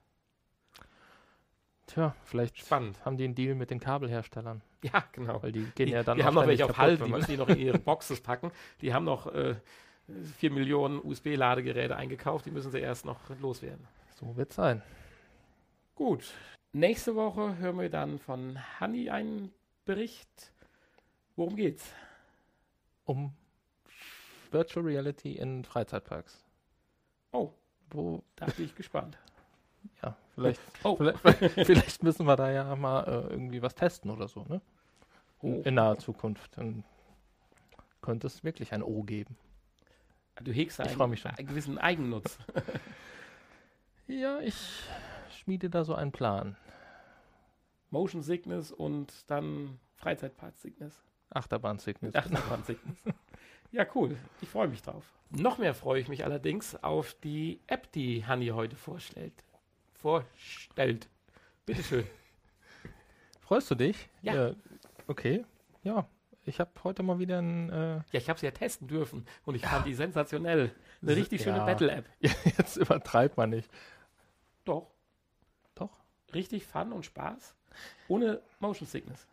Tja, 1.86 2.14
vielleicht 2.24 2.58
Spannend. 2.58 3.02
haben 3.04 3.16
die 3.16 3.24
einen 3.24 3.34
Deal 3.34 3.54
mit 3.54 3.70
den 3.70 3.80
Kabelherstellern, 3.80 4.60
Ja, 4.82 5.04
genau. 5.12 5.42
weil 5.42 5.52
die 5.52 5.64
gehen 5.74 5.86
Die, 5.86 5.92
ja 5.92 6.02
dann 6.02 6.16
die 6.18 6.22
auch 6.22 6.26
haben 6.26 6.34
noch 6.34 6.46
welche 6.46 6.66
auf 6.66 6.76
Halt, 6.76 7.00
die 7.02 7.08
müssen 7.08 7.30
die 7.30 7.36
noch 7.38 7.48
in 7.48 7.58
ihre 7.58 7.78
Boxes 7.78 8.20
packen. 8.20 8.52
Die 8.82 8.92
haben 8.92 9.04
noch 9.04 9.26
äh, 9.32 9.54
4 10.38 10.50
Millionen 10.50 11.00
USB-Ladegeräte 11.02 11.96
eingekauft, 11.96 12.44
die 12.44 12.50
müssen 12.50 12.70
sie 12.70 12.78
erst 12.80 13.06
noch 13.06 13.18
loswerden. 13.40 13.86
So 14.20 14.36
wird 14.36 14.52
sein. 14.52 14.82
Gut. 15.94 16.32
Nächste 16.72 17.14
Woche 17.14 17.56
hören 17.56 17.78
wir 17.78 17.88
dann 17.88 18.18
von 18.18 18.58
Hanni 18.78 19.08
einen 19.08 19.50
Bericht. 19.86 20.28
Worum 21.36 21.56
geht's? 21.56 21.90
Um 23.08 23.32
Virtual 24.50 24.84
Reality 24.84 25.32
in 25.32 25.64
Freizeitparks. 25.64 26.44
Oh, 27.32 27.50
Wo, 27.90 28.22
da 28.36 28.46
bin 28.46 28.66
ich 28.66 28.74
gespannt. 28.74 29.16
ja, 30.02 30.14
vielleicht, 30.34 30.60
Oh, 30.84 30.94
vielleicht, 30.96 31.18
vielleicht 31.66 32.02
müssen 32.02 32.26
wir 32.26 32.36
da 32.36 32.50
ja 32.50 32.76
mal 32.76 33.02
äh, 33.04 33.30
irgendwie 33.32 33.62
was 33.62 33.74
testen 33.74 34.10
oder 34.10 34.28
so, 34.28 34.44
ne? 34.44 34.60
Oh. 35.40 35.62
In 35.64 35.74
naher 35.74 35.98
Zukunft. 35.98 36.56
Dann 36.58 36.84
könnte 38.02 38.26
es 38.26 38.44
wirklich 38.44 38.72
ein 38.74 38.82
O 38.82 39.02
geben. 39.04 39.36
du 40.42 40.52
hegst 40.52 40.78
Ich 40.80 40.98
einen, 41.00 41.10
mich 41.10 41.20
schon. 41.20 41.30
einen 41.32 41.46
gewissen 41.48 41.78
Eigennutz. 41.78 42.38
Ja, 44.10 44.40
ich 44.40 44.54
schmiede 45.30 45.68
da 45.68 45.84
so 45.84 45.94
einen 45.94 46.12
Plan. 46.12 46.56
Motion 47.90 48.22
Sickness 48.22 48.72
und 48.72 49.12
dann 49.30 49.78
Freizeitpark 49.96 50.56
Sickness. 50.56 51.04
Achterbahn-Sickness. 51.30 52.14
Achterbahn 52.14 52.62
Sickness. 52.64 52.96
ja, 53.72 53.86
cool. 53.94 54.16
Ich 54.40 54.48
freue 54.48 54.68
mich 54.68 54.82
drauf. 54.82 55.04
Noch 55.30 55.58
mehr 55.58 55.74
freue 55.74 56.00
ich 56.00 56.08
mich 56.08 56.24
allerdings 56.24 56.74
auf 56.82 57.14
die 57.22 57.60
App, 57.66 57.92
die 57.92 58.24
Hanni 58.26 58.48
heute 58.48 58.76
vorstellt. 58.76 59.34
Vorstellt. 59.94 61.08
Bitteschön. 61.66 62.06
Freust 63.40 63.70
du 63.70 63.74
dich? 63.74 64.08
Ja. 64.22 64.48
Äh, 64.48 64.54
okay. 65.06 65.44
Ja. 65.82 66.06
Ich 66.44 66.60
habe 66.60 66.70
heute 66.82 67.02
mal 67.02 67.18
wieder 67.18 67.40
ein. 67.42 67.68
Äh, 67.70 67.96
Ja, 67.96 68.02
ich 68.12 68.30
habe 68.30 68.38
sie 68.40 68.46
ja 68.46 68.52
testen 68.52 68.88
dürfen 68.88 69.26
und 69.44 69.54
ich 69.54 69.66
fand 69.66 69.84
die 69.86 69.94
sensationell. 69.94 70.74
Eine 71.02 71.14
richtig 71.16 71.42
schöne 71.42 71.58
Ja. 71.58 71.64
Battle-App. 71.66 72.06
jetzt 72.20 72.76
übertreibt 72.78 73.36
man 73.36 73.50
nicht. 73.50 73.70
Doch. 74.64 74.90
Doch. 75.74 75.90
Richtig 76.34 76.64
Fun 76.66 76.92
und 76.92 77.04
Spaß. 77.04 77.54
Ohne 78.08 78.40
Motion 78.60 78.88
Sickness. 78.88 79.26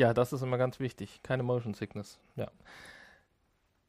Ja, 0.00 0.14
das 0.14 0.32
ist 0.32 0.40
immer 0.40 0.56
ganz 0.56 0.80
wichtig. 0.80 1.20
Keine 1.22 1.42
Motion 1.42 1.74
Sickness. 1.74 2.18
Ja. 2.34 2.50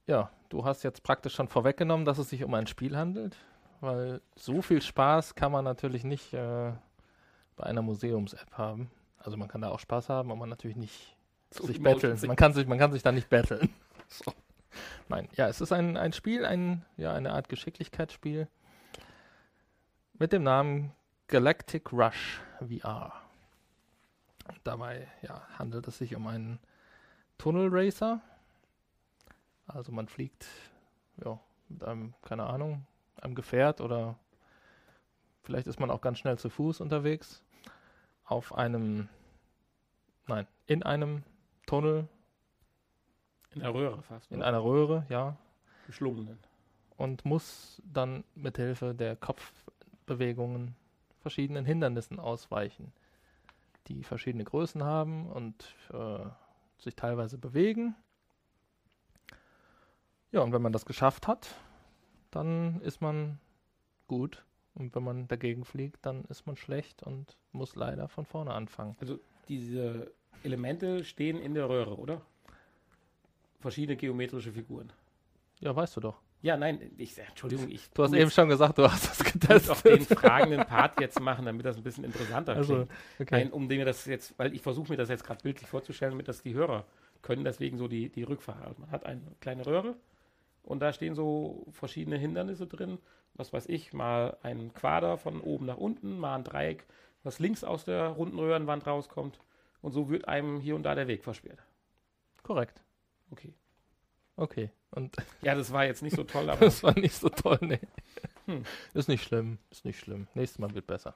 Ja, 0.07 0.29
du 0.49 0.65
hast 0.65 0.83
jetzt 0.83 1.03
praktisch 1.03 1.33
schon 1.33 1.47
vorweggenommen, 1.47 2.05
dass 2.05 2.17
es 2.17 2.29
sich 2.29 2.43
um 2.43 2.53
ein 2.53 2.67
Spiel 2.67 2.97
handelt, 2.97 3.37
weil 3.79 4.19
so 4.35 4.61
viel 4.61 4.81
Spaß 4.81 5.35
kann 5.35 5.53
man 5.53 5.63
natürlich 5.63 6.03
nicht 6.03 6.33
äh, 6.33 6.73
bei 7.55 7.63
einer 7.63 7.81
Museums-App 7.81 8.57
haben. 8.57 8.91
Also 9.19 9.37
man 9.37 9.47
kann 9.47 9.61
da 9.61 9.69
auch 9.69 9.79
Spaß 9.79 10.09
haben, 10.09 10.33
aber 10.33 10.45
natürlich 10.47 10.75
nicht 10.75 11.15
So 11.49 11.65
sich 11.65 11.81
betteln. 11.81 12.19
Man 12.27 12.35
kann 12.35 12.51
sich, 12.51 12.67
man 12.67 12.77
kann 12.77 12.91
sich 12.91 13.03
da 13.03 13.13
nicht 13.13 13.29
betteln. 13.29 13.69
So. 14.09 14.33
Nein, 15.07 15.29
ja, 15.37 15.47
es 15.47 15.61
ist 15.61 15.71
ein, 15.71 15.95
ein 15.95 16.11
Spiel, 16.11 16.43
ein, 16.43 16.83
ja, 16.97 17.13
eine 17.13 17.31
Art 17.31 17.47
Geschicklichkeitsspiel 17.47 18.49
mit 20.19 20.33
dem 20.33 20.43
Namen 20.43 20.91
Galactic 21.27 21.93
Rush 21.93 22.41
VR. 22.59 23.20
Dabei 24.63 25.07
ja, 25.21 25.41
handelt 25.57 25.87
es 25.87 25.97
sich 25.97 26.15
um 26.15 26.27
einen 26.27 26.59
Tunnel 27.37 27.69
Racer. 27.71 28.21
Also 29.67 29.91
man 29.91 30.07
fliegt 30.07 30.47
ja, 31.23 31.39
mit 31.69 31.83
einem, 31.83 32.13
keine 32.23 32.45
Ahnung, 32.45 32.85
einem 33.21 33.35
Gefährt 33.35 33.81
oder 33.81 34.15
vielleicht 35.43 35.67
ist 35.67 35.79
man 35.79 35.89
auch 35.91 36.01
ganz 36.01 36.19
schnell 36.19 36.37
zu 36.37 36.49
Fuß 36.49 36.81
unterwegs 36.81 37.43
auf 38.25 38.53
einem, 38.55 39.09
nein, 40.27 40.47
in 40.67 40.83
einem 40.83 41.23
Tunnel, 41.65 42.07
In 43.53 43.61
der 43.61 43.73
Röhre 43.73 44.01
fast. 44.03 44.31
in 44.31 44.37
oder? 44.37 44.47
einer 44.47 44.63
Röhre, 44.63 45.05
ja, 45.09 45.35
geschlungenen. 45.87 46.37
und 46.97 47.25
muss 47.25 47.81
dann 47.85 48.23
mithilfe 48.35 48.93
der 48.95 49.15
Kopfbewegungen 49.15 50.75
verschiedenen 51.19 51.65
Hindernissen 51.65 52.19
ausweichen, 52.19 52.93
die 53.87 54.03
verschiedene 54.03 54.43
Größen 54.43 54.83
haben 54.83 55.29
und 55.29 55.75
äh, 55.91 56.25
sich 56.77 56.95
teilweise 56.95 57.37
bewegen. 57.37 57.95
Ja, 60.31 60.41
und 60.41 60.53
wenn 60.53 60.61
man 60.61 60.71
das 60.71 60.85
geschafft 60.85 61.27
hat, 61.27 61.55
dann 62.31 62.79
ist 62.81 63.01
man 63.01 63.39
gut. 64.07 64.45
Und 64.73 64.95
wenn 64.95 65.03
man 65.03 65.27
dagegen 65.27 65.65
fliegt, 65.65 66.05
dann 66.05 66.23
ist 66.25 66.47
man 66.47 66.55
schlecht 66.55 67.03
und 67.03 67.37
muss 67.51 67.75
leider 67.75 68.07
von 68.07 68.25
vorne 68.25 68.53
anfangen. 68.53 68.95
Also 69.01 69.19
diese 69.49 70.11
Elemente 70.43 71.03
stehen 71.03 71.37
in 71.37 71.53
der 71.53 71.67
Röhre, 71.67 71.97
oder? 71.97 72.21
Verschiedene 73.59 73.97
geometrische 73.97 74.53
Figuren. 74.53 74.91
Ja, 75.59 75.75
weißt 75.75 75.97
du 75.97 76.01
doch. 76.01 76.21
Ja, 76.41 76.57
nein, 76.57 76.91
ich, 76.97 77.17
Entschuldigung, 77.17 77.69
ich 77.69 77.91
Du 77.93 78.03
hast 78.03 78.13
eben 78.13 78.31
schon 78.31 78.49
gesagt, 78.49 78.77
du 78.77 78.83
hast 78.91 79.09
das 79.09 79.19
muss 79.47 79.69
auch 79.69 79.81
den 79.83 80.05
getestet. 80.05 80.07
fragenden 80.07 80.65
Part 80.65 80.97
jetzt 80.97 81.19
machen, 81.19 81.45
damit 81.45 81.65
das 81.65 81.77
ein 81.77 81.83
bisschen 81.83 82.03
interessanter 82.03 82.55
Also, 82.55 82.87
klingt. 82.87 82.89
okay. 83.19 83.45
Nein, 83.45 83.51
um 83.51 83.67
mir 83.67 83.85
das 83.85 84.05
jetzt, 84.05 84.37
weil 84.39 84.53
ich 84.55 84.61
versuche 84.61 84.89
mir 84.91 84.97
das 84.97 85.09
jetzt 85.09 85.23
gerade 85.23 85.41
bildlich 85.43 85.69
vorzustellen, 85.69 86.11
damit 86.13 86.27
das 86.27 86.41
die 86.41 86.53
Hörer 86.53 86.85
können, 87.21 87.43
deswegen 87.43 87.77
so 87.77 87.87
die, 87.87 88.09
die 88.09 88.23
Rückfahrt. 88.23 88.79
Man 88.79 88.91
hat 88.91 89.05
eine 89.05 89.21
kleine 89.39 89.65
Röhre 89.65 89.95
und 90.63 90.79
da 90.81 90.93
stehen 90.93 91.15
so 91.15 91.67
verschiedene 91.71 92.17
Hindernisse 92.17 92.67
drin. 92.67 92.99
Was 93.35 93.53
weiß 93.53 93.67
ich, 93.67 93.93
mal 93.93 94.37
ein 94.43 94.73
Quader 94.73 95.17
von 95.17 95.41
oben 95.41 95.65
nach 95.67 95.77
unten, 95.77 96.19
mal 96.19 96.35
ein 96.35 96.43
Dreieck, 96.43 96.85
was 97.23 97.39
links 97.39 97.63
aus 97.63 97.85
der 97.85 98.07
runden 98.09 98.39
Röhrenwand 98.39 98.85
rauskommt. 98.87 99.39
Und 99.81 99.93
so 99.93 100.09
wird 100.09 100.27
einem 100.27 100.59
hier 100.59 100.75
und 100.75 100.83
da 100.83 100.95
der 100.95 101.07
Weg 101.07 101.23
versperrt. 101.23 101.59
Korrekt. 102.43 102.83
Okay. 103.31 103.53
Okay. 104.35 104.71
Und 104.91 105.15
Ja, 105.41 105.55
das 105.55 105.71
war 105.71 105.85
jetzt 105.85 106.03
nicht 106.03 106.15
so 106.15 106.23
toll, 106.23 106.49
aber 106.49 106.65
Das 106.65 106.83
war 106.83 106.97
nicht 106.97 107.15
so 107.15 107.29
toll, 107.29 107.59
nee. 107.61 107.79
Hm. 108.45 108.65
Ist 108.93 109.07
nicht 109.07 109.23
schlimm, 109.23 109.57
ist 109.69 109.85
nicht 109.85 109.99
schlimm. 109.99 110.27
Nächstes 110.33 110.59
Mal 110.59 110.73
wird 110.73 110.87
besser. 110.87 111.15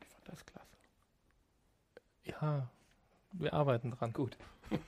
ich 0.00 0.08
fand 0.08 0.28
das 0.28 0.46
klasse. 0.46 0.66
Ja, 2.24 2.68
wir 3.32 3.52
arbeiten 3.54 3.90
dran. 3.92 4.12
Gut. 4.12 4.36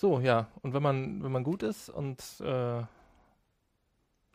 So, 0.00 0.20
ja, 0.20 0.46
und 0.62 0.74
wenn 0.74 0.82
man, 0.82 1.24
wenn 1.24 1.32
man 1.32 1.42
gut 1.42 1.64
ist 1.64 1.90
und 1.90 2.22
äh, 2.38 2.84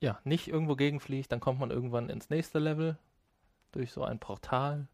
ja, 0.02 0.20
nicht 0.26 0.50
irgendwo 0.50 0.76
gegenfliegt, 0.76 1.32
dann 1.32 1.40
kommt 1.40 1.62
man 1.62 1.72
irgendwann 1.72 2.10
ins 2.10 2.30
nächste 2.30 2.60
Level 2.60 2.98
durch 3.72 3.94
so 3.94 4.04
ein 4.04 4.20
Portal. 4.20 4.90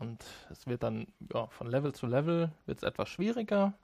Und 0.00 0.24
es 0.50 0.66
wird 0.66 0.82
dann 0.82 1.06
ja, 1.32 1.46
von 1.46 1.68
Level 1.68 1.94
zu 1.94 2.06
Level 2.06 2.50
wird 2.66 2.78
es 2.78 2.82
etwas 2.82 3.08
schwieriger. 3.08 3.74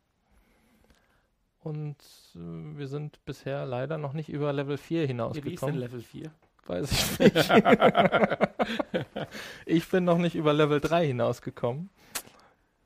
Und 1.60 1.96
äh, 2.34 2.38
wir 2.78 2.88
sind 2.88 3.24
bisher 3.24 3.66
leider 3.66 3.98
noch 3.98 4.12
nicht 4.14 4.28
über 4.28 4.52
Level 4.52 4.78
4 4.78 5.02
Ja, 5.02 5.02
wie 5.02 5.04
ist 5.04 5.08
denn 5.08 5.16
hinausgekommen. 5.16 5.78
Level 5.78 6.00
4? 6.00 6.32
Weiß 6.66 6.92
ich 6.92 7.18
nicht. 7.18 7.50
ich 9.66 9.88
bin 9.88 10.04
noch 10.04 10.18
nicht 10.18 10.36
über 10.36 10.52
Level 10.52 10.80
3 10.80 11.06
hinausgekommen. 11.08 11.90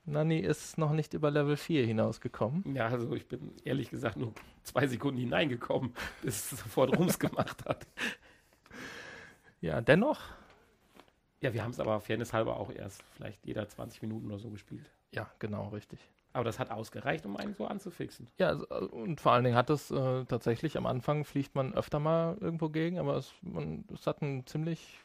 Nani 0.06 0.38
ist 0.38 0.76
noch 0.76 0.92
nicht 0.92 1.14
über 1.14 1.30
Level 1.30 1.56
4 1.56 1.86
hinausgekommen. 1.86 2.74
Ja, 2.74 2.88
also 2.88 3.14
ich 3.14 3.26
bin 3.26 3.52
ehrlich 3.64 3.90
gesagt 3.90 4.16
nur 4.16 4.34
zwei 4.62 4.86
Sekunden 4.86 5.18
hineingekommen, 5.18 5.94
bis 6.22 6.52
es 6.52 6.60
sofort 6.60 6.96
Rums 6.98 7.18
gemacht 7.18 7.64
hat. 7.64 7.86
Ja, 9.60 9.80
dennoch. 9.80 10.20
Ja, 11.40 11.54
wir 11.54 11.62
haben 11.62 11.70
es 11.70 11.80
aber 11.80 12.00
fairness 12.00 12.32
halber 12.32 12.58
auch 12.58 12.70
erst 12.70 13.02
vielleicht 13.14 13.44
jeder 13.46 13.66
20 13.68 14.02
Minuten 14.02 14.26
oder 14.26 14.38
so 14.38 14.50
gespielt. 14.50 14.90
Ja, 15.10 15.30
genau, 15.38 15.68
richtig. 15.68 16.00
Aber 16.34 16.44
das 16.44 16.58
hat 16.58 16.70
ausgereicht, 16.70 17.24
um 17.24 17.36
einen 17.36 17.54
so 17.54 17.66
anzufixen. 17.66 18.26
Ja, 18.38 18.48
also, 18.48 18.66
äh, 18.68 18.84
und 18.84 19.20
vor 19.20 19.32
allen 19.32 19.44
Dingen 19.44 19.56
hat 19.56 19.70
es 19.70 19.90
äh, 19.90 20.24
tatsächlich 20.24 20.76
am 20.76 20.84
Anfang 20.84 21.24
fliegt 21.24 21.54
man 21.54 21.72
öfter 21.74 22.00
mal 22.00 22.36
irgendwo 22.40 22.68
gegen, 22.68 22.98
aber 22.98 23.16
es, 23.16 23.32
man, 23.40 23.84
es 23.94 24.06
hat 24.06 24.20
einen 24.20 24.44
ziemlich 24.46 24.98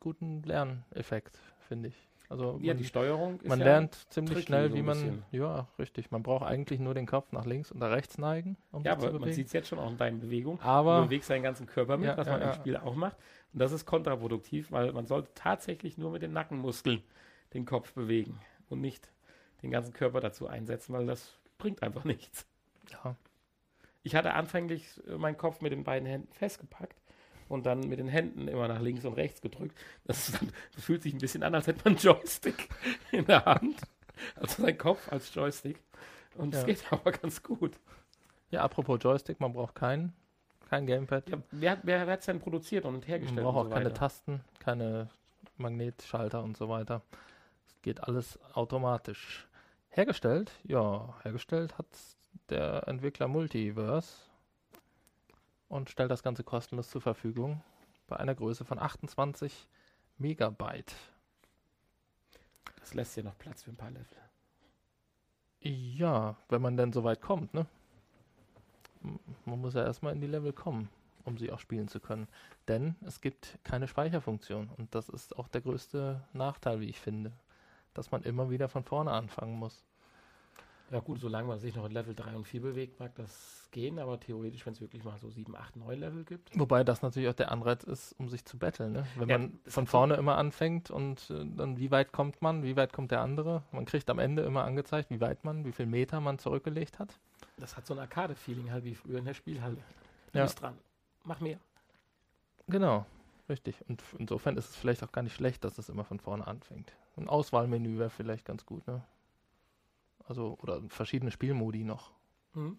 guten 0.00 0.42
Lerneffekt, 0.42 1.38
finde 1.68 1.88
ich. 1.88 2.08
Also 2.30 2.58
Ja, 2.62 2.72
man, 2.72 2.78
die 2.78 2.84
Steuerung 2.84 3.40
ist 3.40 3.48
man 3.48 3.58
ja, 3.58 3.64
lernt 3.66 4.06
ziemlich 4.10 4.44
schnell, 4.44 4.70
so 4.70 4.76
wie 4.76 4.82
man. 4.82 4.96
bisschen. 4.96 5.24
Ja, 5.32 5.66
richtig. 5.78 6.10
Man 6.10 6.22
braucht 6.22 6.46
eigentlich 6.46 6.80
nur 6.80 6.94
den 6.94 7.06
Kopf 7.06 7.32
nach 7.32 7.44
links 7.44 7.72
und 7.72 7.80
nach 7.80 7.90
rechts 7.90 8.18
neigen, 8.18 8.56
um 8.72 8.84
Ja, 8.84 8.92
aber 8.92 9.12
man 9.18 9.32
sieht 9.32 9.48
es 9.48 9.52
jetzt 9.52 9.68
schon 9.68 9.78
auch 9.78 9.90
in 9.90 9.98
deinen 9.98 10.20
Bewegungen. 10.20 10.58
Du 10.58 10.64
Aber 10.64 11.06
bewegst 11.06 11.28
deinen 11.28 11.42
ganzen 11.42 11.66
Körper 11.66 11.96
mit, 11.96 12.06
Ja, 12.06 12.16
was 12.16 12.28
man 12.28 12.40
im 12.40 12.52
Spiel 12.54 12.76
auch 12.76 12.94
macht. 12.94 13.16
Und 13.52 13.58
das 13.58 13.72
ist 13.72 13.84
kontraproduktiv, 13.84 14.70
weil 14.70 14.92
man 14.92 15.06
sollte 15.06 15.30
tatsächlich 15.34 15.98
nur 15.98 16.12
mit 16.12 16.22
den 16.22 16.32
Nackenmuskeln 16.32 17.02
den 17.52 17.64
Kopf 17.66 17.92
bewegen 17.94 18.38
und 18.68 18.80
nicht 18.80 19.10
den 19.62 19.70
ganzen 19.70 19.92
Körper 19.92 20.20
dazu 20.20 20.46
einsetzen, 20.46 20.92
weil 20.94 21.06
das 21.06 21.34
bringt 21.58 21.82
einfach 21.82 22.04
nichts. 22.04 22.46
ja, 22.90 23.14
Ich 24.02 24.14
hatte 24.14 24.34
anfänglich 24.34 25.00
äh, 25.06 25.16
meinen 25.16 25.36
Kopf 25.36 25.60
mit 25.60 25.72
den 25.72 25.84
beiden 25.84 26.06
Händen 26.08 26.32
festgepackt 26.32 26.96
und 27.48 27.66
dann 27.66 27.80
mit 27.80 27.98
den 27.98 28.08
Händen 28.08 28.48
immer 28.48 28.68
nach 28.68 28.80
links 28.80 29.04
und 29.04 29.14
rechts 29.14 29.40
gedrückt. 29.40 29.76
Das, 30.04 30.32
dann, 30.32 30.50
das 30.74 30.84
fühlt 30.84 31.02
sich 31.02 31.12
ein 31.14 31.18
bisschen 31.18 31.42
an, 31.42 31.54
als 31.54 31.66
hätte 31.66 31.80
man 31.84 31.94
einen 31.94 31.98
Joystick 32.02 32.68
in 33.12 33.26
der 33.26 33.44
Hand. 33.44 33.80
Also 34.36 34.62
sein 34.62 34.76
Kopf 34.78 35.10
als 35.10 35.34
Joystick. 35.34 35.82
Und 36.36 36.54
es 36.54 36.60
Ja. 36.60 36.66
geht 36.66 36.92
aber 36.92 37.12
ganz 37.12 37.42
gut. 37.42 37.78
ja, 38.50 38.62
apropos 38.62 38.98
Joystick, 39.02 39.40
man 39.40 39.52
braucht 39.52 39.74
kein, 39.74 40.12
kein 40.68 40.86
Gamepad. 40.86 41.28
Ja, 41.28 41.38
wer 41.50 41.78
wer 41.82 42.06
hat 42.06 42.20
es 42.20 42.26
denn 42.26 42.38
produziert 42.40 42.84
und 42.84 42.92
Man 43.00 43.02
hergestellt? 43.02 43.42
braucht 43.42 43.56
auch 43.56 43.64
so 43.64 43.70
keine? 43.70 43.92
Tasten, 43.92 44.40
keine 44.60 45.10
Magnetschalter 45.56 46.42
und 46.42 46.56
so 46.56 46.68
weiter. 46.68 47.02
Es 47.66 47.82
geht 47.82 48.04
alles 48.04 48.38
automatisch. 48.54 49.48
Hergestellt, 49.92 50.52
ja, 50.62 51.14
hergestellt 51.22 51.76
hat 51.76 51.86
der 52.48 52.86
Entwickler 52.86 53.26
Multiverse 53.26 54.30
und 55.68 55.90
stellt 55.90 56.12
das 56.12 56.22
Ganze 56.22 56.44
kostenlos 56.44 56.90
zur 56.90 57.00
Verfügung 57.00 57.62
bei 58.06 58.16
einer 58.16 58.36
Größe 58.36 58.64
von 58.64 58.78
28 58.78 59.66
Megabyte. 60.18 60.94
Das 62.78 62.94
lässt 62.94 63.16
ja 63.16 63.24
noch 63.24 63.36
Platz 63.36 63.64
für 63.64 63.70
ein 63.70 63.76
paar 63.76 63.90
Level. 63.90 64.06
Ja, 65.60 66.36
wenn 66.48 66.62
man 66.62 66.76
denn 66.76 66.92
so 66.92 67.02
weit 67.04 67.20
kommt, 67.20 67.52
ne? 67.52 67.66
Man 69.44 69.60
muss 69.60 69.74
ja 69.74 69.84
erstmal 69.84 70.12
in 70.12 70.20
die 70.20 70.26
Level 70.26 70.52
kommen, 70.52 70.88
um 71.24 71.36
sie 71.36 71.50
auch 71.50 71.58
spielen 71.58 71.88
zu 71.88 72.00
können. 72.00 72.28
Denn 72.68 72.96
es 73.04 73.20
gibt 73.20 73.58
keine 73.64 73.88
Speicherfunktion. 73.88 74.70
Und 74.76 74.94
das 74.94 75.08
ist 75.08 75.36
auch 75.36 75.48
der 75.48 75.62
größte 75.62 76.22
Nachteil, 76.32 76.80
wie 76.80 76.88
ich 76.88 77.00
finde. 77.00 77.32
Dass 77.94 78.10
man 78.10 78.22
immer 78.22 78.50
wieder 78.50 78.68
von 78.68 78.84
vorne 78.84 79.10
anfangen 79.12 79.58
muss. 79.58 79.84
Ja 80.90 80.98
gut, 80.98 81.20
solange 81.20 81.46
man 81.46 81.60
sich 81.60 81.76
noch 81.76 81.86
in 81.86 81.92
Level 81.92 82.14
3 82.16 82.34
und 82.34 82.44
4 82.44 82.62
bewegt, 82.62 82.98
mag 82.98 83.14
das 83.14 83.68
gehen, 83.70 84.00
aber 84.00 84.18
theoretisch, 84.18 84.66
wenn 84.66 84.72
es 84.72 84.80
wirklich 84.80 85.04
mal 85.04 85.16
so 85.18 85.30
7, 85.30 85.54
8, 85.54 85.76
9 85.76 86.00
Level 86.00 86.24
gibt. 86.24 86.50
Wobei 86.58 86.82
das 86.82 87.00
natürlich 87.02 87.28
auch 87.28 87.34
der 87.34 87.52
Anreiz 87.52 87.84
ist, 87.84 88.12
um 88.18 88.28
sich 88.28 88.44
zu 88.44 88.58
betteln. 88.58 88.92
Ne? 88.94 89.06
Wenn 89.14 89.28
Ja, 89.28 89.38
man 89.38 89.60
von 89.68 89.86
vorne 89.86 90.14
immer 90.14 90.36
anfängt 90.36 90.90
und 90.90 91.30
äh, 91.30 91.46
dann 91.56 91.78
wie 91.78 91.92
weit 91.92 92.10
kommt 92.10 92.42
man, 92.42 92.64
wie 92.64 92.74
weit 92.74 92.92
kommt 92.92 93.12
der 93.12 93.20
andere. 93.20 93.62
Man 93.70 93.84
kriegt 93.84 94.10
am 94.10 94.18
Ende 94.18 94.42
immer 94.42 94.64
angezeigt, 94.64 95.10
wie 95.10 95.20
weit 95.20 95.44
man, 95.44 95.64
wie 95.64 95.70
viel 95.70 95.86
Meter 95.86 96.18
man 96.20 96.40
zurückgelegt 96.40 96.98
hat. 96.98 97.20
Das 97.56 97.76
hat 97.76 97.86
so 97.86 97.94
ein 97.94 98.00
Arcade-Feeling 98.00 98.72
halt 98.72 98.82
wie 98.82 98.96
früher 98.96 99.18
in 99.18 99.26
der 99.26 99.34
Spielhalle. 99.34 99.76
Du 100.32 100.38
Ja. 100.38 100.44
bist 100.46 100.60
dran. 100.60 100.76
Mach 101.22 101.38
mehr. 101.38 101.60
Genau, 102.66 103.06
richtig. 103.48 103.76
Und 103.88 104.02
insofern 104.18 104.56
ist 104.56 104.70
es 104.70 104.76
vielleicht 104.76 105.04
auch 105.04 105.12
gar 105.12 105.22
nicht 105.22 105.34
schlecht, 105.34 105.62
dass 105.62 105.78
es 105.78 105.88
immer 105.88 106.04
von 106.04 106.18
vorne 106.18 106.46
anfängt. 106.48 106.92
Ein 107.20 107.28
Auswahlmenü 107.28 107.98
wäre 107.98 108.10
vielleicht 108.10 108.46
ganz 108.46 108.64
gut, 108.64 108.86
ne? 108.86 109.04
Also, 110.26 110.56
oder 110.62 110.80
verschiedene 110.88 111.30
Spielmodi 111.30 111.84
noch. 111.84 112.12
Mhm. 112.54 112.78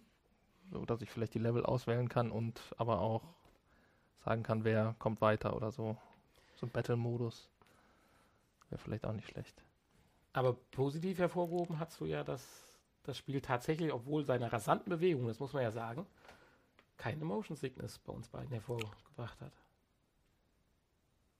so 0.70 0.84
dass 0.84 1.00
ich 1.00 1.10
vielleicht 1.10 1.34
die 1.34 1.38
Level 1.38 1.64
auswählen 1.64 2.08
kann 2.08 2.30
und 2.30 2.60
aber 2.76 3.00
auch 3.00 3.22
sagen 4.24 4.42
kann, 4.42 4.64
wer 4.64 4.94
kommt 4.98 5.20
weiter 5.20 5.56
oder 5.56 5.70
so. 5.70 5.96
So 6.56 6.66
ein 6.66 6.70
Battle-Modus 6.70 7.48
wäre 8.68 8.78
vielleicht 8.78 9.06
auch 9.06 9.12
nicht 9.12 9.28
schlecht. 9.28 9.62
Aber 10.32 10.54
positiv 10.72 11.18
hervorgehoben 11.18 11.78
hast 11.78 12.00
du 12.00 12.06
ja, 12.06 12.22
dass 12.24 12.78
das 13.02 13.16
Spiel 13.16 13.40
tatsächlich, 13.40 13.92
obwohl 13.92 14.24
seine 14.24 14.52
rasanten 14.52 14.90
Bewegungen, 14.90 15.28
das 15.28 15.40
muss 15.40 15.52
man 15.52 15.62
ja 15.62 15.70
sagen, 15.70 16.06
keine 16.96 17.24
Motion 17.24 17.56
Sickness 17.56 17.98
bei 17.98 18.12
uns 18.12 18.28
beiden 18.28 18.50
hervorgebracht 18.50 19.40
hat. 19.40 19.52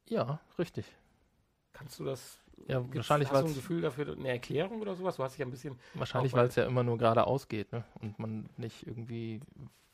Ja, 0.08 0.40
richtig. 0.58 0.86
Kannst 1.72 1.98
du 1.98 2.04
das? 2.04 2.38
Ja, 2.68 2.78
gibt's- 2.80 2.96
wahrscheinlich, 2.96 3.30
hast 3.30 3.42
du 3.42 3.46
ein 3.48 3.54
Gefühl 3.54 3.82
dafür, 3.82 4.12
eine 4.12 4.28
Erklärung 4.28 4.80
oder 4.80 4.94
sowas? 4.94 5.16
Du 5.16 5.24
hast 5.24 5.36
dich 5.36 5.42
ein 5.44 5.50
bisschen. 5.50 5.78
Wahrscheinlich, 5.94 6.32
weil- 6.32 6.46
es 6.46 6.54
ja 6.56 6.64
immer 6.64 6.82
nur 6.82 6.98
geradeaus 6.98 7.48
geht, 7.48 7.72
ne? 7.72 7.84
Und 8.00 8.18
man 8.18 8.48
nicht 8.56 8.86
irgendwie 8.86 9.40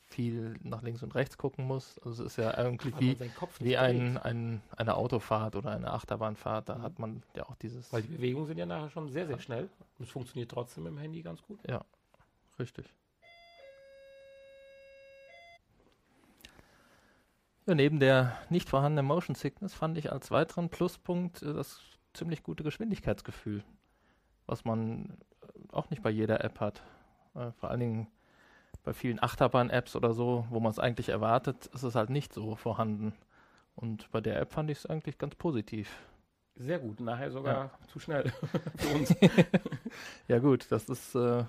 viel 0.03 0.55
nach 0.63 0.81
links 0.81 1.03
und 1.03 1.13
rechts 1.13 1.37
gucken 1.37 1.65
muss. 1.67 1.99
Also 1.99 2.23
es 2.23 2.31
ist 2.31 2.37
ja 2.37 2.57
irgendwie 2.57 2.91
wie, 2.99 3.17
wie 3.59 3.77
ein, 3.77 4.17
ein, 4.17 4.61
eine 4.75 4.95
Autofahrt 4.95 5.55
oder 5.55 5.71
eine 5.71 5.91
Achterbahnfahrt. 5.93 6.67
Da 6.69 6.75
Mhm. 6.79 6.81
hat 6.81 6.99
man 6.99 7.23
ja 7.35 7.43
auch 7.47 7.55
dieses. 7.57 7.93
Weil 7.93 8.01
die 8.01 8.07
Bewegungen 8.15 8.47
sind 8.47 8.57
ja 8.57 8.65
nachher 8.65 8.89
schon 8.89 9.09
sehr, 9.09 9.27
sehr 9.27 9.39
schnell. 9.39 9.69
Und 9.99 10.05
es 10.05 10.09
funktioniert 10.11 10.49
trotzdem 10.49 10.87
im 10.87 10.97
Handy 10.97 11.21
ganz 11.21 11.41
gut. 11.43 11.59
Richtig. 12.59 12.91
Ja, 17.67 17.75
neben 17.75 17.99
der 17.99 18.35
nicht 18.49 18.67
vorhandenen 18.67 19.05
Motion 19.05 19.35
Sickness 19.35 19.73
fand 19.75 19.97
ich 19.97 20.11
als 20.11 20.31
weiteren 20.31 20.69
Pluspunkt 20.69 21.41
äh, 21.43 21.53
das 21.53 21.81
ziemlich 22.13 22.43
gute 22.43 22.63
Geschwindigkeitsgefühl, 22.63 23.63
was 24.45 24.65
man 24.65 25.17
äh, 25.41 25.73
auch 25.73 25.89
nicht 25.89 26.01
bei 26.01 26.09
jeder 26.09 26.43
App 26.43 26.59
hat. 26.59 26.83
Äh, 27.35 27.51
vor 27.53 27.69
allen 27.69 27.79
Dingen 27.79 28.07
bei 28.83 28.93
vielen 28.93 29.21
Achterbahn-Apps 29.21 29.95
oder 29.95 30.13
so, 30.13 30.45
wo 30.49 30.59
man 30.59 30.71
es 30.71 30.79
eigentlich 30.79 31.09
erwartet, 31.09 31.67
ist 31.67 31.83
es 31.83 31.95
halt 31.95 32.09
nicht 32.09 32.33
so 32.33 32.55
vorhanden. 32.55 33.13
Und 33.75 34.09
bei 34.11 34.21
der 34.21 34.39
App 34.39 34.51
fand 34.51 34.69
ich 34.69 34.79
es 34.79 34.85
eigentlich 34.85 35.17
ganz 35.17 35.35
positiv. 35.35 35.89
Sehr 36.55 36.79
gut. 36.79 36.99
Nachher 36.99 37.31
sogar 37.31 37.71
zu 37.87 37.99
schnell 37.99 38.29
für 38.77 38.95
uns. 38.95 39.15
Ja 40.27 40.39
gut, 40.39 40.71
das 40.71 40.87
ist 40.89 41.15
äh, 41.15 41.43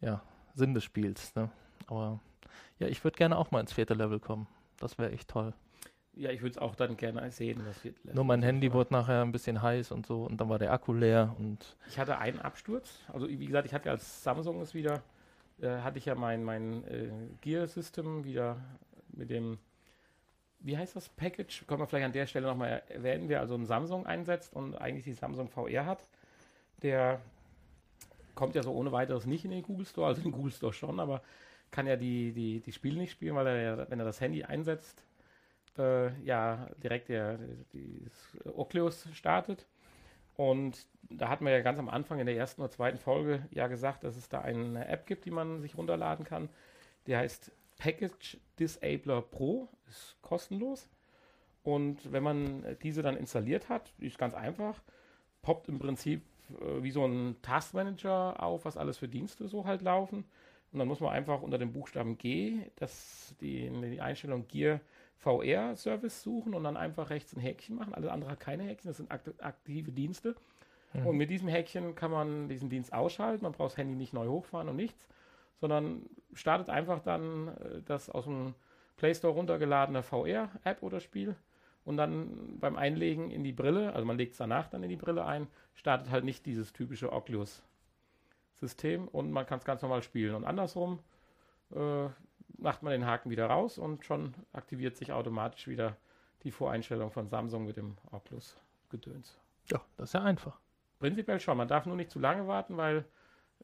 ja 0.00 0.22
Sinn 0.54 0.74
des 0.74 0.84
Spiels. 0.84 1.34
Ne? 1.36 1.50
Aber 1.86 2.20
ja, 2.78 2.88
ich 2.88 3.04
würde 3.04 3.16
gerne 3.16 3.36
auch 3.36 3.50
mal 3.50 3.60
ins 3.60 3.72
vierte 3.72 3.94
Level 3.94 4.18
kommen. 4.18 4.48
Das 4.78 4.98
wäre 4.98 5.12
echt 5.12 5.28
toll. 5.28 5.52
Ja, 6.18 6.30
ich 6.30 6.42
würde 6.42 6.50
es 6.50 6.58
auch 6.58 6.74
dann 6.74 6.96
gerne 6.96 7.30
sehen. 7.30 7.62
Nur 8.12 8.24
mein 8.24 8.42
Handy 8.42 8.72
wurde 8.72 8.92
nachher 8.92 9.22
ein 9.22 9.32
bisschen 9.32 9.62
heiß 9.62 9.92
und 9.92 10.06
so 10.06 10.24
und 10.24 10.40
dann 10.40 10.48
war 10.48 10.58
der 10.58 10.72
Akku 10.72 10.92
leer 10.92 11.34
und 11.38 11.76
Ich 11.88 11.98
hatte 11.98 12.18
einen 12.18 12.40
Absturz. 12.40 13.00
Also 13.12 13.28
wie 13.28 13.46
gesagt, 13.46 13.66
ich 13.66 13.72
hatte 13.72 13.86
ja 13.86 13.92
als 13.92 14.24
Samsung 14.24 14.60
es 14.60 14.74
wieder, 14.74 15.02
äh, 15.60 15.78
hatte 15.78 15.98
ich 15.98 16.06
ja 16.06 16.14
mein, 16.14 16.42
mein 16.42 16.84
äh, 16.88 17.08
Gear-System 17.40 18.24
wieder 18.24 18.56
mit 19.10 19.30
dem, 19.30 19.58
wie 20.58 20.76
heißt 20.76 20.96
das, 20.96 21.08
Package? 21.08 21.64
Können 21.66 21.80
wir 21.80 21.86
vielleicht 21.86 22.06
an 22.06 22.12
der 22.12 22.26
Stelle 22.26 22.48
nochmal 22.48 22.82
erwähnen, 22.88 23.28
wer 23.28 23.40
also 23.40 23.54
ein 23.54 23.64
Samsung 23.64 24.04
einsetzt 24.04 24.54
und 24.54 24.74
eigentlich 24.74 25.04
die 25.04 25.14
Samsung 25.14 25.48
VR 25.48 25.86
hat, 25.86 26.08
der 26.82 27.20
kommt 28.34 28.56
ja 28.56 28.62
so 28.62 28.72
ohne 28.72 28.90
weiteres 28.90 29.26
nicht 29.26 29.44
in 29.44 29.52
den 29.52 29.62
Google 29.62 29.86
Store, 29.86 30.08
also 30.08 30.20
in 30.20 30.28
den 30.28 30.32
Google 30.32 30.52
Store 30.52 30.72
schon, 30.72 30.98
aber 30.98 31.22
kann 31.70 31.86
ja 31.86 31.96
die, 31.96 32.32
die, 32.32 32.60
die 32.60 32.72
Spiele 32.72 32.98
nicht 32.98 33.12
spielen, 33.12 33.36
weil 33.36 33.46
er 33.46 33.62
ja, 33.62 33.90
wenn 33.90 33.98
er 33.98 34.04
das 34.04 34.20
Handy 34.20 34.42
einsetzt, 34.42 35.04
äh, 35.78 36.12
ja 36.22 36.68
direkt 36.82 37.08
der, 37.08 37.38
Oculus 38.54 39.08
startet. 39.12 39.66
Und 40.36 40.86
da 41.10 41.28
hatten 41.28 41.44
wir 41.44 41.52
ja 41.52 41.62
ganz 41.62 41.78
am 41.78 41.88
Anfang 41.88 42.20
in 42.20 42.26
der 42.26 42.36
ersten 42.36 42.62
oder 42.62 42.70
zweiten 42.70 42.98
Folge 42.98 43.46
ja 43.50 43.66
gesagt, 43.66 44.04
dass 44.04 44.16
es 44.16 44.28
da 44.28 44.40
eine 44.40 44.86
App 44.86 45.06
gibt, 45.06 45.24
die 45.24 45.30
man 45.30 45.60
sich 45.60 45.76
runterladen 45.76 46.24
kann. 46.24 46.48
Die 47.06 47.16
heißt 47.16 47.50
Package 47.78 48.38
Disabler 48.58 49.22
Pro, 49.22 49.68
ist 49.88 50.16
kostenlos. 50.22 50.88
Und 51.64 52.12
wenn 52.12 52.22
man 52.22 52.76
diese 52.82 53.02
dann 53.02 53.16
installiert 53.16 53.68
hat, 53.68 53.92
ist 53.98 54.18
ganz 54.18 54.34
einfach, 54.34 54.80
poppt 55.42 55.68
im 55.68 55.78
Prinzip 55.78 56.22
äh, 56.60 56.82
wie 56.82 56.90
so 56.90 57.04
ein 57.04 57.36
Taskmanager 57.42 58.42
auf, 58.42 58.64
was 58.64 58.76
alles 58.76 58.98
für 58.98 59.08
Dienste 59.08 59.48
so 59.48 59.64
halt 59.64 59.82
laufen. 59.82 60.24
Und 60.72 60.78
dann 60.78 60.88
muss 60.88 61.00
man 61.00 61.10
einfach 61.10 61.42
unter 61.42 61.58
dem 61.58 61.72
Buchstaben 61.72 62.18
G 62.18 62.60
das, 62.76 63.34
die, 63.40 63.70
die 63.90 64.00
Einstellung 64.00 64.46
Gear 64.48 64.80
VR 65.18 65.76
Service 65.76 66.22
suchen 66.22 66.54
und 66.54 66.64
dann 66.64 66.76
einfach 66.76 67.10
rechts 67.10 67.34
ein 67.34 67.40
Häkchen 67.40 67.76
machen. 67.76 67.94
Alles 67.94 68.10
andere 68.10 68.30
hat 68.30 68.40
keine 68.40 68.64
Häkchen, 68.64 68.88
das 68.88 68.98
sind 68.98 69.10
akt 69.10 69.42
aktive 69.42 69.92
Dienste. 69.92 70.34
Und 71.04 71.18
mit 71.18 71.28
diesem 71.28 71.48
Häkchen 71.48 71.94
kann 71.94 72.10
man 72.10 72.48
diesen 72.48 72.70
Dienst 72.70 72.94
ausschalten. 72.94 73.42
Man 73.44 73.52
braucht 73.52 73.72
das 73.72 73.76
Handy 73.76 73.94
nicht 73.94 74.14
neu 74.14 74.26
hochfahren 74.28 74.70
und 74.70 74.76
nichts, 74.76 75.06
sondern 75.60 76.02
startet 76.32 76.70
einfach 76.70 77.00
dann 77.00 77.48
äh, 77.48 77.82
das 77.84 78.08
aus 78.08 78.24
dem 78.24 78.54
Play 78.96 79.14
Store 79.14 79.34
runtergeladene 79.34 80.02
VR-App 80.02 80.82
oder 80.82 81.00
Spiel 81.00 81.36
und 81.84 81.96
dann 81.96 82.58
beim 82.58 82.76
Einlegen 82.76 83.30
in 83.30 83.44
die 83.44 83.52
Brille, 83.52 83.94
also 83.94 84.04
man 84.04 84.18
legt 84.18 84.32
es 84.32 84.38
danach 84.38 84.68
dann 84.68 84.82
in 84.82 84.90
die 84.90 84.96
Brille 84.96 85.24
ein, 85.24 85.46
startet 85.74 86.10
halt 86.10 86.24
nicht 86.24 86.44
dieses 86.44 86.72
typische 86.72 87.12
Oculus-System 87.12 89.08
und 89.08 89.30
man 89.30 89.46
kann 89.46 89.58
es 89.58 89.64
ganz 89.64 89.80
normal 89.80 90.02
spielen. 90.02 90.34
Und 90.34 90.44
andersrum 90.44 90.98
äh, 91.74 92.08
macht 92.56 92.82
man 92.82 92.92
den 92.92 93.06
Haken 93.06 93.30
wieder 93.30 93.46
raus 93.46 93.78
und 93.78 94.04
schon 94.04 94.34
aktiviert 94.52 94.96
sich 94.96 95.12
automatisch 95.12 95.68
wieder 95.68 95.96
die 96.42 96.50
Voreinstellung 96.50 97.10
von 97.10 97.28
Samsung 97.28 97.66
mit 97.66 97.76
dem 97.76 97.96
Oculus-Gedöns. 98.10 99.38
ja, 99.70 99.80
das 99.96 100.10
ist 100.10 100.12
ja 100.14 100.22
einfach. 100.22 100.58
Prinzipiell 100.98 101.40
schon. 101.40 101.56
Man 101.56 101.68
darf 101.68 101.86
nur 101.86 101.96
nicht 101.96 102.10
zu 102.10 102.18
lange 102.18 102.46
warten, 102.46 102.76
weil 102.76 102.98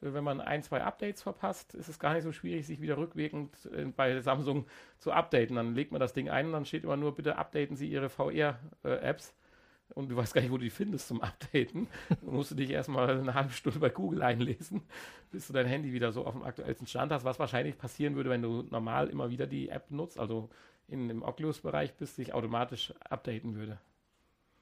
äh, 0.01 0.12
wenn 0.12 0.24
man 0.24 0.41
ein, 0.41 0.62
zwei 0.62 0.82
Updates 0.82 1.22
verpasst, 1.22 1.74
ist 1.74 1.89
es 1.89 1.99
gar 1.99 2.14
nicht 2.14 2.22
so 2.22 2.32
schwierig, 2.32 2.66
sich 2.66 2.80
wieder 2.80 2.97
rückwirkend 2.97 3.66
äh, 3.66 3.85
bei 3.87 4.20
Samsung 4.20 4.66
zu 4.99 5.12
updaten. 5.12 5.57
Dann 5.57 5.74
legt 5.74 5.93
man 5.93 6.01
das 6.01 6.12
Ding 6.12 6.28
ein 6.28 6.47
und 6.47 6.53
dann 6.53 6.64
steht 6.64 6.85
immer 6.85 6.97
nur, 6.97 7.14
bitte 7.14 7.37
updaten 7.37 7.76
Sie 7.76 7.89
Ihre 7.89 8.09
VR-Apps. 8.09 9.35
Und 9.95 10.09
du 10.09 10.16
weißt 10.16 10.35
gar 10.35 10.41
nicht, 10.41 10.51
wo 10.51 10.57
du 10.57 10.64
die 10.64 10.70
findest 10.70 11.09
zum 11.09 11.20
Updaten. 11.20 11.89
Dann 12.09 12.35
musst 12.35 12.51
du 12.51 12.55
dich 12.55 12.70
erstmal 12.70 13.11
eine 13.11 13.35
halbe 13.35 13.53
Stunde 13.53 13.78
bei 13.78 13.91
Google 13.91 14.22
einlesen, 14.22 14.82
bis 15.30 15.47
du 15.47 15.53
dein 15.53 15.66
Handy 15.66 15.93
wieder 15.93 16.11
so 16.12 16.24
auf 16.26 16.32
dem 16.32 16.43
aktuellsten 16.43 16.87
Stand 16.87 17.12
hast, 17.12 17.24
was 17.24 17.39
wahrscheinlich 17.39 17.76
passieren 17.78 18.16
würde, 18.16 18.30
wenn 18.30 18.43
du 18.43 18.62
normal 18.70 19.09
immer 19.09 19.30
wieder 19.30 19.47
die 19.47 19.68
App 19.68 19.91
nutzt, 19.91 20.18
also 20.18 20.49
in 20.89 21.09
dem 21.09 21.22
Oculus-Bereich 21.22 21.95
bist, 21.95 22.16
sich 22.16 22.35
automatisch 22.35 22.93
updaten 23.09 23.55
würde. 23.55 23.78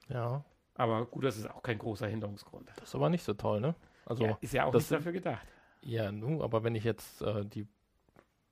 Ja, 0.09 0.43
Aber 0.75 1.05
gut, 1.05 1.23
das 1.23 1.37
ist 1.37 1.49
auch 1.49 1.63
kein 1.63 1.77
großer 1.79 2.07
Hinderungsgrund. 2.07 2.69
das 2.75 2.89
ist 2.89 2.95
aber 2.95 3.09
nicht 3.09 3.23
so 3.23 3.33
toll, 3.33 3.61
ne? 3.61 3.75
Also, 4.05 4.25
ja, 4.25 4.37
ist 4.41 4.53
ja 4.53 4.65
auch 4.65 4.71
das 4.71 4.83
nicht 4.83 4.99
dafür 4.99 5.11
gedacht. 5.13 5.47
ja, 5.81 6.11
nu, 6.11 6.43
aber 6.43 6.63
wenn 6.63 6.75
ich 6.75 6.83
jetzt 6.83 7.21
äh, 7.21 7.45
die, 7.45 7.67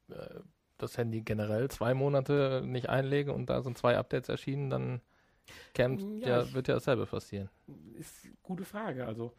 äh, 0.09 0.39
das 0.77 0.97
Handy 0.97 1.21
generell 1.21 1.69
zwei 1.69 1.93
Monate 1.93 2.61
nicht 2.65 2.89
einlege 2.89 3.33
und 3.33 3.49
da 3.49 3.61
sind 3.61 3.77
zwei 3.77 3.97
Updates 3.97 4.29
erschienen, 4.29 4.69
dann 4.69 5.01
kämpft, 5.73 6.05
Ja, 6.19 6.27
ja, 6.27 6.41
ich- 6.43 6.53
wird 6.53 6.67
ja 6.67 6.75
dasselbe 6.75 7.05
passieren. 7.05 7.49
Ist 7.97 8.25
eine 8.25 8.33
gute 8.43 8.65
Frage. 8.65 9.05
Also, 9.05 9.33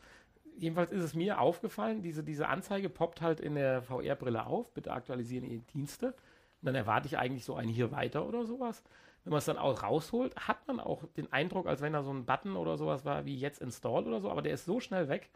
jedenfalls 0.59 0.93
ist 0.93 1.03
es 1.03 1.15
mir 1.15 1.41
aufgefallen, 1.41 2.03
diese, 2.03 2.23
diese 2.23 2.49
Anzeige 2.49 2.89
poppt 2.89 3.21
halt 3.21 3.41
in 3.41 3.55
der 3.55 3.83
VR-Brille 3.83 4.47
auf. 4.47 4.73
Bitte 4.73 4.93
aktualisieren 4.93 5.45
Ihre 5.45 5.63
Dienste. 5.75 6.09
Und 6.09 6.67
dann 6.67 6.75
erwarte 6.75 7.07
ich 7.09 7.19
eigentlich 7.19 7.45
so 7.45 7.55
ein 7.55 7.69
hier 7.69 7.91
weiter 7.91 8.27
oder 8.27 8.45
sowas. 8.47 8.83
Wenn 9.25 9.31
man 9.31 9.39
es 9.39 9.45
dann 9.45 9.59
auch 9.59 9.83
rausholt, 9.83 10.35
hat 10.37 10.67
man 10.67 10.81
auch 10.81 11.05
den 11.17 11.33
Eindruck, 11.33 11.67
als 11.67 11.81
wenn 11.81 11.93
da 11.93 12.03
so 12.03 12.13
ein 12.13 12.25
Button 12.25 12.57
oder 12.57 12.77
sowas 12.77 13.05
war 13.05 13.25
wie 13.25 13.37
jetzt 13.37 13.61
install 13.63 14.07
oder 14.07 14.21
so, 14.21 14.31
aber 14.31 14.43
der 14.43 14.55
ist 14.55 14.65
so 14.65 14.81
schnell 14.81 15.09
weg, 15.09 15.31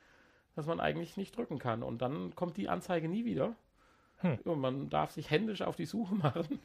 dass 0.57 0.67
man 0.67 0.81
eigentlich 0.81 1.17
nicht 1.17 1.37
drücken 1.37 1.59
kann. 1.59 1.83
Und 1.85 2.03
dann 2.03 2.35
kommt 2.35 2.57
die 2.57 2.69
Anzeige 2.69 3.09
nie 3.09 3.25
wieder. 3.25 3.55
Hm. 4.19 4.39
Und 4.45 4.61
man 4.61 4.89
darf 4.89 5.11
sich 5.13 5.31
händisch 5.31 5.63
auf 5.63 5.77
die 5.77 5.85
Suche 5.85 6.15
machen, 6.17 6.59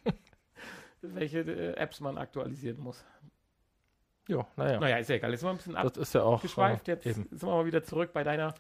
welche 1.02 1.40
äh, 1.42 1.74
Apps 1.76 2.00
man 2.00 2.18
aktualisieren 2.18 2.80
muss. 2.80 3.04
Jo, 4.28 4.46
naja. 4.56 4.80
Naja, 4.80 4.98
ist 4.98 5.10
ja 5.10 5.16
egal. 5.16 5.32
Jetzt 5.32 5.40
sind 5.42 5.48
wir 5.48 5.52
ein 5.52 5.58
bisschen 5.58 5.76
ab 5.76 5.84
Das 5.94 5.98
ist 5.98 6.14
ja 6.14 6.24
auch 6.24 6.42
geschweift. 6.42 6.88
äh, 6.88 6.94
Jetzt 6.94 7.06
eben. 7.06 7.28
sind 7.30 7.42
wir 7.42 7.48
mal 7.50 7.66
wieder 7.66 7.84
zurück 7.84 8.12
bei 8.14 8.24
deiner 8.24 8.54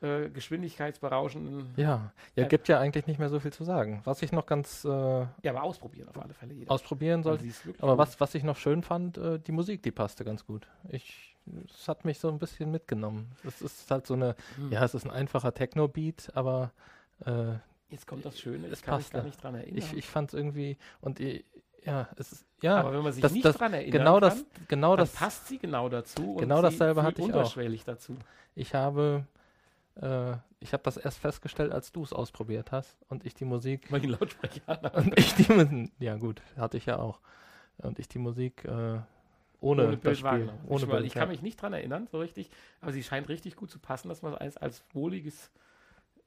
äh, 0.00 0.28
geschwindigkeitsberauschenden. 0.28 1.72
Ja, 1.76 2.12
ja, 2.36 2.42
App. 2.44 2.50
gibt 2.50 2.68
ja 2.68 2.78
eigentlich 2.78 3.06
nicht 3.06 3.18
mehr 3.18 3.28
so 3.28 3.40
viel 3.40 3.52
zu 3.52 3.64
sagen. 3.64 4.00
Was 4.04 4.22
ich 4.22 4.32
noch 4.32 4.46
ganz 4.46 4.84
äh, 4.84 4.88
Ja, 4.88 5.26
aber 5.50 5.62
ausprobieren 5.62 6.08
auf 6.08 6.20
alle 6.22 6.34
Fälle 6.34 6.54
jeder. 6.54 6.70
ausprobieren 6.70 7.22
sollte. 7.22 7.44
Aber 7.80 7.92
gut. 7.92 7.98
was, 7.98 8.20
was 8.20 8.34
ich 8.34 8.44
noch 8.44 8.56
schön 8.56 8.82
fand, 8.82 9.18
äh, 9.18 9.38
die 9.40 9.52
Musik, 9.52 9.82
die 9.82 9.90
passte 9.90 10.24
ganz 10.24 10.46
gut. 10.46 10.68
Ich 10.88 11.34
es 11.66 11.88
hat 11.88 12.04
mich 12.04 12.18
so 12.18 12.28
ein 12.28 12.38
bisschen 12.38 12.70
mitgenommen. 12.70 13.32
Es 13.42 13.62
ist 13.62 13.90
halt 13.90 14.06
so 14.06 14.12
eine, 14.12 14.36
Hm. 14.56 14.70
ja, 14.70 14.84
es 14.84 14.92
ist 14.94 15.06
ein 15.06 15.10
einfacher 15.10 15.54
Techno-Beat, 15.54 16.32
aber 16.34 16.72
äh, 17.24 17.54
Jetzt 17.88 18.06
kommt 18.06 18.26
das 18.26 18.38
Schöne, 18.38 18.66
Es 18.66 18.80
ich 18.80 18.84
kann 18.84 18.96
mich 18.96 19.04
passt 19.04 19.12
gar 19.14 19.22
ja. 19.22 19.26
nicht 19.28 19.42
dran 19.42 19.54
erinnern. 19.54 19.78
ich, 19.78 19.96
ich 19.96 20.06
fand 20.06 20.28
es 20.28 20.34
irgendwie, 20.34 20.76
und 21.00 21.20
ich, 21.20 21.46
ja, 21.84 22.08
es 22.16 22.32
ist, 22.32 22.46
ja, 22.62 22.76
Aber 22.78 22.92
wenn 22.92 23.02
man 23.02 23.12
sich 23.12 23.22
das- 23.22 23.32
nicht 23.32 23.44
das- 23.44 23.56
dran 23.56 23.72
erinnert, 23.72 23.92
genau 23.92 24.20
das, 24.20 24.44
genau 24.68 24.96
dann 24.96 25.06
das, 25.06 25.12
passt 25.14 25.48
sie 25.48 25.58
genau 25.58 25.88
dazu 25.88 26.34
Genau 26.36 26.60
dasselbe 26.62 27.02
hatte 27.02 27.22
ich 27.22 27.32
auch. 27.32 27.38
dazu. 27.84 28.16
ich 28.54 28.74
habe, 28.74 29.24
äh, 29.96 30.32
ich 30.60 30.72
habe 30.72 30.82
das 30.82 30.96
erst 30.96 31.18
festgestellt, 31.18 31.72
als 31.72 31.92
du 31.92 32.02
es 32.02 32.12
ausprobiert 32.12 32.72
hast 32.72 32.96
und 33.08 33.24
ich 33.24 33.34
die 33.34 33.44
Musik 33.44 33.90
den 34.00 34.10
Lautsprecher. 34.10 34.94
Und 34.94 35.16
ich 35.18 35.34
die 35.34 35.52
ja 36.00 36.16
gut, 36.16 36.42
hatte 36.56 36.76
ich 36.76 36.86
ja 36.86 36.98
auch. 36.98 37.20
Und 37.78 37.98
ich 38.00 38.08
die 38.08 38.18
Musik 38.18 38.64
äh, 38.64 38.68
ohne, 38.68 39.04
ohne 39.60 39.90
das 39.92 40.00
Bild 40.00 40.16
Spiel, 40.18 40.52
ohne 40.66 40.82
ich, 40.84 40.90
Bild, 40.90 41.04
ich 41.06 41.14
ja. 41.14 41.20
kann 41.20 41.28
mich 41.28 41.42
nicht 41.42 41.60
dran 41.62 41.72
erinnern, 41.72 42.08
so 42.10 42.18
richtig, 42.18 42.50
aber 42.80 42.92
sie 42.92 43.02
scheint 43.04 43.28
richtig 43.28 43.54
gut 43.56 43.70
zu 43.70 43.78
passen, 43.78 44.08
dass 44.08 44.22
man 44.22 44.32
es 44.34 44.38
als, 44.40 44.56
als 44.56 44.84
wohliges 44.92 45.50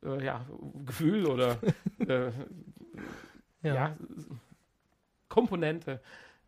äh, 0.04 0.24
ja, 0.24 0.46
Gefühl 0.86 1.26
oder 1.28 1.58
äh, 2.00 2.32
ja. 3.64 3.76
ja. 3.76 3.96
Komponente 5.32 6.00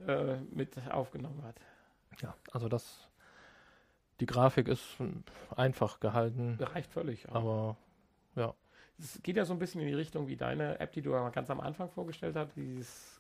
äh, 0.06 0.36
mit 0.52 0.78
aufgenommen 0.92 1.42
hat. 1.44 1.56
ja, 2.22 2.36
also 2.52 2.68
das, 2.70 3.08
die 4.20 4.26
Grafik 4.26 4.68
ist 4.68 4.98
einfach 5.56 6.00
gehalten, 6.00 6.58
reicht 6.60 6.92
völlig. 6.92 7.28
auch. 7.30 7.36
aber 7.36 7.78
Es 9.00 9.20
geht 9.24 9.38
ja 9.38 9.46
so 9.46 9.54
ein 9.54 9.60
bisschen 9.60 9.82
in 9.82 9.88
die 9.88 9.94
Richtung 9.96 10.28
wie 10.28 10.36
deine 10.38 10.80
App, 10.80 10.92
die 10.94 11.02
du 11.02 11.12
ja 11.12 11.28
ganz 11.30 11.50
am 11.50 11.60
Anfang 11.60 11.90
vorgestellt 11.90 12.36
hast, 12.36 12.56
dieses 12.56 13.20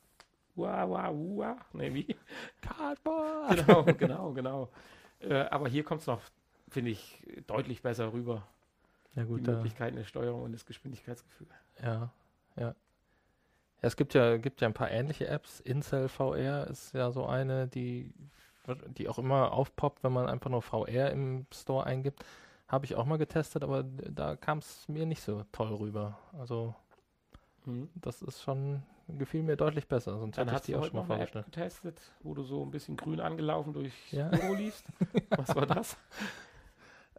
Ua, 0.55 0.85
ua, 0.85 1.09
ua. 1.09 1.57
Nee, 1.73 1.93
wie? 1.93 2.15
Cardboard! 2.61 3.57
genau, 3.65 3.83
genau, 3.83 4.33
genau. 4.33 4.69
Äh, 5.19 5.45
aber 5.49 5.67
hier 5.67 5.83
kommt 5.83 6.01
es 6.01 6.07
noch, 6.07 6.21
finde 6.69 6.91
ich, 6.91 7.23
deutlich 7.47 7.81
besser 7.81 8.13
rüber. 8.13 8.47
Ja 9.15 9.23
Die 9.23 9.29
gut, 9.29 9.47
äh, 9.47 9.51
Möglichkeiten 9.51 9.95
der 9.95 10.03
Steuerung 10.03 10.43
und 10.43 10.51
das 10.51 10.65
Geschwindigkeitsgefühl. 10.65 11.47
ja, 11.81 12.11
ja. 12.55 12.75
Ja, 13.83 13.87
es 13.87 13.95
gibt 13.97 14.13
ja, 14.15 14.37
gibt 14.37 14.61
ja 14.61 14.67
ein 14.67 14.73
paar 14.73 14.89
ähnliche 14.89 15.27
Apps. 15.27 15.59
Incel 15.59 16.07
VR 16.09 16.67
ist 16.67 16.93
ja 16.93 17.11
so 17.11 17.25
eine, 17.25 17.67
die, 17.67 18.13
die 18.97 19.09
auch 19.09 19.19
immer 19.19 19.51
aufpoppt, 19.51 20.03
wenn 20.03 20.13
man 20.13 20.27
einfach 20.27 20.49
nur 20.49 20.61
VR 20.61 21.11
im 21.11 21.45
Store 21.53 21.85
eingibt. 21.85 22.23
Habe 22.67 22.85
ich 22.85 22.95
auch 22.95 23.05
mal 23.05 23.17
getestet, 23.17 23.63
aber 23.63 23.83
da 23.83 24.35
kam 24.35 24.59
es 24.59 24.87
mir 24.87 25.05
nicht 25.05 25.21
so 25.21 25.43
toll 25.51 25.73
rüber. 25.75 26.17
Also 26.39 26.73
Mhm. 27.65 27.89
das 27.95 28.21
ist 28.21 28.41
schon, 28.41 28.83
gefiel 29.07 29.43
mir 29.43 29.55
deutlich 29.57 29.87
besser, 29.87 30.17
sonst 30.19 30.37
Dann 30.37 30.47
hätte 30.47 30.51
ich 30.51 30.53
hast 30.53 30.67
die 30.67 30.73
du 30.73 30.79
auch 30.79 30.83
schon 30.85 30.95
mal 30.95 31.03
eine 31.03 31.23
App 31.23 31.31
vorgestellt. 31.31 31.45
getestet, 31.45 32.01
wo 32.23 32.33
du 32.33 32.43
so 32.43 32.63
ein 32.63 32.71
bisschen 32.71 32.97
grün 32.97 33.19
angelaufen 33.21 33.73
durch 33.73 33.93
Ja. 34.11 34.29
Büro 34.29 34.53
liefst. 34.53 34.85
Was 35.37 35.55
war 35.55 35.65
das? 35.65 35.97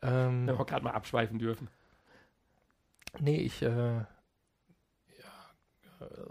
Ähm, 0.03 0.47
Wenn 0.47 0.59
wir 0.59 0.65
gerade 0.67 0.85
mal 0.85 0.93
abschweifen 0.93 1.39
dürfen. 1.39 1.69
nee, 3.21 3.37
ich, 3.39 3.63
äh, 3.63 3.69
ja, 3.69 4.07
äh, 6.01 6.07
da 6.07 6.27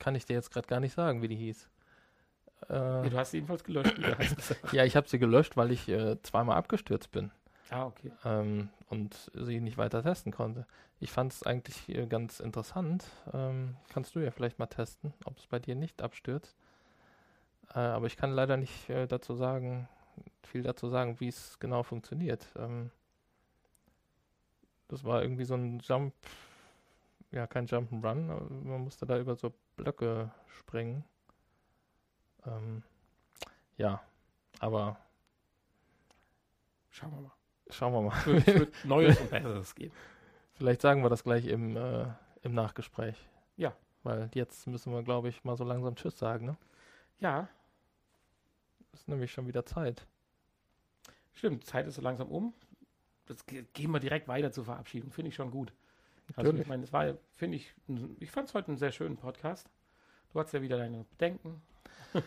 kann 0.00 0.16
ich 0.16 0.26
dir 0.26 0.34
jetzt 0.34 0.50
gerade 0.50 0.66
gar 0.66 0.80
nicht 0.80 0.94
sagen, 0.94 1.22
wie 1.22 1.28
die 1.28 1.36
hieß. 1.36 1.68
Äh, 2.68 2.74
Ja, 2.74 3.08
du 3.08 3.16
hast 3.16 3.30
sie 3.30 3.36
jedenfalls 3.36 3.62
gelöscht. 3.62 3.96
ja, 4.72 4.84
ich 4.84 4.96
habe 4.96 5.08
sie 5.08 5.20
gelöscht, 5.20 5.56
weil 5.56 5.70
ich 5.70 5.88
äh, 5.88 6.20
zweimal 6.22 6.56
abgestürzt 6.56 7.12
bin 7.12 7.30
ah, 7.70 7.86
okay. 7.86 8.12
ähm, 8.24 8.68
und 8.88 9.30
sie 9.34 9.60
nicht 9.60 9.78
weiter 9.78 10.02
testen 10.02 10.32
konnte. 10.32 10.66
Ich 10.98 11.10
fand 11.10 11.32
es 11.32 11.42
eigentlich 11.42 11.88
äh, 11.88 12.06
ganz 12.06 12.40
interessant. 12.40 13.04
Ähm, 13.32 13.76
kannst 13.92 14.14
du 14.14 14.20
ja 14.20 14.30
vielleicht 14.30 14.58
mal 14.58 14.66
testen, 14.66 15.14
ob 15.24 15.38
es 15.38 15.46
bei 15.46 15.58
dir 15.58 15.74
nicht 15.74 16.02
abstürzt. 16.02 16.56
Äh, 17.74 17.78
aber 17.78 18.06
ich 18.06 18.16
kann 18.16 18.32
leider 18.32 18.56
nicht 18.56 18.90
äh, 18.90 19.06
dazu 19.06 19.34
sagen, 19.34 19.88
viel 20.42 20.62
dazu 20.62 20.88
sagen, 20.88 21.20
wie 21.20 21.28
es 21.28 21.58
genau 21.58 21.82
funktioniert. 21.82 22.46
Ähm, 22.56 22.90
das 24.88 25.04
war 25.04 25.22
irgendwie 25.22 25.44
so 25.44 25.54
ein 25.54 25.78
Jump, 25.80 26.14
ja, 27.32 27.46
kein 27.46 27.66
Jump'n'Run, 27.66 28.26
man 28.64 28.80
musste 28.82 29.06
da 29.06 29.18
über 29.18 29.36
so 29.36 29.52
Blöcke 29.76 30.30
springen. 30.58 31.04
Ähm, 32.46 32.82
ja, 33.76 34.02
aber 34.58 34.98
Schauen 36.90 37.12
wir 37.12 37.20
mal. 37.20 37.32
schauen 37.70 37.92
wir 37.92 38.02
mal. 38.02 38.16
Es 38.18 38.26
wird, 38.26 38.48
es 38.48 38.54
wird 38.58 38.74
Neues 38.84 39.20
und 39.20 39.30
Besseres 39.30 39.74
geben. 39.74 39.94
Vielleicht 40.54 40.80
sagen 40.82 41.02
wir 41.02 41.08
das 41.10 41.22
gleich 41.22 41.46
im, 41.46 41.76
äh, 41.76 42.06
im 42.42 42.52
Nachgespräch. 42.52 43.16
Ja. 43.56 43.74
Weil 44.02 44.30
jetzt 44.34 44.66
müssen 44.66 44.92
wir, 44.92 45.02
glaube 45.02 45.28
ich, 45.28 45.44
mal 45.44 45.56
so 45.56 45.64
langsam 45.64 45.94
Tschüss 45.94 46.18
sagen. 46.18 46.46
Ne? 46.46 46.56
Ja, 47.20 47.48
Ist 48.92 49.08
nämlich 49.08 49.30
schon 49.32 49.46
wieder 49.46 49.64
Zeit. 49.64 50.06
stimmt. 51.32 51.64
Zeit 51.64 51.86
ist 51.86 51.94
so 51.94 52.02
langsam 52.02 52.28
um. 52.28 52.52
Das 53.26 53.46
ge- 53.46 53.64
gehen 53.72 53.90
wir 53.92 54.00
direkt 54.00 54.26
weiter 54.26 54.50
zur 54.50 54.64
Verabschiedung. 54.64 55.12
Finde 55.12 55.28
ich 55.28 55.34
schon 55.34 55.50
gut. 55.50 55.72
Also 56.36 56.42
Natürlich. 56.48 56.60
ich 56.62 56.68
meine, 56.68 56.84
es 56.84 56.92
war, 56.92 57.14
finde 57.34 57.56
ich, 57.56 57.74
ich 58.20 58.30
fand 58.30 58.48
es 58.48 58.54
heute 58.54 58.68
einen 58.68 58.76
sehr 58.76 58.92
schönen 58.92 59.16
Podcast. 59.16 59.68
Du 60.32 60.38
hast 60.40 60.52
ja 60.52 60.62
wieder 60.62 60.78
deine 60.78 61.04
Bedenken. 61.04 61.60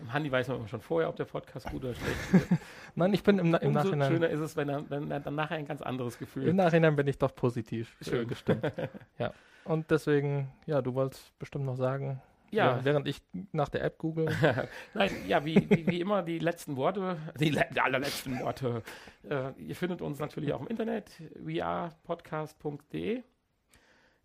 Im 0.00 0.12
Handy 0.12 0.30
weiß 0.30 0.46
man 0.48 0.58
immer 0.58 0.68
schon 0.68 0.80
vorher, 0.80 1.08
ob 1.08 1.16
der 1.16 1.24
Podcast 1.24 1.68
gut 1.70 1.84
oder 1.84 1.94
schlecht 1.94 2.16
ist. 2.52 2.60
Nein, 2.94 3.12
ich 3.14 3.22
bin 3.24 3.38
im, 3.38 3.50
Na 3.50 3.58
im 3.58 3.68
Umso 3.68 3.84
Nachhinein. 3.88 4.12
schöner 4.12 4.28
ist 4.28 4.40
es, 4.40 4.56
wenn 4.56 4.68
er, 4.68 4.88
wenn 4.90 5.10
er 5.10 5.20
dann 5.20 5.34
nachher 5.34 5.56
ein 5.56 5.66
ganz 5.66 5.82
anderes 5.82 6.18
Gefühl 6.18 6.46
Im 6.46 6.56
Nachhinein 6.56 6.94
bin 6.94 7.06
ich 7.08 7.18
doch 7.18 7.34
positiv 7.34 7.96
äh, 8.00 8.04
Schön. 8.04 8.28
gestimmt. 8.28 8.72
ja. 9.18 9.32
Und 9.64 9.90
deswegen, 9.90 10.52
ja, 10.66 10.82
du 10.82 10.94
wolltest 10.94 11.36
bestimmt 11.38 11.64
noch 11.64 11.76
sagen, 11.76 12.22
Ja, 12.50 12.66
während- 12.82 12.84
während 12.84 13.08
ich 13.08 13.22
nach 13.52 13.68
der 13.68 13.84
App 13.84 13.98
google. 13.98 14.26
Nein, 14.94 15.10
ja, 15.26 15.44
wie, 15.44 15.68
wie, 15.70 15.86
wie 15.86 16.00
immer 16.00 16.22
die 16.22 16.38
letzten 16.38 16.76
Worte, 16.76 17.18
die, 17.38 17.50
le 17.50 17.66
die 17.74 17.80
allerletzten 17.80 18.40
Worte. 18.40 18.82
Äh, 19.28 19.52
ihr 19.58 19.76
findet 19.76 20.00
uns 20.02 20.18
natürlich 20.18 20.52
auch 20.52 20.60
im 20.60 20.66
Internet, 20.68 21.10
wearepodcast.de. 21.34 23.22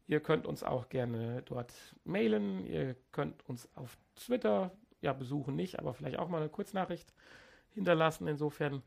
Ihr 0.08 0.20
könnt 0.20 0.46
uns 0.46 0.64
auch 0.64 0.90
gerne 0.90 1.42
dort 1.46 1.74
mailen. 2.04 2.66
Ihr 2.66 2.96
könnt 3.12 3.48
uns 3.48 3.70
auf 3.76 3.98
Twitter, 4.16 4.72
ja, 5.02 5.14
besuchen 5.14 5.56
nicht, 5.56 5.80
aber 5.80 5.94
vielleicht 5.94 6.20
auch 6.20 6.28
mal 6.30 6.40
eine 6.42 6.50
Kurznachricht 6.50 7.14
hinterlassen. 7.74 8.28
Insofern 8.28 8.84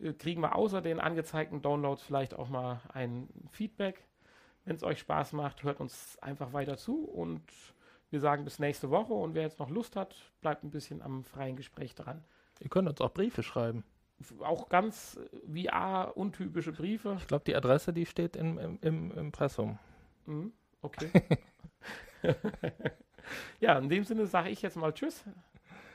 äh, 0.00 0.12
kriegen 0.12 0.40
wir 0.40 0.54
außer 0.56 0.80
den 0.80 1.00
angezeigten 1.00 1.62
Downloads 1.62 2.02
vielleicht 2.02 2.34
auch 2.34 2.48
mal 2.48 2.80
ein 2.92 3.28
Feedback. 3.50 4.04
Wenn 4.64 4.76
es 4.76 4.84
euch 4.84 5.00
Spaß 5.00 5.32
macht, 5.32 5.64
hört 5.64 5.80
uns 5.80 6.16
einfach 6.20 6.52
weiter 6.52 6.76
zu 6.76 7.04
und 7.04 7.42
wir 8.12 8.20
sagen 8.20 8.44
bis 8.44 8.58
nächste 8.58 8.90
Woche 8.90 9.14
und 9.14 9.34
wer 9.34 9.42
jetzt 9.42 9.58
noch 9.58 9.70
Lust 9.70 9.96
hat, 9.96 10.14
bleibt 10.42 10.62
ein 10.64 10.70
bisschen 10.70 11.02
am 11.02 11.24
freien 11.24 11.56
Gespräch 11.56 11.94
dran. 11.94 12.22
Ihr 12.60 12.68
könnt 12.68 12.88
uns 12.88 13.00
auch 13.00 13.12
Briefe 13.12 13.42
schreiben. 13.42 13.84
Auch 14.40 14.68
ganz 14.68 15.18
äh, 15.46 15.68
VR-untypische 15.68 16.72
Briefe. 16.72 17.16
Ich 17.18 17.26
glaube, 17.26 17.44
die 17.44 17.56
Adresse, 17.56 17.92
die 17.92 18.06
steht 18.06 18.36
im, 18.36 18.58
im, 18.58 18.78
im 18.82 19.10
Impressum. 19.12 19.78
Mhm, 20.26 20.52
okay. 20.82 21.10
ja, 23.60 23.78
in 23.78 23.88
dem 23.88 24.04
Sinne 24.04 24.26
sage 24.26 24.50
ich 24.50 24.62
jetzt 24.62 24.76
mal 24.76 24.92
Tschüss 24.92 25.24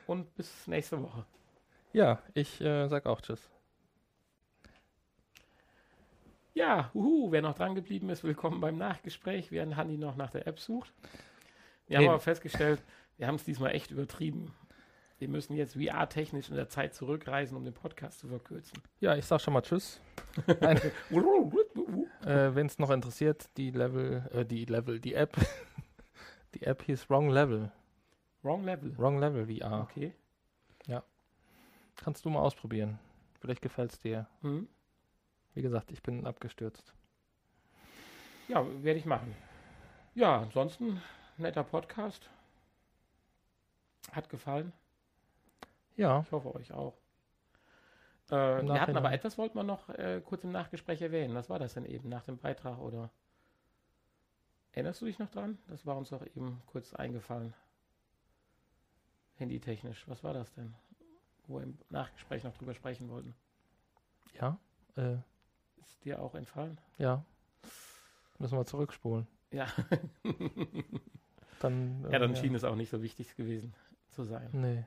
und 0.07 0.33
bis 0.35 0.67
nächste 0.67 1.01
Woche. 1.01 1.25
Ja, 1.93 2.21
ich 2.33 2.59
äh, 2.59 2.87
sag 2.87 3.05
auch 3.05 3.21
Tschüss. 3.21 3.49
Ja, 6.53 6.89
uhu, 6.95 7.31
wer 7.31 7.43
noch 7.43 7.53
dran 7.53 7.75
geblieben 7.75 8.09
ist, 8.09 8.23
willkommen 8.23 8.59
beim 8.59 8.77
Nachgespräch, 8.77 9.51
während 9.51 9.75
Hanni 9.75 9.97
noch 9.97 10.15
nach 10.15 10.31
der 10.31 10.47
App 10.47 10.59
sucht. 10.59 10.91
Wir 11.87 11.97
Nee. 11.99 12.05
haben 12.05 12.11
aber 12.13 12.19
festgestellt, 12.19 12.83
wir 13.17 13.27
haben 13.27 13.35
es 13.35 13.43
diesmal 13.43 13.73
echt 13.75 13.91
übertrieben. 13.91 14.53
Wir 15.19 15.27
müssen 15.29 15.55
jetzt 15.55 15.73
VR-technisch 15.73 16.49
in 16.49 16.55
der 16.55 16.69
Zeit 16.69 16.93
zurückreisen, 16.93 17.57
um 17.57 17.63
den 17.63 17.73
Podcast 17.73 18.19
zu 18.19 18.27
verkürzen. 18.27 18.77
Ja, 18.99 19.15
ich 19.15 19.25
sag 19.25 19.41
schon 19.41 19.53
mal 19.53 19.61
Tschüss. 19.61 19.99
Äh, 22.25 22.53
Wenn 22.55 22.65
es 22.67 22.77
noch 22.77 22.89
interessiert, 22.89 23.49
die 23.57 23.71
Level, 23.71 24.27
äh, 24.33 24.45
die 24.45 24.65
Level, 24.65 24.99
die 24.99 25.13
App, 25.13 25.37
die 26.55 26.63
App 26.63 26.83
hieß 26.83 27.09
Wrong 27.09 27.29
Level. 27.29 27.71
Wrong 28.43 28.63
Level. 28.65 28.97
Wrong 28.97 29.19
Level 29.19 29.45
VR. 29.47 29.81
Okay. 29.83 30.13
Kannst 31.99 32.23
du 32.25 32.29
mal 32.29 32.41
ausprobieren. 32.41 32.99
Vielleicht 33.39 33.63
gefällt 33.63 33.91
es 33.91 33.99
dir. 33.99 34.27
Mhm. 34.43 34.67
Wie 35.55 35.63
gesagt, 35.63 35.91
ich 35.91 36.03
bin 36.03 36.27
abgestürzt. 36.27 36.93
Ja, 38.47 38.63
werde 38.83 38.99
ich 38.99 39.05
machen. 39.07 39.33
Ja, 40.13 40.41
ansonsten 40.41 41.01
netter 41.37 41.63
Podcast. 41.63 42.29
Hat 44.11 44.29
gefallen. 44.29 44.73
Ja, 45.95 46.21
Ich 46.21 46.31
hoffe 46.31 46.53
euch 46.55 46.71
auch. 46.71 46.95
Äh, 48.29 48.61
wir 48.63 48.81
hatten 48.81 48.97
aber 48.97 49.11
etwas, 49.13 49.37
wollten 49.37 49.55
wir 49.57 49.63
noch 49.63 49.89
äh, 49.89 50.21
kurz 50.23 50.43
im 50.43 50.51
Nachgespräch 50.51 51.01
erwähnen. 51.01 51.33
Was 51.35 51.49
war 51.49 51.59
das 51.59 51.73
denn 51.73 51.85
eben 51.85 52.09
nach 52.09 52.23
dem 52.23 52.37
Beitrag 52.37 52.77
oder? 52.79 53.09
Erinnerst 54.73 55.01
du 55.01 55.05
dich 55.05 55.17
noch 55.17 55.29
dran? 55.29 55.57
Das 55.67 55.85
war 55.85 55.97
uns 55.97 56.09
doch 56.09 56.25
eben 56.25 56.61
kurz 56.67 56.93
eingefallen. 56.93 57.53
Handytechnisch. 59.35 60.07
Was 60.07 60.23
war 60.23 60.33
das 60.33 60.51
denn? 60.53 60.75
Wo 61.47 61.55
wir 61.55 61.63
im 61.63 61.77
Nachgespräch 61.89 62.43
noch 62.43 62.53
drüber 62.57 62.73
sprechen 62.73 63.09
wollten. 63.09 63.33
ja, 64.39 64.59
äh, 64.97 65.17
Ist 65.77 66.03
dir 66.03 66.21
auch 66.21 66.35
entfallen? 66.35 66.79
ja. 66.97 67.23
Müssen 68.39 68.55
wir 68.55 68.65
zurückspulen. 68.67 69.25
Ja. 69.49 69.65
Dann, 71.59 72.05
ja, 72.11 72.19
dann 72.19 72.35
schien 72.35 72.53
es 72.55 72.63
auch 72.63 72.75
nicht 72.75 72.89
so 72.89 73.01
wichtig 73.01 73.35
gewesen 73.35 73.73
zu 74.09 74.23
sein. 74.23 74.49
Nee. 74.51 74.83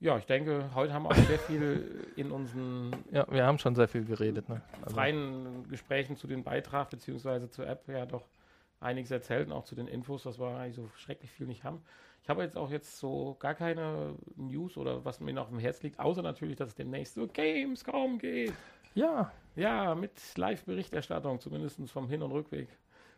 Ja, 0.00 0.18
ich 0.18 0.26
denke, 0.26 0.70
heute 0.74 0.92
haben 0.92 1.04
wir 1.04 1.10
auch 1.10 1.14
sehr 1.14 1.38
viel 1.38 2.06
in 2.16 2.30
unseren 2.30 2.94
Ja, 3.10 3.26
wir 3.30 3.46
haben 3.46 3.58
schon 3.58 3.74
sehr 3.74 3.88
viel 3.88 4.04
geredet. 4.04 4.48
Ne? 4.50 4.60
Also, 4.82 4.96
freien 4.96 5.66
Gesprächen 5.68 6.16
zu 6.16 6.26
den 6.26 6.44
Beitrag 6.44 6.90
beziehungsweise 6.90 7.48
zur 7.48 7.66
App 7.66 7.88
ja 7.88 8.04
doch 8.04 8.28
einiges 8.80 9.10
erzählt 9.10 9.46
und 9.46 9.52
auch 9.54 9.64
zu 9.64 9.74
den 9.74 9.88
Infos, 9.88 10.24
dass 10.24 10.38
wir 10.38 10.48
eigentlich 10.48 10.76
so 10.76 10.90
schrecklich 10.96 11.30
viel 11.30 11.46
nicht 11.46 11.64
haben. 11.64 11.82
Ich 12.22 12.28
habe 12.28 12.42
jetzt 12.42 12.56
auch 12.56 12.70
jetzt 12.70 12.98
so 12.98 13.36
gar 13.38 13.54
keine 13.54 14.14
News 14.36 14.76
oder 14.76 15.04
was 15.04 15.20
mir 15.20 15.32
noch 15.32 15.44
auf 15.44 15.48
dem 15.50 15.58
Herz 15.58 15.82
liegt, 15.82 15.98
außer 15.98 16.22
natürlich, 16.22 16.56
dass 16.56 16.70
es 16.70 16.74
demnächst 16.74 17.14
so 17.14 17.26
Gamescom 17.26 18.18
geht. 18.18 18.52
ja, 18.94 19.32
Ja, 19.56 19.94
mit 19.94 20.12
Live-Berichterstattung, 20.36 21.40
zumindest 21.40 21.80
vom 21.90 22.08
Hin- 22.08 22.22
und 22.22 22.32
Rückweg. 22.32 22.68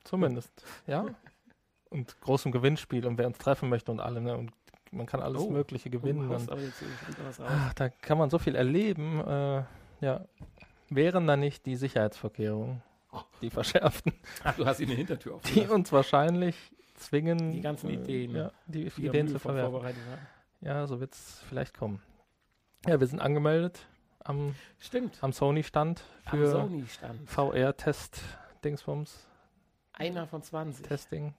Zumindest. 0.07 0.51
ja. 0.87 1.07
Und 1.89 2.21
großem 2.21 2.51
Gewinnspiel 2.51 3.07
und 3.07 3.17
wer 3.17 3.27
uns 3.29 3.39
treffen 3.39 3.69
möchte 3.69 3.93
und 3.93 4.01
alle. 4.01 4.21
Ne? 4.21 4.37
Und 4.37 4.51
man 4.91 5.07
kann 5.07 5.21
alles 5.23 5.43
Oh. 5.43 5.51
Mögliche 5.51 5.89
gewinnen. 5.89 6.29
Du 6.29 6.35
haust 6.35 6.49
und, 6.49 6.53
aber 6.55 6.63
jetzt 6.63 6.81
wieder 6.83 7.25
was 7.27 7.39
raus. 7.41 7.47
ach, 7.49 7.75
da 7.75 7.89
kann 7.89 8.19
man 8.19 8.29
so 8.29 8.39
viel 8.39 8.57
erleben. 8.57 9.21
Äh, 9.21 9.63
ja. 10.01 10.25
Wären 10.91 11.27
da 11.29 11.37
nicht 11.37 11.65
die 11.65 11.77
Sicherheitsvorkehrungen, 11.77 12.83
die 13.41 13.51
verschärften, 13.51 14.13
Ach, 14.45 14.55
du 14.57 14.67
hast 14.67 14.81
ihn 14.81 14.89
eine 14.89 14.97
Hintertür 14.97 15.33
die 15.33 15.37
aufgelassen. 15.37 15.71
uns 15.75 15.93
wahrscheinlich 15.93 16.57
zwingen, 16.97 17.53
Die 17.53 17.61
ganzen 17.61 17.89
äh, 17.91 17.95
Ideen, 17.95 18.35
ja, 18.37 18.51
die 18.67 18.89
die 18.91 19.07
Ideen 19.07 19.29
zu 19.29 19.39
verwerfen. 19.39 19.81
Ja, 20.61 20.87
so 20.87 21.01
wird 21.01 21.15
es 21.15 21.41
vielleicht 21.49 21.77
kommen. 21.79 22.01
Ja, 22.87 22.99
wir 23.01 23.07
sind 23.07 23.21
angemeldet 23.21 23.87
am, 24.25 24.55
Stimmt. 24.79 25.19
am 25.23 25.33
Sony-Stand 25.33 26.03
für 26.31 26.51
Sony-Stand. 26.51 27.29
VR-Test-Dingsbums, 27.31 29.27
Einer 29.97 30.27
von 30.27 30.43
20 30.43 30.87
Testing. 30.87 31.35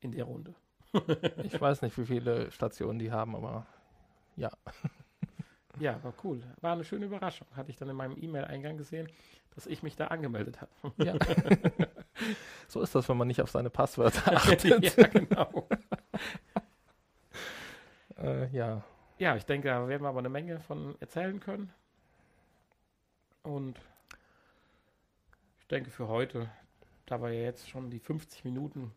in 0.00 0.12
der 0.12 0.24
Runde. 0.24 0.54
Ich 1.44 1.60
weiß 1.60 1.82
nicht, 1.82 1.96
wie 1.98 2.06
viele 2.06 2.50
Stationen 2.50 2.98
die 2.98 3.12
haben, 3.12 3.36
aber 3.36 3.66
ja. 4.36 4.50
Ja, 5.78 6.02
war 6.02 6.12
cool. 6.24 6.42
War 6.60 6.72
eine 6.72 6.84
schöne 6.84 7.06
Überraschung. 7.06 7.46
Hatte 7.56 7.70
ich 7.70 7.76
dann 7.76 7.88
in 7.88 7.96
meinem 7.96 8.16
E-Mail-Eingang 8.20 8.76
gesehen, 8.76 9.08
dass 9.54 9.66
ich 9.66 9.82
mich 9.82 9.96
da 9.96 10.08
angemeldet 10.08 10.60
habe. 10.60 10.70
ja. 10.98 11.14
so 12.68 12.82
ist 12.82 12.94
das, 12.94 13.08
wenn 13.08 13.16
man 13.16 13.28
nicht 13.28 13.40
auf 13.40 13.50
seine 13.50 13.70
Passwörter 13.70 14.36
achtet. 14.36 14.96
ja, 14.96 15.06
genau. 15.06 15.68
äh, 18.18 18.48
ja. 18.48 18.82
Ja, 19.18 19.36
ich 19.36 19.46
denke, 19.46 19.68
da 19.68 19.88
werden 19.88 20.02
wir 20.02 20.08
aber 20.08 20.18
eine 20.18 20.28
Menge 20.28 20.60
von 20.60 20.96
erzählen 21.00 21.40
können. 21.40 21.72
Und 23.42 23.80
ich 25.60 25.68
denke 25.68 25.90
für 25.90 26.08
heute, 26.08 26.50
da 27.10 27.20
wir 27.20 27.30
ja 27.32 27.42
jetzt 27.42 27.68
schon 27.68 27.90
die 27.90 27.98
50 27.98 28.44
Minuten 28.44 28.92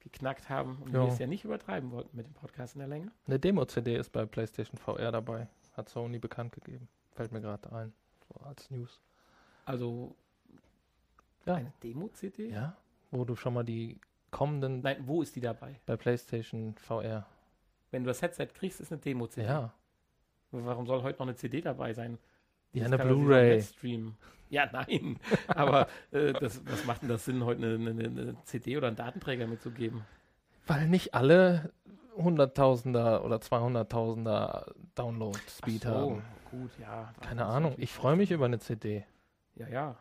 geknackt 0.00 0.48
haben 0.48 0.78
und 0.82 0.92
Ja. 0.92 1.02
wir 1.02 1.08
es 1.12 1.18
ja 1.18 1.26
nicht 1.26 1.44
übertreiben 1.44 1.90
wollten 1.90 2.16
mit 2.16 2.26
dem 2.26 2.34
Podcast 2.34 2.74
in 2.74 2.80
der 2.80 2.88
Länge. 2.88 3.10
Eine 3.26 3.38
Demo-CD 3.38 3.96
ist 3.96 4.10
bei 4.12 4.24
PlayStation 4.26 4.78
VR 4.78 5.10
dabei. 5.12 5.48
Hat 5.76 5.88
Sony 5.88 6.18
bekannt 6.18 6.52
gegeben. 6.52 6.88
Fällt 7.14 7.32
mir 7.32 7.40
gerade 7.40 7.70
ein. 7.72 7.92
So 8.28 8.44
als 8.46 8.70
News. 8.70 9.00
Also 9.64 10.14
Ja. 11.46 11.54
eine 11.54 11.72
Demo-CD? 11.82 12.50
Ja. 12.50 12.76
Wo 13.10 13.24
du 13.24 13.34
schon 13.36 13.54
mal 13.54 13.64
die 13.64 13.98
kommenden 14.30 14.80
Nein, 14.82 14.98
wo 15.06 15.22
ist 15.22 15.34
die 15.36 15.40
dabei? 15.40 15.80
bei 15.86 15.96
PlayStation 15.96 16.74
VR. 16.76 17.26
Wenn 17.90 18.02
du 18.04 18.08
das 18.08 18.20
Headset 18.22 18.46
kriegst, 18.54 18.80
ist 18.80 18.92
eine 18.92 19.00
Demo-CD. 19.00 19.46
Ja. 19.46 19.72
Warum 20.50 20.86
soll 20.86 21.02
heute 21.02 21.18
noch 21.18 21.26
eine 21.26 21.36
CD 21.36 21.60
dabei 21.60 21.92
sein? 21.94 22.18
Ja, 22.74 22.84
eine 22.86 22.98
Blu-ray. 22.98 23.64
Ja, 24.50 24.68
nein. 24.70 25.18
Aber 25.48 25.88
äh, 26.10 26.32
das, 26.34 26.60
was 26.66 26.84
macht 26.84 27.02
denn 27.02 27.08
das 27.08 27.24
Sinn, 27.24 27.44
heute 27.44 27.64
eine, 27.64 27.90
eine, 27.90 28.04
eine 28.04 28.36
CD 28.44 28.76
oder 28.76 28.88
einen 28.88 28.96
Datenträger 28.96 29.46
mitzugeben? 29.46 30.04
Weil 30.66 30.88
nicht 30.88 31.14
alle 31.14 31.72
Hunderttausender 32.16 33.24
oder 33.24 33.40
Zweihunderttausender 33.40 34.74
Download-Speed 34.94 35.86
Ach 35.86 35.90
so, 35.90 35.96
haben. 36.10 36.22
Gut, 36.50 36.70
ja. 36.80 37.12
Keine 37.20 37.46
Ahnung. 37.46 37.74
Ich 37.78 37.92
freue 37.92 38.16
mich 38.16 38.30
über 38.30 38.44
eine 38.44 38.58
CD, 38.60 39.04
Ja, 39.56 39.68
ja. 39.68 39.96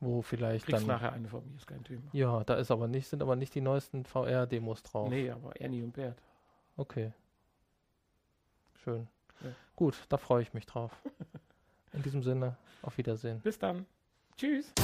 wo 0.00 0.22
vielleicht 0.22 0.64
Kriegst 0.66 0.80
dann. 0.82 0.88
nachher 0.88 1.12
eine 1.12 1.28
von 1.28 1.46
mir, 1.48 1.56
ist 1.56 1.66
kein 1.66 1.84
Thema. 1.84 2.02
Ja, 2.12 2.42
da 2.44 2.54
ist 2.54 2.70
aber 2.70 2.88
nicht, 2.88 3.06
sind 3.06 3.22
aber 3.22 3.36
nicht 3.36 3.54
die 3.54 3.60
neuesten 3.60 4.04
VR-Demos 4.04 4.82
drauf. 4.82 5.08
Nee, 5.08 5.30
aber 5.30 5.52
Annie 5.60 5.84
und 5.84 5.92
Bert. 5.92 6.20
Okay. 6.76 7.12
Schön. 8.82 9.06
Gut, 9.80 9.94
da 10.10 10.18
freue 10.18 10.42
ich 10.42 10.52
mich 10.52 10.66
drauf. 10.66 10.92
In 11.94 12.02
diesem 12.02 12.22
Sinne, 12.22 12.58
auf 12.82 12.98
Wiedersehen. 12.98 13.40
Bis 13.40 13.58
dann. 13.58 13.86
Tschüss. 14.36 14.74